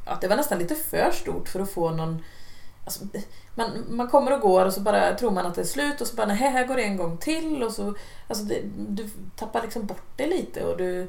att 0.05 0.21
det 0.21 0.29
var 0.29 0.37
nästan 0.37 0.59
lite 0.59 0.75
för 0.75 1.11
stort 1.11 1.49
för 1.49 1.61
att 1.61 1.71
få 1.71 1.91
någon 1.91 2.25
Alltså, 2.89 3.05
man, 3.55 3.85
man 3.89 4.09
kommer 4.09 4.33
och 4.33 4.41
går 4.41 4.67
och 4.67 4.73
så 4.73 4.81
bara 4.81 5.15
tror 5.15 5.31
man 5.31 5.47
att 5.47 5.55
det 5.55 5.61
är 5.61 5.65
slut 5.65 6.01
och 6.01 6.07
så 6.07 6.17
bara 6.17 6.27
nej, 6.27 6.37
här 6.37 6.67
går 6.67 6.77
det 6.77 6.83
en 6.83 6.97
gång 6.97 7.17
till 7.17 7.63
och 7.63 7.73
så 7.73 7.95
alltså 8.29 8.45
det, 8.45 8.61
du 8.89 9.09
tappar 9.37 9.63
liksom 9.63 9.87
bort 9.87 10.07
det 10.17 10.27
lite 10.27 10.65
och 10.65 10.77
du 10.77 11.09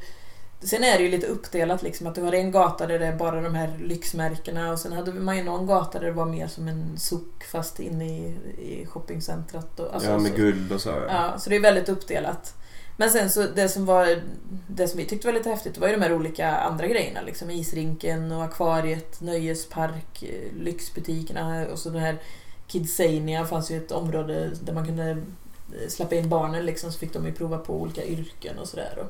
Sen 0.61 0.83
är 0.83 0.97
det 0.97 1.03
ju 1.03 1.11
lite 1.11 1.27
uppdelat 1.27 1.83
liksom 1.83 2.07
att 2.07 2.15
du 2.15 2.21
har 2.21 2.33
en 2.33 2.51
gata 2.51 2.87
där 2.87 2.99
det 2.99 3.05
är 3.05 3.15
bara 3.15 3.41
de 3.41 3.55
här 3.55 3.77
lyxmärkena 3.79 4.71
och 4.71 4.79
sen 4.79 4.91
hade 4.91 5.13
man 5.13 5.37
ju 5.37 5.43
någon 5.43 5.67
gata 5.67 5.99
där 5.99 6.05
det 6.05 6.13
var 6.13 6.25
mer 6.25 6.47
som 6.47 6.67
en 6.67 6.97
sock 6.97 7.43
fast 7.43 7.79
inne 7.79 8.05
i, 8.05 8.37
i 8.57 8.85
shoppingcentret. 8.85 9.79
Och, 9.79 9.93
alltså, 9.93 10.09
ja, 10.09 10.17
med 10.17 10.31
så, 10.31 10.37
guld 10.37 10.71
och 10.71 10.81
så. 10.81 10.89
Ja. 10.89 11.05
Ja, 11.09 11.39
så 11.39 11.49
det 11.49 11.55
är 11.55 11.59
väldigt 11.59 11.89
uppdelat. 11.89 12.55
Men 12.99 13.11
sen 13.11 13.29
så 13.29 13.43
det 13.55 13.69
som 13.69 13.85
var 13.85 14.21
det 14.67 14.87
som 14.87 14.97
vi 14.97 15.05
tyckte 15.05 15.27
var 15.27 15.33
lite 15.33 15.49
häftigt 15.49 15.77
var 15.77 15.87
ju 15.87 15.95
de 15.95 16.01
här 16.01 16.13
olika 16.13 16.57
andra 16.57 16.87
grejerna. 16.87 17.21
Liksom 17.21 17.49
isrinken 17.49 18.31
och 18.31 18.43
akvariet, 18.43 19.21
nöjespark, 19.21 20.23
eh, 20.23 20.53
lyxbutikerna 20.63 21.67
och 21.71 21.79
så 21.79 21.89
den 21.89 22.01
här 22.01 22.21
Kidsania 22.67 23.45
fanns 23.45 23.71
ju 23.71 23.77
ett 23.77 23.91
område 23.91 24.51
där 24.61 24.73
man 24.73 24.85
kunde 24.85 25.09
eh, 25.09 25.89
släppa 25.89 26.15
in 26.15 26.29
barnen 26.29 26.65
liksom 26.65 26.91
så 26.91 26.99
fick 26.99 27.13
de 27.13 27.25
ju 27.25 27.33
prova 27.33 27.57
på 27.57 27.81
olika 27.81 28.05
yrken 28.05 28.59
och 28.59 28.67
sådär. 28.67 29.07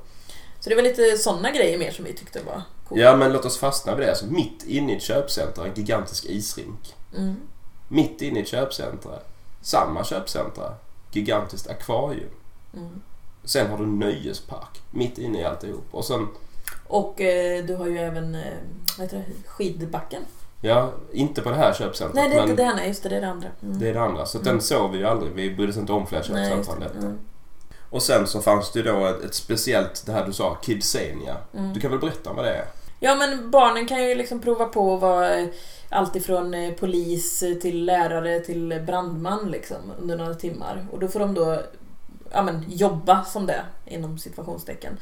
Så 0.59 0.69
det 0.69 0.75
var 0.75 0.83
lite 0.83 1.17
sådana 1.17 1.51
grejer 1.51 1.77
mer 1.77 1.91
som 1.91 2.05
vi 2.05 2.13
tyckte 2.13 2.43
var 2.43 2.61
coolt. 2.87 3.01
ja, 3.01 3.15
men 3.15 3.33
låt 3.33 3.45
oss 3.45 3.57
fastna 3.57 3.95
vid 3.95 4.05
det. 4.05 4.09
Alltså, 4.09 4.25
mitt 4.25 4.63
inne 4.67 4.93
i 4.93 4.95
ett 4.95 5.03
köpcenter, 5.03 5.65
en 5.65 5.73
gigantisk 5.73 6.25
isrink. 6.25 6.95
Mm. 7.17 7.35
Mitt 7.87 8.21
inne 8.21 8.39
i 8.39 8.41
ett 8.41 8.47
köpcenter, 8.47 9.19
samma 9.61 10.03
köpcenter, 10.03 10.75
gigantiskt 11.11 11.67
akvarium. 11.67 12.29
Mm. 12.73 13.01
Sen 13.49 13.69
har 13.69 13.77
du 13.77 13.85
nöjespark, 13.85 14.81
mitt 14.91 15.17
inne 15.17 15.41
i 15.41 15.43
alltihop. 15.43 15.85
Och 15.91 16.05
sen, 16.05 16.27
Och 16.87 17.21
eh, 17.21 17.65
du 17.65 17.75
har 17.75 17.87
ju 17.87 17.97
även 17.97 18.35
eh, 18.35 18.41
vad 18.97 19.05
heter 19.07 19.17
det, 19.17 19.49
skidbacken. 19.49 20.21
ja, 20.61 20.91
inte 21.13 21.41
på 21.41 21.49
det 21.49 21.55
här 21.55 21.73
köpcentret, 21.73 22.15
Nej, 22.15 22.29
det 22.29 22.35
är 22.35 22.41
inte 22.49 22.63
det, 22.63 22.73
nej, 22.75 22.87
just 22.87 23.03
det, 23.03 23.09
det 23.09 23.15
är 23.17 23.21
det 23.21 23.29
andra. 23.29 23.47
Mm. 23.63 23.79
det 23.79 23.89
är 23.89 23.93
det 23.93 24.01
andra. 24.01 24.25
Så 24.25 24.37
Mm. 24.37 24.45
den 24.53 24.61
såg 24.61 24.91
vi 24.91 24.97
ju 24.97 25.05
aldrig. 25.05 25.31
Vi 25.33 25.55
brydde 25.55 25.71
oss 25.71 25.77
inte 25.77 25.93
om 25.93 26.07
fler 26.07 26.17
just 26.17 26.27
köpcentrum. 26.29 26.83
Mm. 26.99 27.17
Och 27.89 28.01
sen 28.03 28.27
så 28.27 28.41
fanns 28.41 28.71
det 28.71 28.79
ju 28.79 28.85
då 28.85 29.05
ett, 29.05 29.23
ett 29.23 29.33
speciellt, 29.35 30.05
det 30.05 30.11
här 30.11 30.25
du 30.25 30.33
sa, 30.33 30.57
Kidsania. 30.61 31.37
Mm. 31.57 31.73
Du 31.73 31.79
kan 31.79 31.91
väl 31.91 31.99
berätta 31.99 32.33
vad 32.33 32.45
det 32.45 32.51
är? 32.53 32.65
Ja 32.99 33.15
men 33.15 33.51
barnen 33.51 33.87
kan 33.87 34.03
ju 34.09 34.15
liksom 34.15 34.41
prova 34.41 34.65
på 34.65 34.95
att 34.95 35.01
vara 35.01 35.47
allt 35.89 36.15
ifrån 36.15 36.53
eh, 36.53 36.73
polis 36.73 37.39
till 37.61 37.85
lärare 37.85 38.39
till 38.39 38.81
brandman 38.85 39.51
liksom, 39.51 39.77
under 40.01 40.17
några 40.17 40.33
timmar. 40.33 40.85
Och 40.91 40.99
då 40.99 41.07
får 41.07 41.19
de 41.19 41.33
då 41.33 41.61
ja, 42.31 42.43
men, 42.43 42.65
jobba 42.67 43.23
som 43.23 43.45
det, 43.45 43.65
inom 43.85 44.17
situationstecken. 44.17 44.97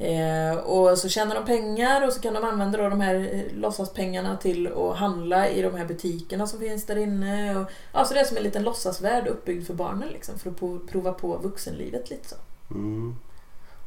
Eh, 0.00 0.56
och 0.56 0.98
så 0.98 1.08
tjänar 1.08 1.34
de 1.34 1.44
pengar 1.44 2.06
och 2.06 2.12
så 2.12 2.20
kan 2.20 2.34
de 2.34 2.44
använda 2.44 2.78
då 2.78 2.88
de 2.88 3.00
här 3.00 3.14
eh, 3.14 3.58
låtsaspengarna 3.58 4.36
till 4.36 4.72
att 4.72 4.96
handla 4.96 5.48
i 5.48 5.62
de 5.62 5.74
här 5.74 5.84
butikerna 5.84 6.46
som 6.46 6.60
finns 6.60 6.86
där 6.86 6.96
inne. 6.96 7.56
Och, 7.56 7.70
alltså 7.92 8.14
det 8.14 8.20
är 8.20 8.24
som 8.24 8.36
en 8.36 8.42
liten 8.42 8.62
låtsasvärld 8.62 9.26
uppbyggd 9.26 9.66
för 9.66 9.74
barnen 9.74 10.08
liksom, 10.08 10.38
för 10.38 10.50
att 10.50 10.86
prova 10.90 11.12
på 11.12 11.36
vuxenlivet 11.36 12.10
lite 12.10 12.28
så. 12.28 12.36
Mm. 12.70 13.16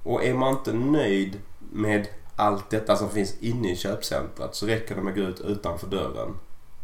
Och 0.03 0.23
är 0.23 0.33
man 0.33 0.57
inte 0.57 0.73
nöjd 0.73 1.39
med 1.59 2.07
allt 2.35 2.69
detta 2.69 2.95
som 2.95 3.09
finns 3.09 3.37
inne 3.39 3.71
i 3.71 3.75
köpcentret 3.75 4.55
så 4.55 4.65
räcker 4.65 4.95
det 4.95 5.01
med 5.01 5.11
att 5.11 5.17
gå 5.17 5.23
ut 5.23 5.41
utanför 5.41 5.87
dörren. 5.87 6.35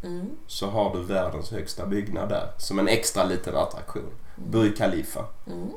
Mm. 0.03 0.29
Så 0.47 0.67
har 0.67 0.95
du 0.95 1.03
världens 1.03 1.51
högsta 1.51 1.85
byggnad 1.85 2.29
där 2.29 2.51
som 2.57 2.79
en 2.79 2.87
extra 2.87 3.23
liten 3.23 3.55
attraktion. 3.55 4.11
Burj 4.35 4.75
Khalifa. 4.75 5.25
Mm. 5.47 5.69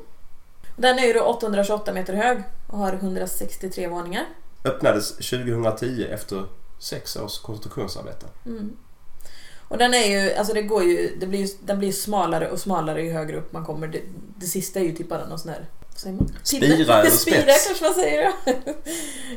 Den 0.75 0.99
är 0.99 1.03
ju 1.07 1.13
då 1.13 1.21
828 1.21 1.93
meter 1.93 2.13
hög 2.13 2.43
och 2.67 2.77
har 2.77 2.93
163 2.93 3.87
våningar. 3.87 4.25
Öppnades 4.65 5.15
2010 5.15 6.07
efter 6.11 6.45
sex 6.79 7.15
års 7.15 7.39
konstruktionsarbete. 7.39 8.25
Mm. 8.45 8.77
Och 9.67 9.77
den 9.77 9.93
är 9.93 10.07
ju, 10.07 10.33
alltså 10.33 10.53
det 10.53 10.61
går 10.61 10.83
ju, 10.83 11.15
det 11.19 11.27
blir 11.27 11.39
ju, 11.39 11.47
den 11.61 11.79
blir 11.79 11.91
smalare 11.91 12.51
och 12.51 12.59
smalare 12.59 13.01
ju 13.03 13.11
högre 13.11 13.37
upp 13.37 13.53
man 13.53 13.65
kommer. 13.65 13.87
Det, 13.87 14.01
det 14.37 14.45
sista 14.45 14.79
är 14.79 14.83
ju 14.83 14.91
typ 14.91 15.09
bara 15.09 15.27
någon 15.27 15.39
sån 15.39 15.51
här? 15.51 15.65
Spira 16.43 16.99
eller 16.99 17.09
Spira 17.09 17.41
spets. 17.41 17.67
kanske 17.67 17.85
man 17.85 17.93
säger. 17.93 18.31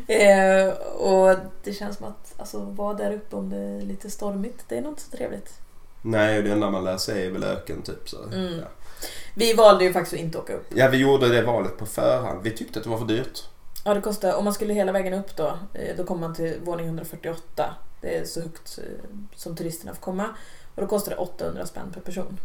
eh, 0.66 0.72
och 0.84 1.36
det 1.64 1.72
känns 1.72 1.96
som 1.96 2.06
att, 2.06 2.34
alltså 2.36 2.58
vara 2.58 2.94
där 2.94 3.12
uppe 3.12 3.36
om 3.36 3.50
det 3.50 3.56
är 3.56 3.80
lite 3.80 4.10
stormigt, 4.10 4.64
det 4.68 4.76
är 4.76 4.82
nog 4.82 4.92
inte 4.92 5.02
så 5.02 5.10
trevligt. 5.10 5.52
Nej, 6.02 6.38
och 6.38 6.44
det 6.44 6.50
enda 6.50 6.70
man 6.70 6.84
lär 6.84 6.96
sig 6.96 7.26
är 7.26 7.30
väl 7.30 7.44
öken 7.44 7.82
typ. 7.82 8.08
Så. 8.08 8.22
Mm. 8.22 8.58
Ja. 8.58 8.66
Vi 9.34 9.52
valde 9.52 9.84
ju 9.84 9.92
faktiskt 9.92 10.14
att 10.14 10.20
inte 10.20 10.38
åka 10.38 10.52
upp. 10.54 10.66
ja, 10.74 10.88
vi 10.88 10.96
gjorde 10.96 11.28
det 11.28 11.42
valet 11.42 11.78
på 11.78 11.86
förhand. 11.86 12.42
Vi 12.42 12.50
tyckte 12.50 12.78
att 12.78 12.84
det 12.84 12.90
var 12.90 12.98
för 12.98 13.06
dyrt. 13.06 13.44
Ja, 13.84 13.94
det 13.94 14.00
kostar, 14.00 14.34
om 14.34 14.44
man 14.44 14.54
skulle 14.54 14.74
hela 14.74 14.92
vägen 14.92 15.12
upp 15.14 15.36
då, 15.36 15.58
eh, 15.74 15.96
då 15.96 16.04
kommer 16.04 16.20
man 16.20 16.34
till 16.34 16.54
våning 16.64 16.86
148. 16.86 17.74
Det 18.00 18.16
är 18.18 18.24
så 18.24 18.40
högt 18.40 18.78
eh, 18.78 18.84
som 19.36 19.56
turisterna 19.56 19.94
får 19.94 20.00
komma. 20.00 20.24
Och 20.74 20.82
då 20.82 20.86
kostar 20.88 21.10
det 21.10 21.16
800 21.16 21.66
spänn 21.66 21.90
per 21.94 22.00
person. 22.00 22.38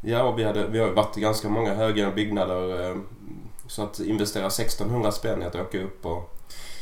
Ja, 0.00 0.22
och 0.22 0.38
vi, 0.38 0.44
hade, 0.44 0.66
vi 0.66 0.78
har 0.78 0.88
varit 0.90 1.18
i 1.18 1.20
ganska 1.20 1.48
många 1.48 1.74
höga 1.74 2.10
byggnader. 2.10 2.90
eh, 2.90 2.96
Så 3.68 3.82
att 3.82 4.00
investera 4.00 4.46
1600 4.46 5.12
spänn 5.12 5.42
i 5.42 5.44
att 5.46 5.54
åka 5.54 5.82
upp 5.82 6.06
och, 6.06 6.35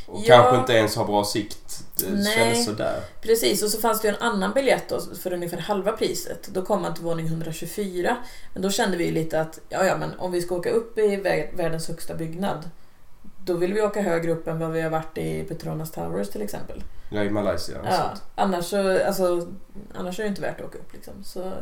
och 0.06 0.20
Ja. 0.24 0.36
kanske 0.36 0.56
inte 0.56 0.72
ens 0.72 0.96
ha 0.96 1.04
bra 1.04 1.24
sikt. 1.24 1.84
Det 1.96 2.10
Nej. 2.10 2.34
kändes 2.34 2.64
sådär. 2.64 3.00
Precis, 3.22 3.62
och 3.62 3.68
så 3.70 3.80
fanns 3.80 4.00
det 4.00 4.08
ju 4.08 4.14
en 4.14 4.22
annan 4.22 4.52
biljett 4.52 4.88
då 4.88 5.00
för 5.22 5.32
ungefär 5.32 5.58
halva 5.58 5.92
priset. 5.92 6.48
Då 6.48 6.62
kom 6.62 6.82
man 6.82 6.94
till 6.94 7.04
våning 7.04 7.26
124. 7.26 8.16
Men 8.52 8.62
då 8.62 8.70
kände 8.70 8.96
vi 8.96 9.10
lite 9.10 9.40
att, 9.40 9.58
ja 9.68 9.84
ja 9.84 9.96
men 9.96 10.18
om 10.18 10.32
vi 10.32 10.42
ska 10.42 10.54
åka 10.54 10.70
upp 10.70 10.98
i 10.98 11.16
vä- 11.16 11.56
världens 11.56 11.88
högsta 11.88 12.14
byggnad. 12.14 12.70
Då 13.44 13.54
vill 13.54 13.74
vi 13.74 13.82
åka 13.82 14.02
högre 14.02 14.32
upp 14.32 14.48
än 14.48 14.58
vad 14.58 14.70
vi 14.72 14.80
har 14.80 14.90
varit 14.90 15.18
i 15.18 15.44
Petronas 15.44 15.90
Towers 15.90 16.28
till 16.30 16.42
exempel. 16.42 16.82
Ja, 17.10 17.22
i 17.22 17.30
Malaysia. 17.30 17.76
Ja, 17.84 18.10
annars, 18.34 18.64
så, 18.64 19.04
alltså, 19.06 19.48
annars 19.94 20.18
är 20.18 20.22
det 20.22 20.28
inte 20.28 20.42
värt 20.42 20.60
att 20.60 20.66
åka 20.66 20.78
upp 20.78 20.92
liksom. 20.92 21.14
Så 21.24 21.52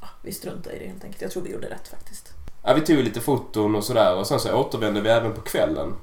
ja, 0.00 0.08
vi 0.22 0.32
struntar 0.32 0.70
i 0.70 0.78
det 0.78 0.86
helt 0.86 1.04
enkelt. 1.04 1.22
Jag 1.22 1.30
tror 1.30 1.42
vi 1.42 1.50
gjorde 1.52 1.66
rätt 1.70 1.88
faktiskt. 1.88 2.28
Ja, 2.62 2.74
vi 2.74 2.80
tog 2.80 2.96
lite 2.96 3.20
foton 3.20 3.74
och 3.76 3.84
sådär 3.84 4.14
och 4.16 4.26
sen 4.26 4.40
så 4.40 4.52
återvände 4.54 5.00
vi 5.00 5.08
även 5.08 5.32
på 5.34 5.40
kvällen. 5.40 5.94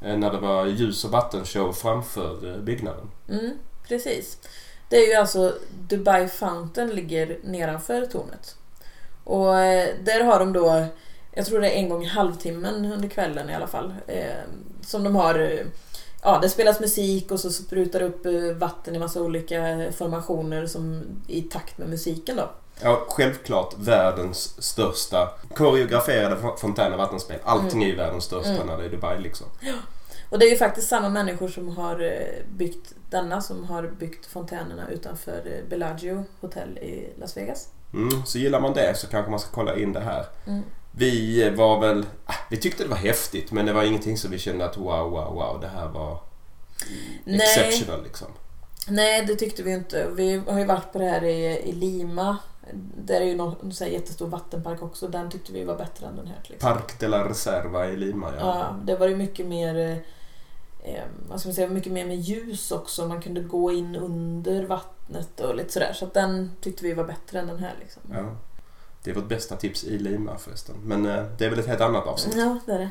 Eh, 0.00 0.16
när 0.16 0.30
det 0.30 0.38
var 0.38 0.66
ljus 0.66 1.04
och 1.04 1.10
vattenshow 1.10 1.72
framför 1.72 2.54
eh, 2.54 2.60
byggnaden. 2.60 3.10
Mm, 3.28 3.58
precis. 3.88 4.38
Det 4.88 4.96
är 4.96 5.08
ju 5.08 5.14
alltså 5.14 5.54
Dubai 5.88 6.28
Fountain 6.28 6.90
ligger 6.90 7.38
nedanför 7.44 8.06
tornet. 8.06 8.56
Och 9.24 9.58
eh, 9.58 9.88
där 10.04 10.24
har 10.24 10.38
de 10.38 10.52
då, 10.52 10.84
jag 11.32 11.46
tror 11.46 11.60
det 11.60 11.70
är 11.70 11.78
en 11.78 11.88
gång 11.88 12.04
i 12.04 12.08
halvtimmen 12.08 12.92
under 12.92 13.08
kvällen 13.08 13.50
i 13.50 13.54
alla 13.54 13.66
fall, 13.66 13.94
eh, 14.06 14.42
som 14.82 15.04
de 15.04 15.16
har 15.16 15.38
eh, 15.38 15.66
Ja, 16.26 16.38
det 16.42 16.48
spelas 16.48 16.80
musik 16.80 17.30
och 17.30 17.40
så 17.40 17.50
sprutar 17.50 18.02
upp 18.02 18.26
eh, 18.26 18.32
vatten 18.58 18.94
i 18.94 18.98
massa 18.98 19.20
olika 19.22 19.56
formationer 19.96 20.66
som 20.66 21.02
i 21.26 21.42
takt 21.42 21.78
med 21.78 21.88
musiken 21.88 22.36
då. 22.36 22.50
Ja, 22.82 23.04
självklart 23.08 23.74
världens 23.78 24.62
största 24.62 25.28
koreograferade 25.54 26.36
fo- 26.36 26.56
fontän 26.56 26.92
och 26.92 26.98
vattenspel. 26.98 27.38
Allting 27.44 27.82
är 27.82 27.86
ju 27.86 27.96
världens 27.96 28.24
största 28.24 28.50
Mm. 28.50 28.66
när 28.66 28.78
det 28.78 28.84
är 28.84 28.88
Dubai 28.90 29.20
liksom. 29.20 29.46
Och 30.30 30.38
det 30.38 30.46
är 30.46 30.50
ju 30.50 30.56
faktiskt 30.56 30.88
samma 30.88 31.08
människor 31.08 31.48
som 31.48 31.76
har 31.76 32.00
eh, 32.00 32.44
byggt 32.56 32.92
denna 33.10 33.40
som 33.40 33.64
har 33.64 33.82
byggt 33.82 34.26
fontänerna 34.26 34.88
utanför 34.90 35.32
eh, 35.46 35.68
Bellagio 35.70 36.24
hotell 36.40 36.78
i 36.78 37.12
Las 37.20 37.36
Vegas. 37.36 37.68
Mm, 37.94 38.26
så 38.26 38.38
gillar 38.38 38.60
man 38.60 38.72
det 38.74 38.96
så 38.98 39.06
kanske 39.06 39.30
man 39.30 39.40
ska 39.40 39.50
kolla 39.50 39.76
in 39.76 39.92
det 39.92 40.00
här. 40.00 40.26
Mm. 40.46 40.62
Vi 40.98 41.50
var 41.50 41.80
väl... 41.80 42.06
ah, 42.24 42.34
Vi 42.50 42.56
tyckte 42.56 42.82
det 42.82 42.88
var 42.88 42.96
häftigt 42.96 43.52
men 43.52 43.66
det 43.66 43.72
var 43.72 43.82
ingenting 43.84 44.18
som 44.18 44.30
vi 44.30 44.38
kände 44.38 44.64
att 44.64 44.76
wow, 44.76 45.10
wow, 45.10 45.34
wow, 45.34 45.58
det 45.60 45.68
här 45.68 45.88
var 45.88 46.20
Nej. 47.24 47.36
exceptional 47.36 48.02
liksom. 48.02 48.28
Nej, 48.88 49.24
det 49.26 49.34
tyckte 49.34 49.62
vi 49.62 49.72
inte. 49.72 50.08
Vi 50.16 50.42
har 50.48 50.58
ju 50.58 50.64
varit 50.64 50.92
på 50.92 50.98
det 50.98 51.04
här 51.04 51.24
i, 51.24 51.44
i 51.44 51.72
Lima. 51.72 52.36
Där 52.96 53.20
är 53.20 53.24
ju 53.24 53.34
någon, 53.36 53.72
sån 53.72 53.86
här 53.86 53.92
jättestor 53.92 54.26
vattenpark 54.26 54.82
också. 54.82 55.08
Den 55.08 55.30
tyckte 55.30 55.52
vi 55.52 55.64
var 55.64 55.76
bättre 55.76 56.06
än 56.06 56.16
den 56.16 56.26
här. 56.26 56.40
Liksom. 56.48 56.72
Parc 56.72 56.98
de 56.98 57.08
la 57.08 57.28
Reserva 57.28 57.86
i 57.86 57.96
Lima, 57.96 58.32
ja. 58.38 58.40
Ja, 58.40 58.76
det 58.84 58.96
var 58.96 59.08
ju 59.08 59.16
mycket 59.16 59.46
mer 59.46 59.76
eh, 59.78 59.96
eh, 60.94 61.04
vad 61.28 61.40
ska 61.40 61.48
man 61.48 61.54
säga, 61.54 61.68
mycket 61.68 61.92
mer 61.92 62.06
med 62.06 62.16
ljus 62.16 62.72
också. 62.72 63.06
Man 63.06 63.22
kunde 63.22 63.40
gå 63.40 63.72
in 63.72 63.96
under 63.96 64.64
vattnet 64.64 65.40
och 65.40 65.54
lite 65.54 65.72
sådär. 65.72 65.92
Så 65.92 66.04
att 66.04 66.14
den 66.14 66.52
tyckte 66.60 66.84
vi 66.84 66.94
var 66.94 67.04
bättre 67.04 67.38
än 67.38 67.46
den 67.46 67.58
här. 67.58 67.74
Liksom. 67.80 68.02
Ja. 68.12 68.36
Det 69.06 69.12
är 69.12 69.14
vårt 69.14 69.28
bästa 69.28 69.56
tips 69.56 69.84
i 69.84 69.98
Lima 69.98 70.38
förresten. 70.38 70.74
Men 70.84 71.06
eh, 71.06 71.24
det 71.38 71.44
är 71.44 71.50
väl 71.50 71.58
ett 71.58 71.66
helt 71.66 71.80
annat 71.80 72.06
avsnitt. 72.06 72.34
Ja, 72.36 72.58
det 72.66 72.72
är 72.72 72.78
det. 72.78 72.90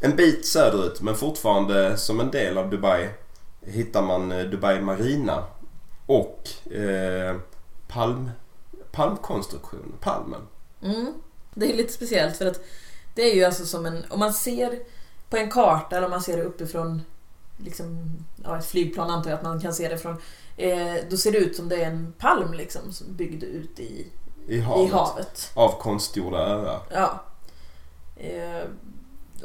En 0.00 0.16
bit 0.16 0.46
söderut 0.46 1.00
men 1.00 1.14
fortfarande 1.14 1.96
som 1.96 2.20
en 2.20 2.30
del 2.30 2.58
av 2.58 2.70
Dubai 2.70 3.08
hittar 3.60 4.02
man 4.02 4.32
eh, 4.32 4.44
Dubai 4.44 4.80
Marina 4.80 5.44
och 6.06 6.48
eh, 6.72 7.36
palm, 7.88 8.30
palmkonstruktion, 8.92 9.94
palmen. 10.00 10.40
Mm. 10.82 11.14
Det 11.54 11.72
är 11.72 11.76
lite 11.76 11.92
speciellt 11.92 12.36
för 12.36 12.46
att 12.46 12.64
det 13.14 13.22
är 13.22 13.34
ju 13.34 13.44
alltså 13.44 13.66
som 13.66 13.86
en, 13.86 14.04
om 14.10 14.18
man 14.18 14.32
ser 14.32 14.78
på 15.30 15.36
en 15.36 15.50
karta 15.50 15.96
eller 15.96 16.06
om 16.06 16.10
man 16.10 16.22
ser 16.22 16.36
det 16.36 16.42
uppifrån 16.42 17.02
liksom, 17.56 18.18
ja, 18.44 18.58
ett 18.58 18.66
flygplan 18.66 19.10
antar 19.10 19.30
jag 19.30 19.36
att 19.36 19.44
man 19.44 19.60
kan 19.60 19.74
se 19.74 19.88
det 19.88 19.98
från. 19.98 20.16
Eh, 20.56 20.94
då 21.10 21.16
ser 21.16 21.32
det 21.32 21.38
ut 21.38 21.56
som 21.56 21.68
det 21.68 21.76
är 21.76 21.90
en 21.90 22.12
palm 22.18 22.52
liksom 22.52 22.92
som 22.92 23.16
byggd 23.16 23.42
ut 23.42 23.80
i, 23.80 24.06
I 24.48 24.60
havet. 24.60 24.88
i 24.88 24.92
havet. 24.92 25.50
Av 25.54 25.80
konstgjorda 25.80 26.38
öar. 26.38 26.80
Ja. 26.92 27.22
Eh, 28.16 28.68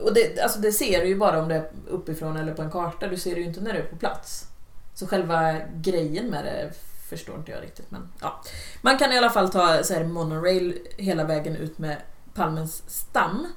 och 0.03 0.13
det, 0.13 0.39
alltså 0.39 0.59
det 0.59 0.71
ser 0.71 1.01
du 1.01 1.07
ju 1.07 1.15
bara 1.17 1.41
om 1.41 1.47
det 1.47 1.55
är 1.55 1.71
uppifrån 1.89 2.37
eller 2.37 2.53
på 2.53 2.61
en 2.61 2.71
karta. 2.71 3.07
Du 3.07 3.17
ser 3.17 3.35
det 3.35 3.41
ju 3.41 3.47
inte 3.47 3.61
när 3.61 3.73
du 3.73 3.79
är 3.79 3.83
på 3.85 3.95
plats. 3.95 4.45
Så 4.93 5.07
själva 5.07 5.55
grejen 5.75 6.25
med 6.29 6.45
det 6.45 6.71
förstår 7.09 7.35
inte 7.35 7.51
jag 7.51 7.63
riktigt. 7.63 7.91
Men, 7.91 8.09
ja. 8.21 8.41
Man 8.81 8.97
kan 8.97 9.11
i 9.11 9.17
alla 9.17 9.29
fall 9.29 9.49
ta 9.49 9.83
så 9.83 9.93
här, 9.93 10.03
monorail 10.03 10.77
hela 10.97 11.23
vägen 11.23 11.55
ut 11.55 11.77
med 11.77 11.97
palmens 12.33 12.83
stam. 12.87 13.47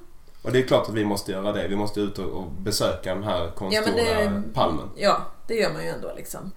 Och 0.41 0.51
det 0.51 0.59
är 0.59 0.67
klart 0.67 0.89
att 0.89 0.93
vi 0.95 1.05
måste 1.05 1.31
göra 1.31 1.51
det. 1.51 1.67
Vi 1.67 1.75
måste 1.75 1.99
ut 1.99 2.19
och, 2.19 2.25
och 2.25 2.51
besöka 2.51 3.13
den 3.15 3.23
här 3.23 3.51
konstgjorda 3.55 3.91
det- 3.97 4.43
palmen. 4.53 4.89
Ja, 4.95 5.21
det 5.47 5.55
gör 5.55 5.73
man 5.73 5.83
ju 5.83 5.89
ändå 5.89 6.13
liksom. 6.15 6.51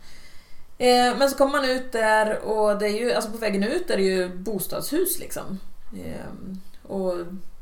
Eh, 0.78 1.18
men 1.18 1.30
så 1.30 1.36
kommer 1.36 1.52
man 1.52 1.64
ut 1.70 1.92
där 1.92 2.38
och 2.44 2.78
det 2.78 2.86
är 2.88 3.00
ju, 3.00 3.12
alltså 3.12 3.30
på 3.30 3.38
vägen 3.38 3.62
ut 3.62 3.90
är 3.90 3.96
det 3.96 4.02
ju 4.02 4.28
bostadshus 4.28 5.18
liksom. 5.18 5.60
Eh, 6.04 6.90
och 6.92 7.14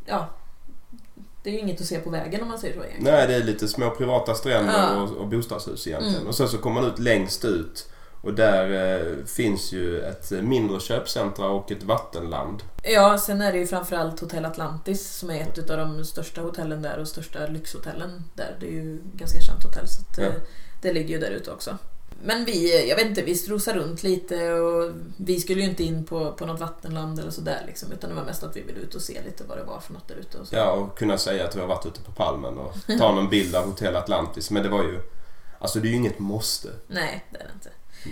ja, 0.07 0.29
det 1.43 1.51
är 1.51 1.55
ju 1.55 1.59
inget 1.61 1.81
att 1.81 1.87
se 1.87 1.99
på 1.99 2.11
vägen 2.11 2.43
om 2.43 2.49
man 2.49 2.59
säger 2.59 2.75
så 2.75 2.85
egentligen. 2.85 3.15
Nej, 3.15 3.27
det 3.29 3.35
är 3.35 3.43
lite 3.45 3.69
små 3.69 3.91
privata 3.91 4.35
stränder 4.35 4.73
Ja. 4.73 5.03
och, 5.03 5.17
och 5.17 5.27
bostadshus 5.29 5.87
egentligen. 5.87 6.17
Mm. 6.17 6.29
Och 6.29 6.35
sen 6.35 6.49
så 6.49 6.59
kommer 6.59 6.81
man 6.81 6.91
ut 6.91 6.99
längst 6.99 7.45
ut 7.45 7.89
och 8.23 8.35
där 8.35 8.95
eh, 9.01 9.25
finns 9.27 9.73
ju 9.73 10.01
ett 10.01 10.31
mindre 10.31 10.81
köpcentra 10.81 11.47
och 11.49 11.73
ett 11.73 11.83
vattenland. 11.83 12.63
Ja, 12.83 13.19
sen 13.19 13.41
är 13.41 13.53
det 13.53 13.59
ju 13.59 13.67
framförallt 13.67 14.21
Hotell 14.21 14.45
Atlantis 14.45 15.17
som 15.17 15.31
är 15.31 15.41
ett 15.43 15.71
av 15.71 15.77
de 15.79 16.05
största 16.05 16.41
hotellen 16.41 16.83
där 16.83 16.99
och 16.99 17.09
största 17.09 17.47
lyxhotellen 17.47 18.25
där. 18.35 18.57
Det 18.61 18.67
är 18.67 18.71
ju 18.73 19.01
ganska 19.15 19.41
känt 19.41 19.65
hotell 19.65 19.89
så 19.89 20.01
att, 20.03 20.19
Ja. 20.19 20.25
eh, 20.25 20.33
det 20.83 20.93
ligger 20.93 21.15
ju 21.15 21.21
där 21.21 21.31
ute 21.31 21.51
också. 21.51 21.79
Men 22.27 22.45
vi, 22.45 22.89
jag 22.89 22.97
vet 22.97 23.07
inte, 23.07 23.23
vi 23.23 23.35
strosade 23.35 23.79
runt 23.79 24.03
lite 24.03 24.53
och 24.53 24.93
vi 25.17 25.41
skulle 25.41 25.61
ju 25.63 25.69
inte 25.69 25.85
in 25.85 26.05
på, 26.05 26.33
på 26.33 26.47
något 26.47 26.61
vattenland 26.61 27.19
eller 27.19 27.31
sådär 27.31 27.63
liksom, 27.67 27.93
utan 27.93 28.11
det 28.11 28.17
var 28.17 28.25
mest 28.25 28.43
att 28.43 28.57
vi 28.57 28.63
ville 28.63 28.81
ut 28.81 28.95
och 28.95 29.03
se 29.03 29.23
lite 29.25 29.45
vad 29.49 29.59
det 29.59 29.65
var 29.65 29.81
för 29.81 29.93
något 29.93 30.09
där 30.09 30.15
ute. 30.15 30.39
Och 30.39 30.47
så. 30.47 30.55
Ja, 30.57 30.71
och 30.71 30.99
kunna 30.99 31.19
säga 31.19 31.45
att 31.47 31.57
vi 31.57 31.61
har 31.61 31.67
varit 31.67 31.87
ute 31.87 32.01
på 32.01 32.13
Palmen 32.13 32.59
och 32.59 32.75
ta 32.99 33.15
någon 33.15 33.29
bild 33.29 33.55
av 33.55 33.65
Hotell 33.65 33.97
Atlantis. 33.97 34.51
Men 34.51 34.63
det 34.63 34.69
var 34.69 34.83
ju... 34.83 35.01
Alltså 35.59 35.81
det 35.81 35.89
är 35.89 35.91
ju 35.91 35.97
inget 35.97 36.19
måste. 36.19 36.69
Nej, 36.87 37.25
det 37.31 37.39
är 37.39 37.45
det 37.45 37.51
inte. 37.55 37.71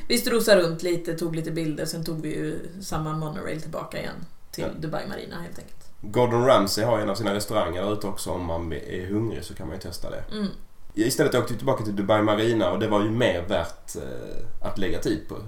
Vi 0.08 0.18
strosade 0.18 0.62
runt 0.62 0.82
lite, 0.82 1.18
tog 1.18 1.36
lite 1.36 1.50
bilder, 1.50 1.84
sen 1.84 2.04
tog 2.04 2.22
vi 2.22 2.28
ju 2.28 2.58
samma 2.82 3.12
monorail 3.12 3.60
tillbaka 3.62 3.98
igen 3.98 4.26
till 4.50 4.64
Ja. 4.64 4.80
Dubai 4.80 5.08
Marina 5.08 5.40
helt 5.40 5.58
enkelt. 5.58 5.90
Gordon 6.00 6.46
Ramsay 6.46 6.84
har 6.84 6.98
en 6.98 7.10
av 7.10 7.14
sina 7.14 7.34
restauranger 7.34 7.82
där 7.82 7.92
ute 7.92 8.06
också. 8.06 8.30
Om 8.30 8.44
man 8.44 8.72
är 8.72 9.06
hungrig 9.06 9.44
så 9.44 9.54
kan 9.54 9.66
man 9.66 9.76
ju 9.76 9.82
testa 9.82 10.10
det. 10.10 10.24
Mm. 10.32 10.48
Istället 10.95 11.34
åkte 11.34 11.53
vi 11.53 11.59
tillbaka 11.59 11.84
till 11.84 11.97
Dubai 11.97 12.22
Marina 12.22 12.70
och 12.70 12.78
det 12.78 12.88
var 12.88 13.03
ju 13.03 13.11
mer 13.11 13.43
värt 13.43 13.97
eh, 13.97 14.66
att 14.66 14.78
lägga 14.78 14.99
tid 14.99 15.28
på. 15.28 15.34
Och 15.34 15.40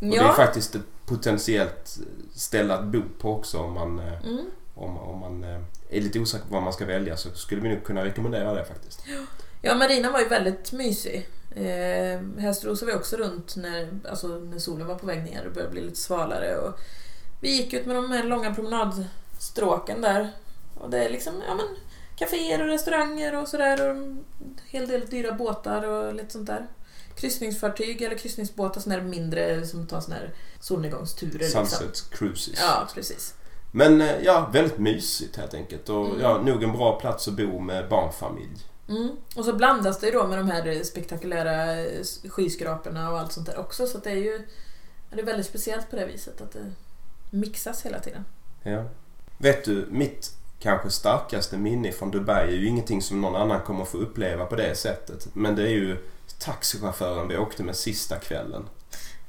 det 0.00 0.06
är 0.06 0.14
Ja. 0.22 0.32
faktiskt 0.32 0.74
ett 0.74 0.82
potentiellt 1.06 1.98
ställe 2.34 2.74
att 2.74 2.84
bo 2.84 3.02
på 3.20 3.32
också 3.32 3.58
om 3.58 3.72
man, 3.72 3.98
eh, 3.98 4.24
Mm. 4.26 4.44
om, 4.74 4.98
om 4.98 5.18
man 5.18 5.44
eh, 5.44 5.60
är 5.90 6.00
lite 6.00 6.20
osäker 6.20 6.46
på 6.46 6.54
vad 6.54 6.62
man 6.62 6.72
ska 6.72 6.84
välja 6.84 7.16
så 7.16 7.28
skulle 7.34 7.60
vi 7.60 7.68
nog 7.68 7.84
kunna 7.84 8.04
rekommendera 8.04 8.54
det 8.54 8.64
faktiskt. 8.64 9.04
Ja, 9.62 9.74
marinan 9.74 10.12
var 10.12 10.20
ju 10.20 10.28
väldigt 10.28 10.72
mysig. 10.72 11.28
Eh, 11.54 12.20
här 12.38 12.52
strosade 12.52 12.92
vi 12.92 12.98
också 12.98 13.16
runt 13.16 13.56
när, 13.56 13.88
alltså, 14.08 14.26
när 14.28 14.58
solen 14.58 14.86
var 14.86 14.94
på 14.94 15.06
väg 15.06 15.22
ner 15.24 15.46
och 15.46 15.52
började 15.52 15.72
bli 15.72 15.80
lite 15.82 16.00
svalare. 16.00 16.56
Och 16.56 16.78
vi 17.40 17.56
gick 17.56 17.72
ut 17.72 17.86
med 17.86 17.96
de 17.96 18.10
här 18.10 18.24
långa 18.24 18.54
promenadstråken 18.54 20.00
där. 20.02 20.30
Och 20.74 20.90
det 20.90 21.04
är 21.04 21.10
liksom, 21.10 21.32
ja 21.48 21.54
men, 21.54 21.66
kaféer 22.24 22.60
och 22.62 22.66
restauranger 22.66 23.42
och 23.42 23.48
sådär. 23.48 23.82
Och 23.90 23.96
en 23.96 24.24
hel 24.66 24.88
del 24.88 25.06
dyra 25.06 25.32
båtar 25.32 25.82
och 25.82 26.14
lite 26.14 26.30
sånt 26.32 26.46
där. 26.46 26.66
Kryssningsfartyg 27.16 28.02
eller 28.02 28.16
kryssningsbåtar, 28.16 28.80
sådana 28.80 29.02
mindre 29.02 29.66
som 29.66 29.86
tar 29.86 30.00
sådana 30.00 30.20
här 30.20 30.34
solnedgångsturer. 30.60 31.38
Liksom. 31.38 31.66
Sunset 31.66 32.10
Cruises. 32.10 32.58
Ja, 32.60 32.88
precis. 32.94 33.34
Men 33.72 34.00
eh, 34.00 34.22
ja, 34.22 34.50
väldigt 34.52 34.78
mysigt 34.78 35.36
helt 35.36 35.54
enkelt. 35.54 35.88
Och 35.88 36.06
Mm. 36.06 36.20
ja, 36.20 36.42
nog 36.42 36.62
en 36.62 36.72
bra 36.72 37.00
plats 37.00 37.28
att 37.28 37.34
bo 37.34 37.58
med 37.60 37.88
barnfamilj. 37.88 38.66
Mm. 38.88 39.10
Och 39.36 39.44
så 39.44 39.52
blandas 39.52 40.00
det 40.00 40.06
ju 40.06 40.12
då 40.12 40.26
med 40.26 40.38
de 40.38 40.50
här 40.50 40.82
spektakulära 40.84 41.84
skyskraporna 42.28 43.10
och 43.10 43.18
allt 43.18 43.32
sånt 43.32 43.46
där 43.46 43.58
också. 43.58 43.86
Så 43.86 43.98
det 43.98 44.10
är 44.10 44.16
ju 44.16 44.46
det 45.10 45.20
är 45.20 45.24
väldigt 45.24 45.46
speciellt 45.46 45.90
på 45.90 45.96
det 45.96 46.06
viset 46.06 46.40
att 46.40 46.52
det 46.52 46.72
mixas 47.30 47.86
hela 47.86 48.00
tiden. 48.00 48.24
Ja. 48.62 48.84
Vet 49.38 49.64
du, 49.64 49.86
mitt 49.90 50.30
kanske 50.62 50.90
starkaste 50.90 51.56
minne 51.56 51.92
från 51.92 52.10
Dubai 52.10 52.48
är 52.48 52.56
ju 52.56 52.66
ingenting 52.66 53.02
som 53.02 53.20
någon 53.20 53.36
annan 53.36 53.60
kommer 53.60 53.84
få 53.84 53.98
uppleva 53.98 54.46
på 54.46 54.56
det 54.56 54.74
sättet. 54.74 55.28
Men 55.32 55.56
det 55.56 55.62
är 55.62 55.72
ju 55.72 55.96
taxichauffören 56.38 57.28
vi 57.28 57.36
åkte 57.36 57.62
med 57.62 57.76
sista 57.76 58.16
kvällen. 58.16 58.64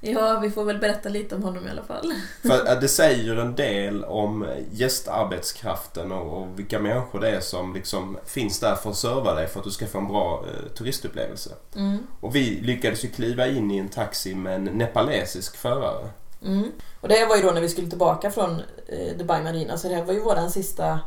Ja, 0.05 0.39
vi 0.39 0.51
får 0.51 0.63
väl 0.63 0.77
berätta 0.77 1.09
lite 1.09 1.35
om 1.35 1.43
honom 1.43 1.67
i 1.67 1.69
alla 1.69 1.83
fall. 1.83 2.13
För 2.41 2.71
eh, 2.71 2.79
det 2.79 2.87
säger 2.87 3.23
ju 3.23 3.41
en 3.41 3.55
del 3.55 4.03
om 4.03 4.47
gästarbetskraften 4.71 6.11
och, 6.11 6.41
och 6.41 6.59
vilka 6.59 6.79
människor 6.79 7.19
det 7.19 7.29
är 7.29 7.39
som 7.39 7.73
liksom 7.73 8.17
finns 8.25 8.59
där 8.59 8.75
för 8.75 8.89
att 8.89 8.97
serva 8.97 9.33
dig 9.33 9.47
för 9.47 9.59
att 9.59 9.65
du 9.65 9.71
ska 9.71 9.87
få 9.87 9.97
en 9.97 10.07
bra 10.07 10.45
eh, 10.47 10.71
turistupplevelse. 10.73 11.49
Mm. 11.75 11.97
Och 12.19 12.35
vi 12.35 12.61
lyckades 12.61 13.05
ju 13.05 13.09
kliva 13.09 13.47
in 13.47 13.71
i 13.71 13.77
en 13.77 13.89
taxi 13.89 14.35
med 14.35 14.55
en 14.55 14.63
nepalesisk 14.63 15.57
förare. 15.57 16.09
Mm. 16.45 16.71
Och 17.01 17.07
det 17.07 17.15
här 17.15 17.27
var 17.27 17.35
ju 17.35 17.41
då 17.41 17.51
när 17.51 17.61
vi 17.61 17.69
skulle 17.69 17.89
tillbaka 17.89 18.31
från 18.31 18.61
eh, 18.87 19.17
Dubai 19.17 19.43
Marina, 19.43 19.77
så 19.77 19.87
det 19.89 19.95
här 19.95 20.03
var 20.03 20.13
ju 20.13 20.19
vår 20.19 20.49
sista 20.49 20.99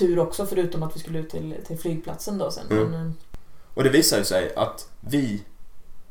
tur 0.00 0.18
också 0.18 0.46
förutom 0.46 0.82
att 0.82 0.96
vi 0.96 1.00
skulle 1.00 1.18
ut 1.18 1.30
till, 1.30 1.54
till 1.66 1.78
flygplatsen 1.78 2.38
då 2.38 2.50
sen. 2.50 2.64
Mm. 2.70 2.90
Men, 2.90 3.06
eh, 3.06 3.12
Och 3.74 3.84
det 3.84 3.90
visar 3.90 4.18
ju 4.18 4.24
sig 4.24 4.54
att 4.56 4.88
vi 5.00 5.42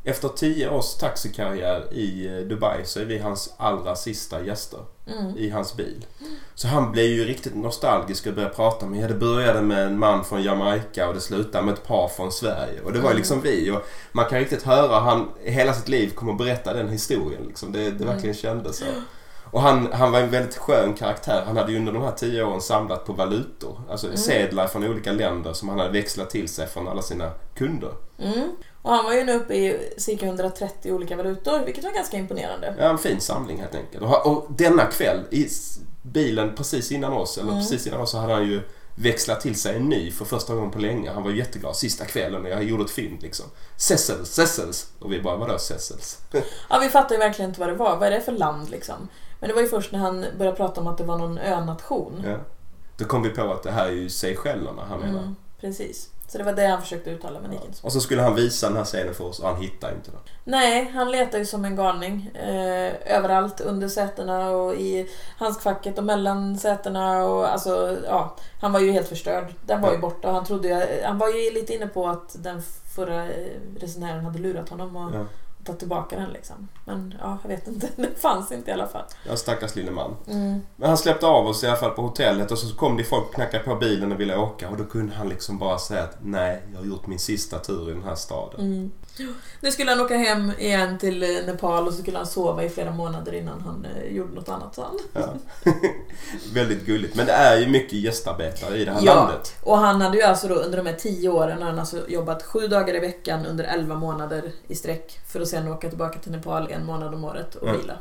efter 0.04 0.28
tio 0.30 0.70
års 0.70 0.94
taxikarriär 0.96 1.94
i 1.94 2.28
eh, 2.28 2.48
Dubai 2.48 2.82
så 2.86 3.00
är 3.00 3.06
vi 3.06 3.18
hans 3.18 3.54
allra 3.58 3.96
sista 3.96 4.42
gäster 4.44 4.80
mm. 5.20 5.38
i 5.38 5.50
hans 5.50 5.76
bil. 5.76 6.06
Så 6.56 6.68
han 6.68 6.92
blev 6.92 7.06
ju 7.06 7.26
riktigt 7.26 7.56
nostalgisk 7.56 8.28
och 8.28 8.34
började 8.34 8.54
prata 8.56 8.86
med, 8.86 9.04
ja 9.04 9.08
det 9.08 9.14
började 9.14 9.62
med 9.62 9.86
en 9.86 10.00
man 10.00 10.26
från 10.26 10.44
Jamaica 10.44 11.08
och 11.08 11.14
det 11.14 11.22
slutade 11.22 11.66
med 11.66 11.74
ett 11.74 11.88
par 11.88 12.08
från 12.08 12.32
Sverige. 12.32 12.82
Och 12.82 12.94
det 12.94 13.00
var 13.00 13.10
ju 13.10 13.12
Mm. 13.12 13.18
liksom 13.18 13.42
vi. 13.42 13.72
Och 13.72 13.82
man 14.12 14.26
kan 14.26 14.40
riktigt 14.40 14.64
höra 14.64 15.00
han 15.00 15.30
hela 15.44 15.74
sitt 15.74 15.88
liv 15.90 16.10
kommer 16.10 16.32
att 16.32 16.38
berätta 16.38 16.74
den 16.74 16.90
historien. 16.90 17.44
Liksom. 17.48 17.72
Det, 17.72 17.80
det 17.80 17.88
Mm. 17.90 18.08
verkligen 18.08 18.36
kändes 18.36 18.78
så. 18.78 18.86
Och 19.52 19.62
han, 19.62 19.90
han 19.94 20.12
var 20.12 20.20
en 20.20 20.30
väldigt 20.30 20.58
skön 20.58 20.94
karaktär. 20.94 21.44
Han 21.48 21.58
hade 21.58 21.72
ju 21.72 21.78
under 21.78 21.94
de 21.94 22.02
här 22.04 22.12
tio 22.12 22.44
åren 22.44 22.62
samlat 22.62 23.06
på 23.06 23.14
valutor. 23.14 23.82
Alltså 23.90 24.08
Mm. 24.08 24.18
sedlar 24.18 24.68
från 24.68 24.84
olika 24.84 25.12
länder 25.12 25.54
som 25.54 25.70
han 25.70 25.80
hade 25.80 25.92
växlat 25.92 26.30
till 26.30 26.48
sig 26.48 26.68
från 26.68 26.88
alla 26.88 27.02
sina 27.02 27.32
kunder. 27.56 27.92
Mm. 28.20 28.50
Och 28.82 28.92
han 28.94 29.06
var 29.06 29.14
ju 29.14 29.24
nu 29.24 29.34
uppe 29.34 29.54
i 29.54 29.90
cirka 29.98 30.26
130 30.26 30.92
olika 30.92 31.16
valutor, 31.16 31.66
vilket 31.66 31.84
var 31.84 31.92
ganska 31.92 32.18
imponerande. 32.18 32.76
Ja, 32.80 32.90
en 32.90 32.98
fin 32.98 33.22
samling 33.22 33.60
helt 33.60 33.76
enkelt. 33.76 34.04
Och, 34.04 34.28
och 34.28 34.46
denna 34.50 34.86
kväll 34.86 35.20
i 35.32 35.48
bilen 36.04 36.56
precis 36.56 36.92
innan 36.92 37.14
oss, 37.14 37.38
eller 37.38 37.52
Mm. 37.52 37.62
precis 37.64 37.88
innan 37.88 38.02
oss, 38.02 38.12
så 38.12 38.18
hade 38.18 38.34
han 38.34 38.48
ju 38.48 38.62
växlat 38.96 39.42
till 39.42 39.56
sig 39.60 39.76
en 39.76 39.90
ny 39.90 40.12
för 40.12 40.26
första 40.26 40.56
gången 40.56 40.72
på 40.72 40.80
länge. 40.80 41.12
Han 41.12 41.24
var 41.24 41.32
jätteglad. 41.32 41.76
Sista 41.76 42.06
kvällen 42.06 42.44
och 42.46 42.50
jag 42.50 42.64
gjorde 42.64 42.84
ett 42.84 42.92
fynd 42.92 43.22
liksom. 43.22 43.46
Sessels, 43.78 44.30
Sessels. 44.34 44.88
Och 45.00 45.14
vi 45.14 45.22
bara, 45.22 45.36
vadå 45.36 45.58
Sessels? 45.58 46.18
Ja, 46.70 46.80
vi 46.82 46.90
fattade 46.90 47.14
ju 47.14 47.20
verkligen 47.20 47.50
inte 47.52 47.60
vad 47.60 47.70
det 47.70 47.76
var. 47.76 47.98
Vad 47.98 48.08
är 48.08 48.12
det 48.12 48.22
för 48.22 48.32
land 48.32 48.70
liksom? 48.70 49.08
Men 49.40 49.48
det 49.48 49.54
var 49.54 49.62
ju 49.62 49.68
först 49.68 49.92
när 49.92 50.00
han 50.00 50.26
började 50.38 50.58
prata 50.58 50.82
om 50.82 50.88
att 50.88 50.98
det 50.98 51.04
var 51.04 51.18
någon 51.18 51.38
önation. 51.38 52.24
ja. 52.28 52.36
Då 52.98 53.06
kom 53.06 53.22
vi 53.24 53.30
på 53.30 53.52
att 53.54 53.64
det 53.64 53.72
här 53.72 53.86
är 53.86 53.92
ju 53.92 54.10
Seychellerna 54.10 54.82
han 54.90 55.00
menar. 55.00 55.20
Mm, 55.20 55.36
precis. 55.62 56.10
Så 56.28 56.38
det 56.38 56.44
var 56.44 56.54
det 56.54 56.68
han 56.68 56.82
försökte 56.82 57.10
uttala, 57.10 57.40
men 57.42 57.52
gick 57.52 57.66
inte 57.66 57.78
så. 57.78 57.86
Och 57.88 57.94
så 57.94 58.02
skulle 58.02 58.22
han 58.22 58.36
visa 58.36 58.68
den 58.68 58.78
här 58.78 58.84
scenen 58.84 59.14
för 59.14 59.24
oss 59.26 59.40
och 59.40 59.48
han 59.50 59.62
hittade 59.62 59.94
inte 59.96 60.12
den. 60.12 60.20
Nej, 60.44 60.92
han 60.94 61.12
letar 61.12 61.38
ju 61.38 61.46
som 61.46 61.66
en 61.66 61.76
galning. 61.76 62.32
Eh, 62.36 62.94
överallt, 63.18 63.62
under 63.62 63.88
sätena 63.88 64.50
och 64.50 64.74
i 64.76 65.10
handskfacket 65.38 65.98
och 65.98 66.04
mellan 66.04 66.58
sätena. 66.58 67.24
Och, 67.26 67.52
alltså, 67.52 67.98
ja, 68.08 68.36
han 68.62 68.72
var 68.72 68.80
ju 68.80 68.92
helt 68.92 69.08
förstörd. 69.08 69.54
Den 69.66 69.82
var 69.82 69.90
ju 69.90 69.96
Ja. 69.96 70.02
borta. 70.02 70.28
och 70.28 70.34
Han, 70.34 70.46
trodde 70.46 70.68
ju, 70.68 71.04
han 71.04 71.18
var 71.18 71.28
ju 71.30 71.52
lite 71.54 71.74
inne 71.76 71.88
på 71.88 72.08
att 72.08 72.36
den 72.44 72.62
förra 72.96 73.28
resenären 73.80 74.24
hade 74.26 74.40
lurat 74.40 74.70
honom 74.70 74.96
och 74.96 75.16
Ja. 75.16 75.26
Tagit 75.64 75.80
tillbaka 75.80 76.16
den. 76.16 76.30
Liksom. 76.30 76.68
Men 76.86 77.16
ja, 77.22 77.38
jag 77.44 77.50
vet 77.50 77.68
inte. 77.68 77.90
Den 77.96 78.16
fanns 78.16 78.52
inte 78.52 78.72
i 78.72 78.74
alla 78.74 78.88
fall. 78.88 79.04
Ja, 79.28 79.36
stackars 79.36 79.76
lille 79.76 79.92
man. 79.92 80.16
Mm. 80.28 80.62
Men 80.76 80.90
han 80.90 80.98
släppte 80.98 81.28
av 81.28 81.48
oss 81.48 81.64
i 81.64 81.68
alla 81.68 81.78
fall 81.78 81.92
på 81.92 82.02
hotellet 82.02 82.52
och 82.52 82.58
så 82.58 82.76
kom 82.76 82.98
det 82.98 83.04
folk 83.04 83.28
och 83.28 83.34
knackade 83.34 83.64
på 83.64 83.76
bilen 83.76 84.12
och 84.12 84.20
ville 84.20 84.38
åka 84.38 84.70
och 84.70 84.78
då 84.78 84.86
kunde 84.86 85.16
han 85.16 85.30
liksom 85.30 85.58
bara 85.58 85.78
säga 85.78 86.04
att 86.04 86.18
nej, 86.22 86.62
jag 86.72 86.80
har 86.80 86.86
gjort 86.86 87.08
min 87.08 87.20
sista 87.20 87.60
tur 87.60 87.90
i 87.90 87.94
den 87.94 88.04
här 88.04 88.16
staden. 88.16 88.60
Mm. 88.60 88.92
Nu 89.62 89.72
skulle 89.72 89.92
han 89.92 90.02
åka 90.02 90.18
hem 90.18 90.52
igen 90.60 90.98
till 90.98 91.24
eh, 91.24 91.46
Nepal 91.46 91.88
och 91.88 91.94
så 91.94 92.02
skulle 92.02 92.18
han 92.18 92.28
sova 92.28 92.64
i 92.64 92.70
flera 92.70 92.92
månader 92.92 93.34
innan 93.34 93.62
han 93.62 93.86
eh, 93.86 94.12
gjorde 94.16 94.34
något 94.36 94.50
annat. 94.50 94.78
han. 94.78 95.00
Ja. 95.14 95.34
Väldigt 96.54 96.86
gulligt. 96.86 97.16
Men 97.16 97.26
det 97.26 97.32
är 97.32 97.58
ju 97.60 97.68
mycket 97.68 97.94
gästarbetare 98.00 98.78
i 98.78 98.86
det 98.86 98.92
här 98.92 99.02
Ja. 99.04 99.16
landet. 99.16 99.56
Och 99.64 99.78
han 99.78 100.02
hade 100.02 100.18
ju 100.18 100.24
alltså 100.24 100.48
då 100.48 100.56
under 100.56 100.78
de 100.78 100.86
här 100.90 100.96
tio 100.96 101.30
åren 101.30 101.62
han 101.62 101.80
alltså 101.80 102.10
jobbat 102.10 102.44
sju 102.44 102.68
dagar 102.68 102.96
i 102.96 103.00
veckan 103.00 103.46
under 103.46 103.64
elva 103.64 103.96
månader 103.96 104.52
i 104.68 104.76
sträck 104.76 105.20
för 105.28 105.42
att 105.42 105.48
sen 105.48 105.68
åka 105.68 105.90
tillbaka 105.90 106.20
till 106.20 106.32
Nepal 106.32 106.68
en 106.72 106.86
månad 106.86 107.14
om 107.14 107.24
året 107.24 107.56
och 107.56 107.68
Mm. 107.68 107.82
vila. 107.82 107.98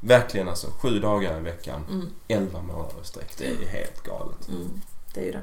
Verkligen 0.00 0.48
alltså. 0.48 0.66
Sju 0.82 0.98
dagar 0.98 1.38
i 1.38 1.40
veckan. 1.40 1.84
Mm. 1.90 2.06
Elva 2.28 2.62
månader 2.62 2.94
i 3.02 3.06
sträck. 3.06 3.34
Det 3.38 3.44
är 3.46 3.50
ju 3.60 3.66
helt 3.66 4.02
galet. 4.02 4.48
Mm. 4.48 4.80
Det 5.14 5.20
är 5.20 5.24
ju 5.24 5.32
det. 5.32 5.42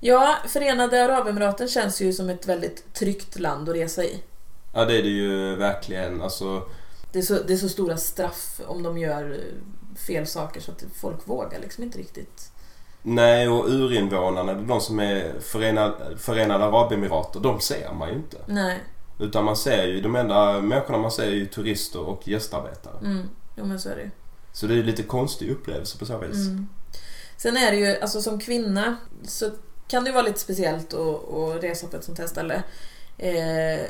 Ja, 0.00 0.36
Förenade 0.48 1.04
Arabemiraten 1.04 1.68
känns 1.68 2.00
ju 2.00 2.12
som 2.12 2.28
ett 2.30 2.46
väldigt 2.46 2.94
tryggt 2.94 3.38
land 3.38 3.68
att 3.68 3.74
resa 3.74 4.04
i. 4.04 4.22
Ja, 4.76 4.84
det 4.84 4.98
är 4.98 5.02
det 5.02 5.08
ju 5.08 5.56
verkligen. 5.56 6.22
Alltså, 6.22 6.62
Det 7.12 7.18
är 7.18 7.22
så, 7.22 7.42
det 7.42 7.52
är 7.52 7.56
så 7.56 7.68
stora 7.68 7.96
straff 7.96 8.60
om 8.66 8.82
de 8.82 8.98
gör 8.98 9.40
fel 10.06 10.26
saker 10.26 10.60
så 10.60 10.72
att 10.72 10.84
folk 10.94 11.18
vågar 11.24 11.60
liksom 11.60 11.84
inte 11.84 11.98
riktigt. 11.98 12.50
nej, 13.02 13.48
och 13.48 13.64
urinvånarna, 13.68 14.54
de 14.54 14.80
som 14.80 15.00
är 15.00 15.40
förenade, 15.40 16.16
förenade 16.18 16.64
Arabemirater, 16.64 17.40
de 17.40 17.60
ser 17.60 17.92
man 17.92 18.08
ju 18.08 18.14
inte. 18.14 18.36
Nej. 18.46 18.78
Utan 19.20 19.44
man 19.44 19.56
ser 19.56 19.86
ju, 19.86 20.00
de 20.00 20.16
enda 20.16 20.60
människorna 20.60 20.98
man 20.98 21.10
ser 21.10 21.22
är 21.26 21.30
ju 21.30 21.46
turister 21.46 22.00
och 22.00 22.28
gästarbetare. 22.28 22.98
Mm. 23.02 23.28
Jo 23.56 23.64
men 23.64 23.80
så 23.80 23.88
är 23.88 23.96
det 23.96 24.02
ju. 24.02 24.10
Så 24.52 24.66
det 24.66 24.74
är 24.74 24.76
ju 24.76 24.82
lite 24.82 25.02
konstig 25.02 25.50
upplevelse 25.50 25.98
på 25.98 26.06
så 26.06 26.18
vis. 26.18 26.36
Mm. 26.46 26.68
Sen 27.36 27.56
är 27.56 27.70
det 27.70 27.76
ju, 27.76 28.00
alltså 28.00 28.22
som 28.22 28.38
kvinna 28.40 28.96
så 29.24 29.50
kan 29.88 30.04
det 30.04 30.10
ju 30.10 30.14
vara 30.14 30.24
lite 30.26 30.38
speciellt 30.40 30.94
att, 30.94 31.32
att 31.34 31.62
resa 31.62 31.86
på 31.86 31.96
ett 31.96 32.04
sånt 32.04 32.18
här 32.18 32.26
ställe. 32.26 32.62
Eh, 33.18 33.86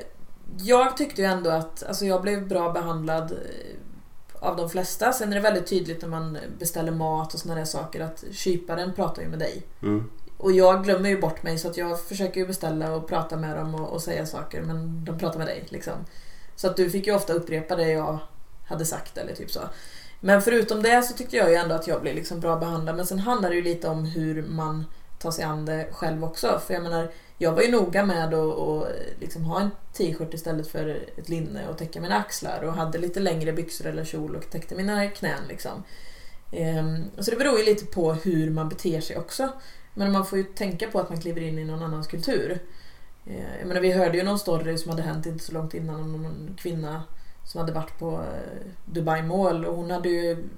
jag 0.59 0.97
tyckte 0.97 1.23
ju 1.23 1.27
ändå 1.27 1.51
att 1.51 1.83
alltså 1.83 2.05
jag 2.05 2.23
blev 2.23 2.49
bra 2.49 2.73
behandlad 2.73 3.33
eh, 3.33 4.49
av 4.49 4.57
de 4.57 4.71
flesta. 4.71 5.13
Sen 5.13 5.31
är 5.31 5.37
det 5.37 5.43
väldigt 5.43 5.67
tydligt 5.67 6.03
när 6.03 6.09
man 6.09 6.39
beställer 6.59 6.93
mat 6.93 7.35
och 7.35 7.41
såna 7.41 7.55
där 7.55 7.65
saker 7.65 8.01
att 8.01 8.25
kyparen 8.33 8.93
pratar 8.93 9.23
ju 9.23 9.29
med 9.29 9.39
dig. 9.39 9.63
Mm. 9.83 10.11
Och 10.39 10.53
jag 10.53 10.85
glömmer 10.85 11.09
ju 11.09 11.21
bort 11.21 11.43
mig 11.43 11.59
så 11.59 11.69
att 11.69 11.77
jag 11.77 12.01
försöker 12.01 12.41
ju 12.41 12.47
beställa 12.47 12.95
och 12.95 13.09
prata 13.09 13.37
med 13.37 13.57
dem 13.57 13.75
och, 13.75 13.89
och 13.89 14.03
säga 14.03 14.27
saker 14.27 14.63
men 14.63 15.05
de 15.05 15.19
pratar 15.19 15.39
med 15.39 15.47
dig 15.47 15.65
liksom. 15.69 15.95
Så 16.57 16.67
att 16.67 16.77
du 16.77 16.91
fick 16.91 17.07
ju 17.07 17.15
ofta 17.15 17.33
upprepa 17.33 17.77
det 17.77 17.89
jag 17.89 18.19
hade 18.67 18.85
sagt 18.85 19.19
eller 19.19 19.35
typ 19.35 19.51
så. 19.51 19.61
Men 20.21 20.43
förutom 20.43 20.83
det 20.83 21.03
så 21.03 21.15
tyckte 21.15 21.37
jag 21.37 21.51
ju 21.51 21.57
ändå 21.57 21.75
att 21.75 21.87
jag 21.87 22.03
blev 22.03 22.15
liksom 22.15 22.41
bra 22.41 22.57
behandlad. 22.57 22.97
Men 22.97 23.07
sen 23.07 23.19
handlar 23.19 23.51
det 23.51 23.57
ju 23.57 23.63
lite 23.63 23.89
om 23.89 24.05
hur 24.05 24.43
man 24.43 24.85
ta 25.27 25.33
sig 25.33 25.45
an 25.45 25.65
det 25.65 25.89
själv 25.93 26.25
också. 26.25 26.61
För 26.67 26.75
jag 26.75 26.83
menar, 26.83 27.11
jag 27.39 27.53
var 27.53 27.63
ju 27.63 27.71
noga 27.71 28.05
med 28.05 28.25
att 28.25 28.35
och 28.35 28.87
liksom 29.21 29.45
ha 29.45 29.61
en 29.61 29.71
t-shirt 29.93 30.35
istället 30.35 30.69
för 30.69 31.09
ett 31.17 31.29
linne 31.29 31.69
och 31.69 31.79
täcka 31.79 32.01
mina 32.01 32.17
axlar. 32.17 32.63
Och 32.63 32.73
hade 32.73 32.99
lite 32.99 33.21
längre 33.21 33.53
byxor 33.53 33.87
eller 33.87 34.05
kjol 34.05 34.37
och 34.37 34.51
täckte 34.51 34.75
mina 34.75 35.09
knän 35.09 35.49
liksom. 35.49 35.83
Ehm, 36.53 37.05
så 37.19 37.31
det 37.31 37.37
beror 37.37 37.59
ju 37.59 37.65
lite 37.65 37.87
på 37.87 38.13
hur 38.13 38.51
man 38.51 38.69
beter 38.69 39.01
sig 39.01 39.19
också. 39.19 39.49
Men 39.95 40.13
man 40.13 40.27
får 40.27 40.39
ju 40.39 40.45
tänka 40.45 40.91
på 40.91 41.01
att 41.01 41.09
man 41.09 41.21
kliver 41.21 41.41
in 41.41 41.59
i 41.59 41.65
någon 41.65 41.83
annans 41.83 42.07
kultur. 42.07 42.59
Ehm, 43.27 43.43
Jag 43.59 43.69
menar, 43.69 43.81
vi 43.81 43.93
hörde 43.93 44.19
ju 44.19 44.25
någon 44.25 44.39
story 44.39 44.79
som 44.79 44.91
hade 44.91 45.03
hänt 45.03 45.27
inte 45.27 45.45
så 45.45 45.53
långt 45.53 45.75
innan 45.75 46.01
om 46.01 46.13
någon 46.13 46.57
kvinna 46.59 47.03
som 47.47 47.61
hade 47.61 47.73
varit 47.73 47.99
på 47.99 48.11
eh, 48.13 48.67
Dubai 48.85 49.23
Mall 49.23 49.65
och 49.65 49.77
hon 49.77 49.91
hade 49.91 50.09
ju 50.09 50.49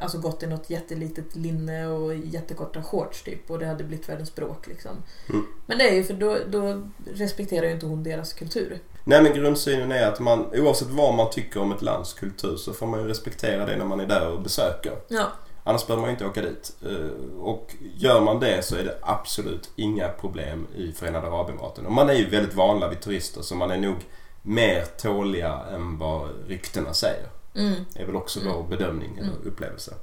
alltså 0.00 0.18
gått 0.18 0.42
i 0.42 0.46
något 0.46 0.70
jättelitet 0.70 1.36
linne 1.36 1.86
och 1.86 2.14
jättekorta 2.14 2.82
shorts 2.82 3.22
typ 3.22 3.50
och 3.50 3.58
det 3.58 3.66
hade 3.66 3.84
blivit 3.84 4.08
världens 4.08 4.34
bråk 4.34 4.66
liksom. 4.66 4.90
Mm. 5.28 5.46
Men 5.66 5.78
det 5.78 5.88
är 5.88 5.94
ju 5.94 6.04
för 6.04 6.14
då, 6.14 6.36
då 6.48 6.82
respekterar 7.14 7.66
ju 7.66 7.72
inte 7.72 7.86
hon 7.86 8.02
deras 8.02 8.32
kultur. 8.32 8.78
Nej 9.04 9.22
men 9.22 9.32
grundsynen 9.32 9.92
är 9.92 10.06
att 10.06 10.20
man 10.20 10.46
oavsett 10.54 10.88
vad 10.90 11.14
man 11.14 11.30
tycker 11.30 11.60
om 11.60 11.72
ett 11.72 11.82
lands 11.82 12.14
kultur 12.14 12.56
så 12.56 12.72
får 12.72 12.86
man 12.86 13.00
ju 13.00 13.08
respektera 13.08 13.66
det 13.66 13.76
när 13.76 13.84
man 13.84 14.00
är 14.00 14.06
där 14.06 14.28
och 14.32 14.42
besöker. 14.42 14.96
Ja, 15.08 15.26
Annars 15.64 15.86
behöver 15.86 16.00
man 16.00 16.10
ju 16.10 16.12
inte 16.12 16.26
åka 16.26 16.42
dit. 16.42 16.76
Eh, 16.86 17.40
Och 17.40 17.74
gör 17.96 18.20
man 18.20 18.40
det 18.40 18.64
så 18.64 18.76
är 18.76 18.84
det 18.84 18.98
absolut 19.02 19.70
inga 19.76 20.08
problem 20.08 20.66
i 20.76 20.92
Förenade 20.92 21.26
Arabemiraten. 21.26 21.86
Och 21.86 21.92
man 21.92 22.10
är 22.10 22.14
ju 22.14 22.28
väldigt 22.30 22.54
vana 22.54 22.88
vid 22.88 23.00
turister 23.00 23.42
så 23.42 23.54
man 23.54 23.70
är 23.70 23.78
nog 23.78 23.96
mer 24.42 24.84
tåliga 24.84 25.60
än 25.72 25.98
vad 25.98 26.28
ryktena 26.48 26.94
säger. 26.94 27.26
mm. 27.54 27.74
Det 27.94 28.02
är 28.02 28.06
väl 28.06 28.16
också 28.16 28.40
Mm. 28.40 28.52
vår 28.52 28.62
bedömning 28.62 29.18
eller 29.18 29.28
Mm. 29.32 29.46
upplevelse. 29.46 29.94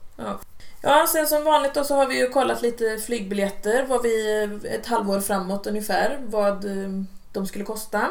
Ja, 0.81 1.07
sen 1.07 1.27
som 1.27 1.43
vanligt 1.43 1.73
då 1.73 1.83
så 1.83 1.95
har 1.95 2.07
vi 2.07 2.19
ju 2.19 2.29
kollat 2.29 2.61
lite 2.61 2.97
flygbiljetter, 2.97 3.85
vad 3.87 4.03
vi 4.03 4.43
ett 4.63 4.85
halvår 4.85 5.19
framåt 5.19 5.67
ungefär, 5.67 6.19
vad 6.25 6.65
eh, 6.65 6.89
de 7.31 7.47
skulle 7.47 7.65
kosta. 7.65 8.07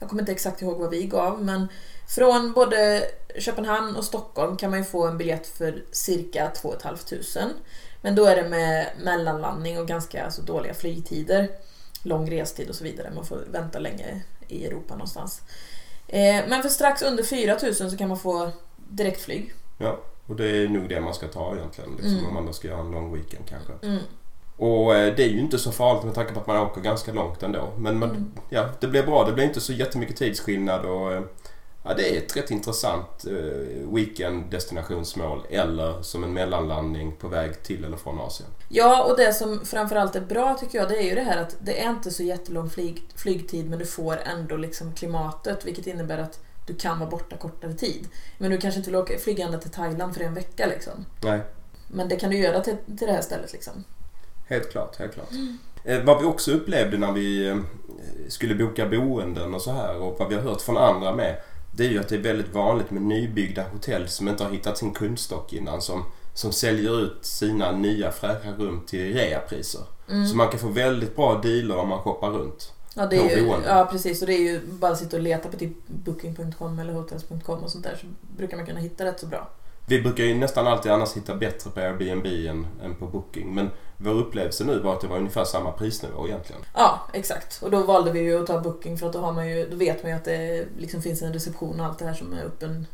Jag 0.00 0.08
kommer 0.08 0.22
inte 0.22 0.32
exakt 0.32 0.62
ihåg 0.62 0.78
vad 0.78 0.90
vi 0.90 1.06
gav, 1.06 1.42
men 1.44 1.68
från 2.16 2.52
både 2.52 3.04
Köpenhamn 3.38 3.96
och 3.96 4.04
Stockholm 4.04 4.56
kan 4.56 4.70
man 4.70 4.78
ju 4.78 4.84
få 4.84 5.06
en 5.06 5.18
biljett 5.18 5.46
för 5.46 5.84
cirka 5.92 6.50
2 6.56 6.74
500. 6.82 7.54
Men 8.02 8.14
då 8.14 8.24
är 8.24 8.36
det 8.36 8.48
med 8.48 8.86
mellanlandning 9.02 9.78
och 9.80 9.88
ganska 9.88 10.24
alltså, 10.24 10.42
dåliga 10.42 10.74
flygtider, 10.74 11.48
lång 12.02 12.30
restid 12.30 12.68
och 12.68 12.74
så 12.74 12.84
vidare. 12.84 13.10
Man 13.14 13.24
får 13.26 13.36
vänta 13.52 13.78
länge 13.78 14.22
i 14.52 14.66
Europa 14.66 14.94
någonstans. 14.94 15.40
Eh, 16.08 16.40
men 16.48 16.62
för 16.62 16.68
strax 16.68 17.02
under 17.02 17.22
4 17.22 17.56
000 17.62 17.74
så 17.74 17.96
kan 17.96 18.08
man 18.08 18.18
få 18.18 18.50
direktflyg. 18.88 19.52
Ja, 19.78 19.98
och 20.26 20.36
det 20.36 20.46
är 20.50 20.68
nog 20.68 20.88
det 20.88 21.00
man 21.00 21.14
ska 21.14 21.26
ta 21.28 21.56
egentligen. 21.56 21.90
Liksom, 21.90 22.12
Mm. 22.12 22.26
Om 22.26 22.34
man 22.34 22.46
då 22.46 22.52
ska 22.52 22.68
göra 22.68 22.80
en 22.80 22.90
lång 22.90 23.12
weekend 23.14 23.44
kanske. 23.48 23.72
Mm. 23.86 23.98
Och 24.56 24.94
eh, 24.96 25.14
det 25.14 25.22
är 25.24 25.28
ju 25.28 25.40
inte 25.40 25.58
så 25.58 25.72
farligt 25.72 26.04
med 26.04 26.14
tanke 26.14 26.32
på 26.34 26.40
att 26.40 26.46
man 26.46 26.56
åker 26.56 26.80
ganska 26.80 27.12
långt 27.12 27.42
ändå. 27.42 27.68
Men 27.78 27.98
man, 27.98 28.10
Mm. 28.10 28.32
ja, 28.48 28.68
det 28.80 28.86
blir 28.86 29.02
bra. 29.02 29.24
Det 29.24 29.32
blir 29.32 29.44
inte 29.44 29.60
så 29.60 29.72
jättemycket 29.72 30.16
tidsskillnad 30.16 30.84
och 30.84 31.12
eh, 31.12 31.22
ja, 31.84 31.94
det 31.94 32.16
är 32.16 32.18
ett 32.18 32.36
rätt 32.36 32.50
intressant 32.50 33.24
eh, 33.26 33.94
weekend-destinationsmål 33.94 35.42
eller 35.50 36.02
som 36.02 36.24
en 36.24 36.32
mellanlandning 36.32 37.16
på 37.16 37.28
väg 37.28 37.62
till 37.62 37.84
eller 37.84 37.96
från 37.96 38.20
Asien. 38.20 38.48
Ja, 38.68 39.04
och 39.04 39.16
det 39.16 39.32
som 39.32 39.64
framförallt 39.64 40.16
är 40.16 40.20
bra 40.20 40.54
tycker 40.54 40.78
jag, 40.78 40.88
det 40.88 40.96
är 40.96 41.08
ju 41.08 41.14
det 41.14 41.22
här 41.22 41.42
att 41.42 41.56
det 41.60 41.84
är 41.84 41.90
inte 41.90 42.10
så 42.10 42.22
jättelång 42.22 42.70
flyg, 42.70 43.02
flygtid 43.14 43.70
men 43.70 43.78
du 43.78 43.86
får 43.86 44.18
ändå 44.24 44.56
liksom 44.56 44.94
klimatet 44.94 45.64
vilket 45.64 45.86
innebär 45.86 46.18
att 46.18 46.40
du 46.66 46.74
kan 46.74 46.98
vara 46.98 47.10
borta 47.10 47.36
kortare 47.36 47.72
tid. 47.72 48.08
Men 48.38 48.50
du 48.50 48.58
kanske 48.58 48.78
inte 48.78 48.90
vill 48.90 49.00
åka, 49.00 49.18
flyga 49.18 49.44
ända 49.44 49.58
till 49.58 49.70
Thailand 49.70 50.14
för 50.14 50.24
en 50.24 50.34
vecka 50.34 50.66
liksom. 50.66 51.06
Nej, 51.22 51.40
Men 51.88 52.08
det 52.08 52.16
kan 52.16 52.30
du 52.30 52.36
göra 52.36 52.60
till, 52.60 52.76
till 52.98 53.06
det 53.06 53.12
här 53.12 53.22
stället 53.22 53.52
liksom. 53.52 53.84
helt 54.48 54.70
klart, 54.70 54.96
helt 54.96 55.14
klart. 55.14 55.30
Eh, 55.84 56.04
vad 56.04 56.20
vi 56.20 56.26
också 56.26 56.52
upplevde 56.52 56.98
när 56.98 57.12
vi 57.12 57.48
eh, 57.48 57.56
skulle 58.28 58.54
boka 58.54 58.86
boenden 58.86 59.54
och 59.54 59.62
så 59.62 59.72
här 59.72 59.96
och 59.96 60.18
vad 60.18 60.28
vi 60.28 60.34
har 60.34 60.42
hört 60.42 60.60
från 60.60 60.76
andra 60.76 61.14
med. 61.14 61.36
Det 61.74 61.86
är 61.86 61.90
ju 61.90 62.00
att 62.00 62.08
det 62.08 62.14
är 62.14 62.20
väldigt 62.20 62.54
vanligt 62.54 62.90
med 62.90 63.02
nybyggda 63.02 63.62
hotell 63.72 64.08
som 64.08 64.28
inte 64.28 64.44
har 64.44 64.50
hittat 64.50 64.78
sin 64.78 64.92
kundstock 64.92 65.52
innan 65.52 65.82
som, 65.82 66.04
som 66.34 66.52
säljer 66.52 67.00
ut 67.00 67.18
sina 67.20 67.72
nya 67.72 68.12
fräscha 68.12 68.52
rum 68.58 68.82
till 68.86 69.14
reapriser. 69.14 69.82
Mm. 70.08 70.26
Så 70.26 70.36
man 70.36 70.48
kan 70.48 70.60
få 70.60 70.68
väldigt 70.68 71.16
bra 71.16 71.40
dealer 71.40 71.76
om 71.76 71.88
man 71.88 71.98
shoppar 71.98 72.30
runt. 72.30 72.72
Ja, 72.94 73.06
det 73.06 73.16
är 73.16 73.36
ju, 73.36 73.52
ja, 73.66 73.88
precis. 73.90 74.20
Och 74.20 74.26
det 74.26 74.34
är 74.34 74.52
ju 74.52 74.60
bara 74.66 74.92
att 74.92 74.98
sitta 74.98 75.16
och 75.16 75.22
leta 75.22 75.48
på 75.48 75.56
typ 75.56 75.72
booking.com 75.86 76.78
eller 76.78 76.92
hotels.com 76.92 77.58
och 77.58 77.70
sånt 77.70 77.84
där 77.84 77.98
så 78.00 78.06
brukar 78.36 78.56
man 78.56 78.66
kunna 78.66 78.80
hitta 78.80 79.04
rätt 79.04 79.20
så 79.20 79.26
bra. 79.26 79.50
Vi 79.86 80.02
brukar 80.02 80.24
ju 80.24 80.34
nästan 80.34 80.66
alltid 80.66 80.92
annars 80.92 81.12
hitta 81.16 81.34
bättre 81.34 81.70
på 81.70 81.80
Airbnb 81.80 82.26
än, 82.26 82.66
än 82.84 82.94
på 82.94 83.06
Booking. 83.06 83.54
Men 83.54 83.70
vår 83.96 84.12
upplevelse 84.14 84.64
nu 84.64 84.78
var 84.78 84.92
att 84.94 85.00
det 85.00 85.06
var 85.06 85.16
ungefär 85.16 85.44
samma 85.44 85.72
prisnivå 85.72 86.26
egentligen. 86.26 86.62
Ja, 86.74 87.00
exakt. 87.12 87.62
Och 87.62 87.70
då 87.70 87.82
valde 87.82 88.12
vi 88.12 88.20
ju 88.20 88.40
att 88.40 88.46
ta 88.46 88.60
booking 88.60 88.98
för 88.98 89.06
att 89.06 89.12
då, 89.12 89.18
har 89.18 89.32
man 89.32 89.48
ju, 89.48 89.68
då 89.70 89.76
vet 89.76 90.02
man 90.02 90.10
ju 90.12 90.16
att 90.16 90.24
det 90.24 90.66
liksom 90.78 91.02
finns 91.02 91.22
en 91.22 91.32
reception 91.32 91.80
och 91.80 91.86
allt 91.86 91.98
det 91.98 92.04
här 92.04 92.14
som 92.14 92.32
är 92.32 92.42
öppen 92.44 92.86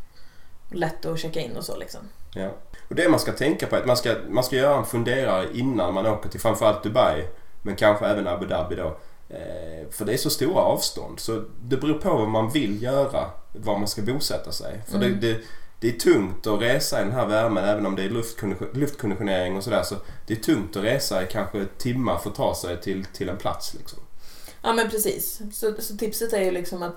lätt 0.70 1.06
att 1.06 1.18
checka 1.20 1.40
in 1.40 1.56
och 1.56 1.64
så 1.64 1.76
liksom. 1.76 2.00
Ja. 2.34 2.48
Och 2.88 2.94
det 2.94 3.08
man 3.08 3.20
ska 3.20 3.32
tänka 3.32 3.66
på 3.66 3.76
är 3.76 3.80
att 3.80 3.86
man 3.86 3.96
ska, 3.96 4.14
man 4.28 4.44
ska 4.44 4.56
göra 4.56 4.76
en 4.78 4.86
funderare 4.86 5.46
innan 5.54 5.94
man 5.94 6.06
åker 6.06 6.28
till 6.28 6.40
framförallt 6.40 6.82
Dubai. 6.82 7.24
Men 7.62 7.76
kanske 7.76 8.06
även 8.06 8.26
Abu 8.28 8.46
Dhabi 8.46 8.74
då. 8.74 8.96
Eh, 9.28 9.90
för 9.90 10.04
det 10.04 10.12
är 10.12 10.16
så 10.16 10.30
stora 10.30 10.60
avstånd. 10.62 11.20
Så 11.20 11.42
det 11.62 11.76
beror 11.76 11.94
på 11.98 12.14
vad 12.14 12.28
man 12.28 12.50
vill 12.50 12.82
göra. 12.82 13.30
Var 13.52 13.78
man 13.78 13.88
ska 13.88 14.02
bosätta 14.02 14.52
sig. 14.52 14.80
För 14.86 14.96
Mm. 14.96 15.20
det, 15.20 15.32
det, 15.32 15.40
det 15.80 15.88
är 15.88 15.92
tungt 15.92 16.46
att 16.46 16.60
resa 16.60 17.00
i 17.00 17.04
den 17.04 17.12
här 17.12 17.26
värmen 17.26 17.64
även 17.64 17.86
om 17.86 17.96
det 17.96 18.02
är 18.02 18.08
luftkondition- 18.08 18.74
luftkonditionering 18.74 19.56
och 19.56 19.64
sådär. 19.64 19.82
Så 19.82 19.94
det 20.26 20.34
är 20.34 20.36
tungt 20.42 20.76
att 20.76 20.84
resa 20.84 21.22
i 21.22 21.26
kanske 21.26 21.64
timmar 21.78 22.18
för 22.18 22.30
att 22.30 22.36
ta 22.36 22.54
sig 22.54 22.80
till, 22.80 23.04
till 23.04 23.28
en 23.28 23.36
plats. 23.36 23.74
Liksom. 23.74 23.98
Ja 24.62 24.72
men 24.72 24.90
precis. 24.90 25.40
Så, 25.52 25.74
så 25.78 25.96
tipset 25.96 26.32
är 26.32 26.40
ju 26.42 26.50
liksom 26.50 26.82
att 26.82 26.96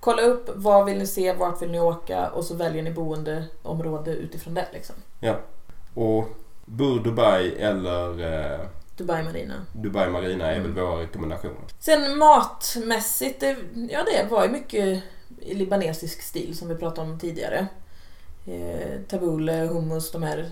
kolla 0.00 0.22
upp 0.22 0.50
vad 0.54 0.84
vill 0.86 0.98
ni 0.98 1.06
se, 1.06 1.32
vart 1.32 1.62
vill 1.62 1.70
ni 1.70 1.80
åka 1.80 2.28
och 2.30 2.44
så 2.44 2.54
väljer 2.54 2.82
ni 2.82 2.90
boendeområde 2.90 4.10
utifrån 4.10 4.54
det 4.54 4.68
liksom. 4.72 4.96
Och 5.94 6.28
Bur 6.66 7.00
Dubai 7.04 7.54
eller 7.58 8.34
eh, 8.52 8.60
Dubai 8.96 9.22
Marina. 9.22 9.54
Dubai 9.72 10.08
Marina 10.10 10.46
är 10.46 10.60
väl 10.60 10.70
Mm. 10.70 10.84
våra 10.84 11.02
rekommendationer. 11.02 11.56
Sen 11.78 12.18
matmässigt, 12.18 13.40
det, 13.40 13.56
ja 13.90 14.04
det 14.04 14.26
var 14.30 14.44
ju 14.44 14.50
mycket 14.50 15.02
i 15.40 15.54
libanesisk 15.54 16.22
stil 16.22 16.56
som 16.58 16.68
vi 16.68 16.74
pratade 16.74 17.10
om 17.10 17.18
tidigare. 17.18 17.66
Eh, 18.46 19.00
tabbouleh, 19.08 19.66
hummus, 19.72 20.12
de 20.12 20.22
här 20.22 20.50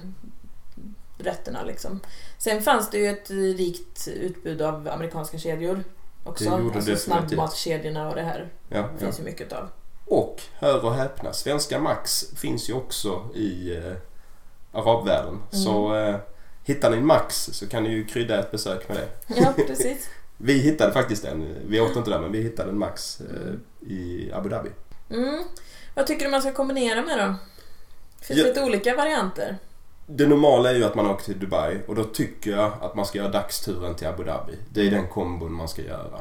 rätterna 1.19 1.63
liksom. 1.65 2.01
Sen 2.39 2.63
fanns 2.63 2.91
det 2.91 2.99
ju 2.99 3.07
ett 3.07 3.31
rikt 3.31 4.09
utbud 4.09 4.63
av 4.63 4.89
amerikanska 4.89 5.39
kedjor 5.39 5.85
också. 6.25 6.45
Det 6.45 6.77
alltså 6.77 6.97
snabbmatskedjorna 6.97 8.09
och 8.09 8.15
det 8.15 8.23
här 8.23 8.49
Ja, 8.69 8.77
ja. 8.77 8.89
finns 8.99 9.21
ju 9.21 9.25
mycket 9.25 9.53
av. 9.53 9.69
Och, 10.05 10.43
hör 10.55 10.85
och 10.85 10.95
häpna, 10.95 11.33
Svenska 11.33 11.79
Max 11.79 12.25
finns 12.37 12.71
ju 12.71 12.75
också 12.75 13.25
i 13.35 13.77
eh, 13.77 13.93
arabvärlden. 14.73 15.35
Mm. 15.35 15.65
Så 15.65 15.95
eh, 15.97 16.17
hittar 16.65 16.91
ni 16.91 16.97
en 16.97 17.07
Max 17.07 17.51
så 17.53 17.69
kan 17.69 17.83
ni 17.83 17.91
ju 17.91 18.05
krydda 18.05 18.39
ett 18.39 18.51
besök 18.51 18.89
med 18.89 18.97
det. 18.97 19.35
Ja, 19.41 19.53
precis. 19.67 20.11
Vi 20.41 20.59
hittade 20.59 20.93
faktiskt 20.93 21.25
en, 21.25 21.57
vi 21.67 21.81
åt 21.81 21.97
inte 21.97 22.11
där 22.11 22.21
men 22.21 22.33
vi 22.33 22.43
hittade 22.43 22.71
en 22.71 22.79
Max 22.79 23.21
eh, 23.21 23.89
i 23.89 24.31
Abu 24.35 24.49
Dhabi. 24.49 24.71
Mm. 25.11 25.43
Vad 25.95 26.07
tycker 26.07 26.25
du 26.25 26.31
man 26.31 26.43
ska 26.43 26.53
kombinera 26.53 27.03
med 27.03 27.19
då? 27.19 27.35
Finns 28.21 28.39
Ja. 28.39 28.45
det 28.45 28.49
lite 28.49 28.63
olika 28.65 28.97
varianter? 28.97 29.57
Det 30.07 30.27
normala 30.27 30.71
är 30.71 30.75
ju 30.75 30.85
att 30.85 30.95
man 30.95 31.07
åker 31.07 31.25
till 31.25 31.39
Dubai 31.39 31.79
och 31.87 31.95
då 31.95 32.05
tycker 32.05 32.51
jag 32.51 32.73
att 32.81 32.95
man 32.95 33.07
ska 33.07 33.19
göra 33.19 33.29
dagsturen 33.29 33.95
till 33.95 34.07
Abu 34.07 34.25
Dhabi. 34.25 34.53
Det 34.73 34.87
är 34.87 34.91
den 34.91 35.09
kombon 35.09 35.53
man 35.53 35.69
ska 35.69 35.83
göra. 35.83 36.21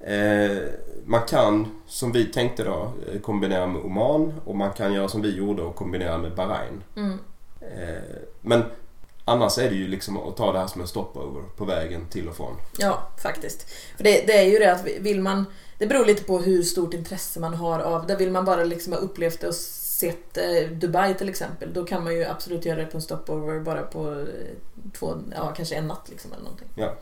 Eh, 0.00 0.58
man 1.04 1.20
kan, 1.28 1.80
som 1.86 2.12
vi 2.12 2.24
tänkte 2.24 2.64
då, 2.64 2.92
eh, 3.12 3.20
kombinera 3.20 3.66
med 3.66 3.82
Oman 3.82 4.32
och 4.44 4.56
man 4.56 4.72
kan 4.72 4.92
göra 4.92 5.08
som 5.08 5.22
vi 5.22 5.36
gjorde 5.36 5.62
och 5.62 5.74
kombinera 5.76 6.18
med 6.18 6.34
Bahrain. 6.34 6.82
Mm. 6.96 7.18
Eh, 7.60 8.02
men 8.40 8.62
annars 9.24 9.58
är 9.58 9.70
det 9.70 9.76
ju 9.76 9.88
liksom 9.88 10.16
att 10.16 10.36
ta 10.36 10.52
det 10.52 10.58
här 10.58 10.66
som 10.66 10.80
en 10.80 10.88
stopover 10.88 11.42
på 11.56 11.64
vägen 11.64 12.06
till 12.10 12.28
och 12.28 12.36
från. 12.36 12.56
Ja, 12.78 13.08
faktiskt. 13.22 13.70
För 13.96 14.04
det, 14.04 14.26
det 14.26 14.32
är 14.38 14.44
ju 14.46 14.58
det 14.58 14.72
att 14.72 14.84
vill 15.00 15.20
man... 15.20 15.44
Det 15.78 15.86
beror 15.86 16.04
lite 16.06 16.24
på 16.24 16.38
hur 16.38 16.62
stort 16.62 16.94
intresse 16.94 17.40
man 17.40 17.54
har 17.54 17.78
av 17.80 18.06
det. 18.06 18.16
Vill 18.16 18.30
man 18.30 18.44
bara 18.44 18.64
liksom 18.64 18.92
ha 18.92 19.00
upplevt 19.00 19.40
det 19.40 19.48
och 19.48 19.54
sett 20.00 20.36
eh, 20.36 20.70
Dubai 20.72 21.14
till 21.14 21.28
exempel, 21.28 21.72
då 21.72 21.84
kan 21.84 22.04
man 22.04 22.14
ju 22.14 22.24
absolut 22.24 22.64
göra 22.64 22.78
det 22.80 22.86
på 22.86 22.96
en 22.96 23.02
stopover 23.02 23.60
bara 23.60 23.82
på 23.82 24.10
eh, 24.10 24.26
två, 24.98 25.14
ja 25.36 25.52
kanske 25.56 25.74
en 25.74 25.86
natt 25.88 26.06
liksom 26.08 26.32
eller 26.32 26.42
någonting. 26.42 26.68
Ja. 26.74 26.94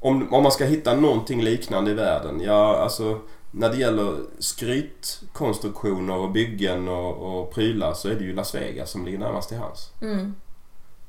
Om, 0.00 0.34
om 0.34 0.42
man 0.42 0.52
ska 0.52 0.64
hitta 0.64 0.94
någonting 0.94 1.42
liknande 1.42 1.90
i 1.90 1.94
världen, 1.94 2.40
ja 2.40 2.76
alltså 2.76 3.20
när 3.50 3.68
det 3.70 3.76
gäller 3.76 4.16
skrytkonstruktioner 4.38 6.16
och 6.16 6.30
byggen 6.30 6.88
och, 6.88 7.40
och 7.40 7.54
prylar 7.54 7.94
så 7.94 8.08
är 8.08 8.14
det 8.14 8.24
ju 8.24 8.32
Las 8.34 8.54
Vegas 8.54 8.90
som 8.90 9.04
ligger 9.04 9.18
närmast 9.18 9.48
till 9.48 9.58
hands. 9.58 9.90
Mm. 10.02 10.34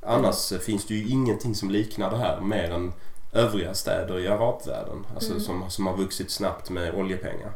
Annars 0.02 0.52
eh, 0.52 0.60
finns 0.60 0.86
det 0.86 0.94
ju 0.94 1.08
ingenting 1.08 1.56
som 1.56 1.70
liknar 1.72 2.12
det 2.12 2.18
här 2.18 2.42
mer 2.42 2.72
än 2.72 2.94
övriga 3.34 3.74
städer 3.74 4.20
i 4.20 4.28
arabvärlden. 4.28 5.06
Alltså 5.14 5.32
Mm. 5.32 5.44
som, 5.44 5.70
som 5.70 5.88
har 5.88 5.98
vuxit 5.98 6.32
snabbt 6.32 6.70
med 6.70 6.96
oljepengar. 6.96 7.52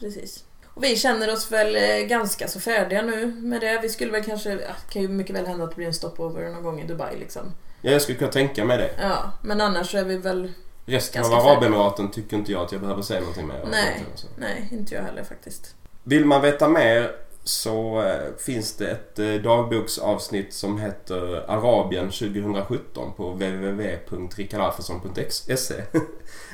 Precis. 0.00 0.44
Och 0.80 0.84
vi 0.84 0.96
känner 0.96 1.32
oss 1.32 1.52
väl 1.52 1.76
eh, 1.76 2.06
ganska 2.06 2.48
så 2.48 2.60
färdiga 2.60 3.02
nu 3.02 3.26
med 3.26 3.60
det. 3.60 3.78
Vi 3.82 3.88
skulle 3.88 4.12
väl 4.12 4.24
kanske, 4.24 4.50
ja, 4.50 4.56
det 4.56 4.92
kan 4.92 5.02
ju 5.02 5.08
mycket 5.08 5.36
väl 5.36 5.46
hända 5.46 5.64
att 5.64 5.70
det 5.70 5.76
blir 5.76 5.86
en 5.86 5.94
stopover 5.94 6.50
någon 6.50 6.62
gång 6.62 6.80
i 6.80 6.86
Dubai 6.86 7.18
liksom. 7.18 7.42
Ja, 7.82 7.90
jag 7.90 8.02
skulle 8.02 8.18
kunna 8.18 8.30
tänka 8.30 8.64
mig 8.64 8.78
det. 8.78 8.90
Ja, 9.00 9.32
men 9.42 9.60
annars 9.60 9.90
så 9.90 9.98
är 9.98 10.04
vi 10.04 10.16
väl, 10.16 10.52
Resten 10.86 11.24
av. 11.24 11.32
Arabemiraten 11.32 12.10
tycker 12.10 12.36
inte 12.36 12.52
jag 12.52 12.62
att 12.62 12.72
jag 12.72 12.80
behöver 12.80 13.02
säga 13.02 13.20
någonting 13.20 13.46
mer 13.46 13.62
om. 13.62 13.70
Nej. 13.70 14.04
Så. 14.14 14.26
nej, 14.38 14.68
inte 14.72 14.94
jag 14.94 15.02
heller 15.02 15.24
faktiskt. 15.24 15.74
Vill 16.02 16.24
man 16.24 16.42
veta 16.42 16.68
mer 16.68 17.16
så 17.44 18.02
eh, 18.02 18.34
finns 18.38 18.76
det 18.76 18.90
ett 18.90 19.18
eh, 19.18 19.34
dagboksavsnitt 19.34 20.54
som 20.54 20.78
heter 20.78 21.50
Arabien 21.50 22.10
2017 22.10 23.12
på 23.16 23.30
www.rikardalfredsson.se 23.30 25.82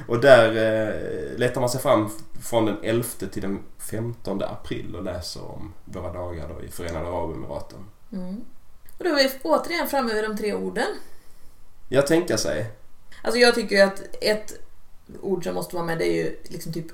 Och 0.08 0.20
där 0.20 0.48
eh, 0.48 0.94
letar 1.38 1.60
man 1.60 1.70
sig 1.70 1.80
fram 1.80 2.10
från 2.42 2.66
den 2.66 2.76
11 2.82 3.08
till 3.32 3.42
den 3.42 3.62
15 3.78 4.42
april 4.42 4.96
och 4.96 5.04
läser 5.04 5.44
om 5.44 5.74
våra 5.84 6.12
dagar 6.12 6.48
då 6.48 6.62
i 6.64 6.68
Förenade 6.68 7.08
Arabemiraten. 7.08 7.78
Mm. 8.12 8.44
Och 8.98 9.04
då 9.04 9.10
är 9.10 9.14
vi 9.14 9.30
återigen 9.42 9.88
framme 9.88 10.14
vid 10.14 10.24
de 10.24 10.36
tre 10.36 10.54
orden. 10.54 10.88
Jag 11.88 12.06
tänker 12.06 12.36
sig. 12.36 12.70
Alltså 13.22 13.40
jag 13.40 13.54
tycker 13.54 13.76
ju 13.76 13.82
att 13.82 14.02
ett 14.20 14.60
ord 15.20 15.44
som 15.44 15.54
måste 15.54 15.74
vara 15.74 15.86
med 15.86 15.98
det 15.98 16.08
är 16.08 16.24
ju 16.24 16.36
liksom 16.42 16.72
typ 16.72 16.86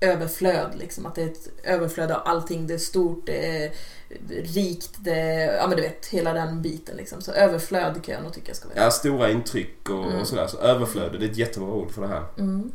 överflöd. 0.00 0.70
Liksom. 0.74 1.06
Att 1.06 1.14
det 1.14 1.22
är 1.22 1.26
ett 1.26 1.48
överflöd 1.64 2.10
av 2.10 2.22
allting. 2.24 2.66
Det 2.66 2.74
är 2.74 2.78
stort, 2.78 3.26
det 3.26 3.64
är 3.64 3.72
rikt, 4.42 4.90
det 4.98 5.20
är, 5.20 5.56
ja 5.56 5.66
men 5.66 5.76
du 5.76 5.82
vet 5.82 6.06
hela 6.06 6.32
den 6.32 6.62
biten 6.62 6.96
liksom. 6.96 7.20
Så 7.22 7.32
överflöd 7.32 8.04
kan 8.04 8.14
jag 8.14 8.22
nog 8.24 8.32
tycka 8.32 8.54
ska 8.54 8.68
vara. 8.68 8.78
Ja, 8.84 8.90
stora 8.90 9.30
intryck 9.30 9.90
och, 9.90 10.04
Mm. 10.06 10.20
och 10.20 10.26
sådär. 10.26 10.46
Så 10.46 10.58
överflöd, 10.58 11.12
det 11.20 11.26
är 11.26 11.30
ett 11.30 11.36
jättebra 11.36 11.68
ord 11.72 11.90
för 11.90 12.02
det 12.02 12.08
här. 12.08 12.24
Mm. 12.38 12.72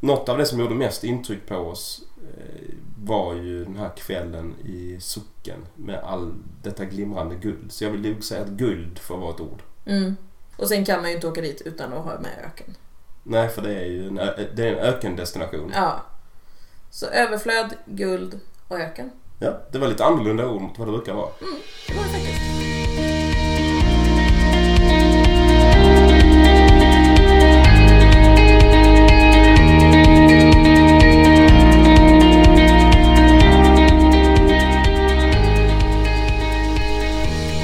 Något 0.00 0.28
av 0.28 0.38
det 0.38 0.46
som 0.46 0.58
gjorde 0.60 0.74
mest 0.74 1.04
intryck 1.04 1.46
på 1.46 1.56
oss 1.56 2.02
eh, 2.36 2.74
var 3.04 3.34
ju 3.34 3.64
den 3.64 3.76
här 3.76 3.90
kvällen 3.96 4.54
i 4.64 4.96
socken 5.00 5.66
med 5.76 5.98
all 5.98 6.34
detta 6.62 6.84
glimrande 6.84 7.34
guld. 7.34 7.72
Så 7.72 7.84
jag 7.84 7.90
vill 7.90 8.12
nog 8.12 8.24
säga 8.24 8.42
att 8.42 8.48
guld 8.48 8.98
får 8.98 9.18
vara 9.18 9.30
ett 9.34 9.40
ord. 9.40 9.62
Mm. 9.86 10.16
Och 10.56 10.68
sen 10.68 10.84
kan 10.84 11.00
man 11.00 11.08
ju 11.10 11.14
inte 11.14 11.28
åka 11.28 11.40
dit 11.40 11.62
utan 11.64 11.92
att 11.92 12.04
ha 12.04 12.20
med 12.20 12.30
öken. 12.46 12.74
Nej, 13.22 13.48
för 13.48 13.62
det 13.62 13.74
är 13.74 13.84
ju 13.84 14.06
en, 14.08 14.14
det 14.54 14.68
är 14.68 14.72
en 14.72 14.78
ökendestination. 14.78 15.72
Ja. 15.74 16.02
Så 16.90 17.06
överflöd, 17.06 17.74
guld 17.86 18.40
och 18.68 18.80
öken. 18.80 19.10
Ja, 19.38 19.60
det 19.72 19.78
var 19.78 19.88
lite 19.88 20.04
annorlunda 20.04 20.48
ord 20.48 20.62
mot 20.62 20.78
vad 20.78 20.88
det 20.88 20.92
brukar 20.92 21.14
vara. 21.14 21.28
Det 21.88 21.94
var 21.94 22.04
det 22.04 22.10
faktiskt. 22.10 22.38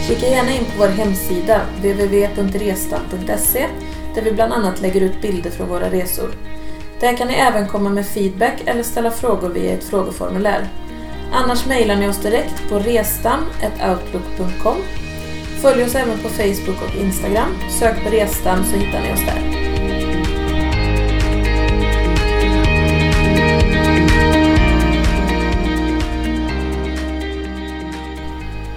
Kika 0.08 0.26
gärna 0.26 0.52
in 0.54 0.64
på 0.64 0.72
vår 0.78 0.86
hemsida 0.88 1.60
www.restam.se 1.76 3.66
där 4.14 4.22
vi 4.22 4.32
bland 4.32 4.52
annat 4.52 4.80
lägger 4.80 5.00
ut 5.00 5.22
bilder 5.22 5.50
från 5.50 5.68
våra 5.68 5.90
resor. 5.90 6.30
Där 7.00 7.16
kan 7.16 7.28
ni 7.28 7.34
även 7.34 7.68
komma 7.68 7.90
med 7.90 8.06
feedback 8.06 8.62
eller 8.66 8.82
ställa 8.82 9.10
frågor 9.10 9.48
via 9.48 9.72
ett 9.72 9.84
frågeformulär. 9.84 10.68
Annars 11.32 11.66
mejlar 11.66 11.96
ni 11.96 12.08
oss 12.08 12.22
direkt 12.22 12.68
på 12.68 12.78
restam.outlook.com. 12.78 14.76
Följ 15.62 15.84
oss 15.84 15.94
även 15.94 16.18
på 16.18 16.28
Facebook 16.28 16.82
och 16.82 16.94
Instagram. 16.96 17.54
Sök 17.78 18.04
på 18.04 18.10
Restam 18.10 18.64
så 18.64 18.76
hittar 18.76 19.00
ni 19.00 19.12
oss 19.12 19.20
där. 19.26 19.64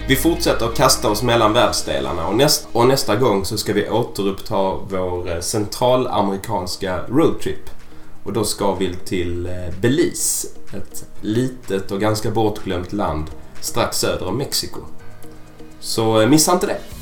Vi 0.08 0.16
fortsätter 0.16 0.66
att 0.66 0.76
kasta 0.76 1.10
oss 1.10 1.24
mellan 1.24 1.54
världsdelarna 1.54 2.28
och, 2.28 2.36
näst, 2.36 2.68
och 2.72 2.88
nästa 2.88 3.16
gång 3.16 3.46
så 3.46 3.58
ska 3.58 3.74
vi 3.74 3.90
återuppta 3.90 4.74
vår 4.90 5.32
eh, 5.32 5.40
centralamerikanska 5.40 7.00
roadtrip. 7.08 7.77
Och 8.28 8.34
då 8.34 8.44
ska 8.44 8.76
vi 8.76 8.96
till 9.06 9.46
eh, 9.46 9.54
Belize, 9.82 10.48
ett 10.74 11.06
litet 11.22 11.92
och 11.92 12.00
ganska 12.00 12.32
bortglömt 12.32 12.94
land 12.94 13.26
strax 13.62 13.98
söder 13.98 14.28
om 14.28 14.38
Mexiko. 14.38 14.80
Så 15.80 16.22
eh, 16.22 16.30
missa 16.30 16.54
inte 16.54 16.68
det! 16.68 16.97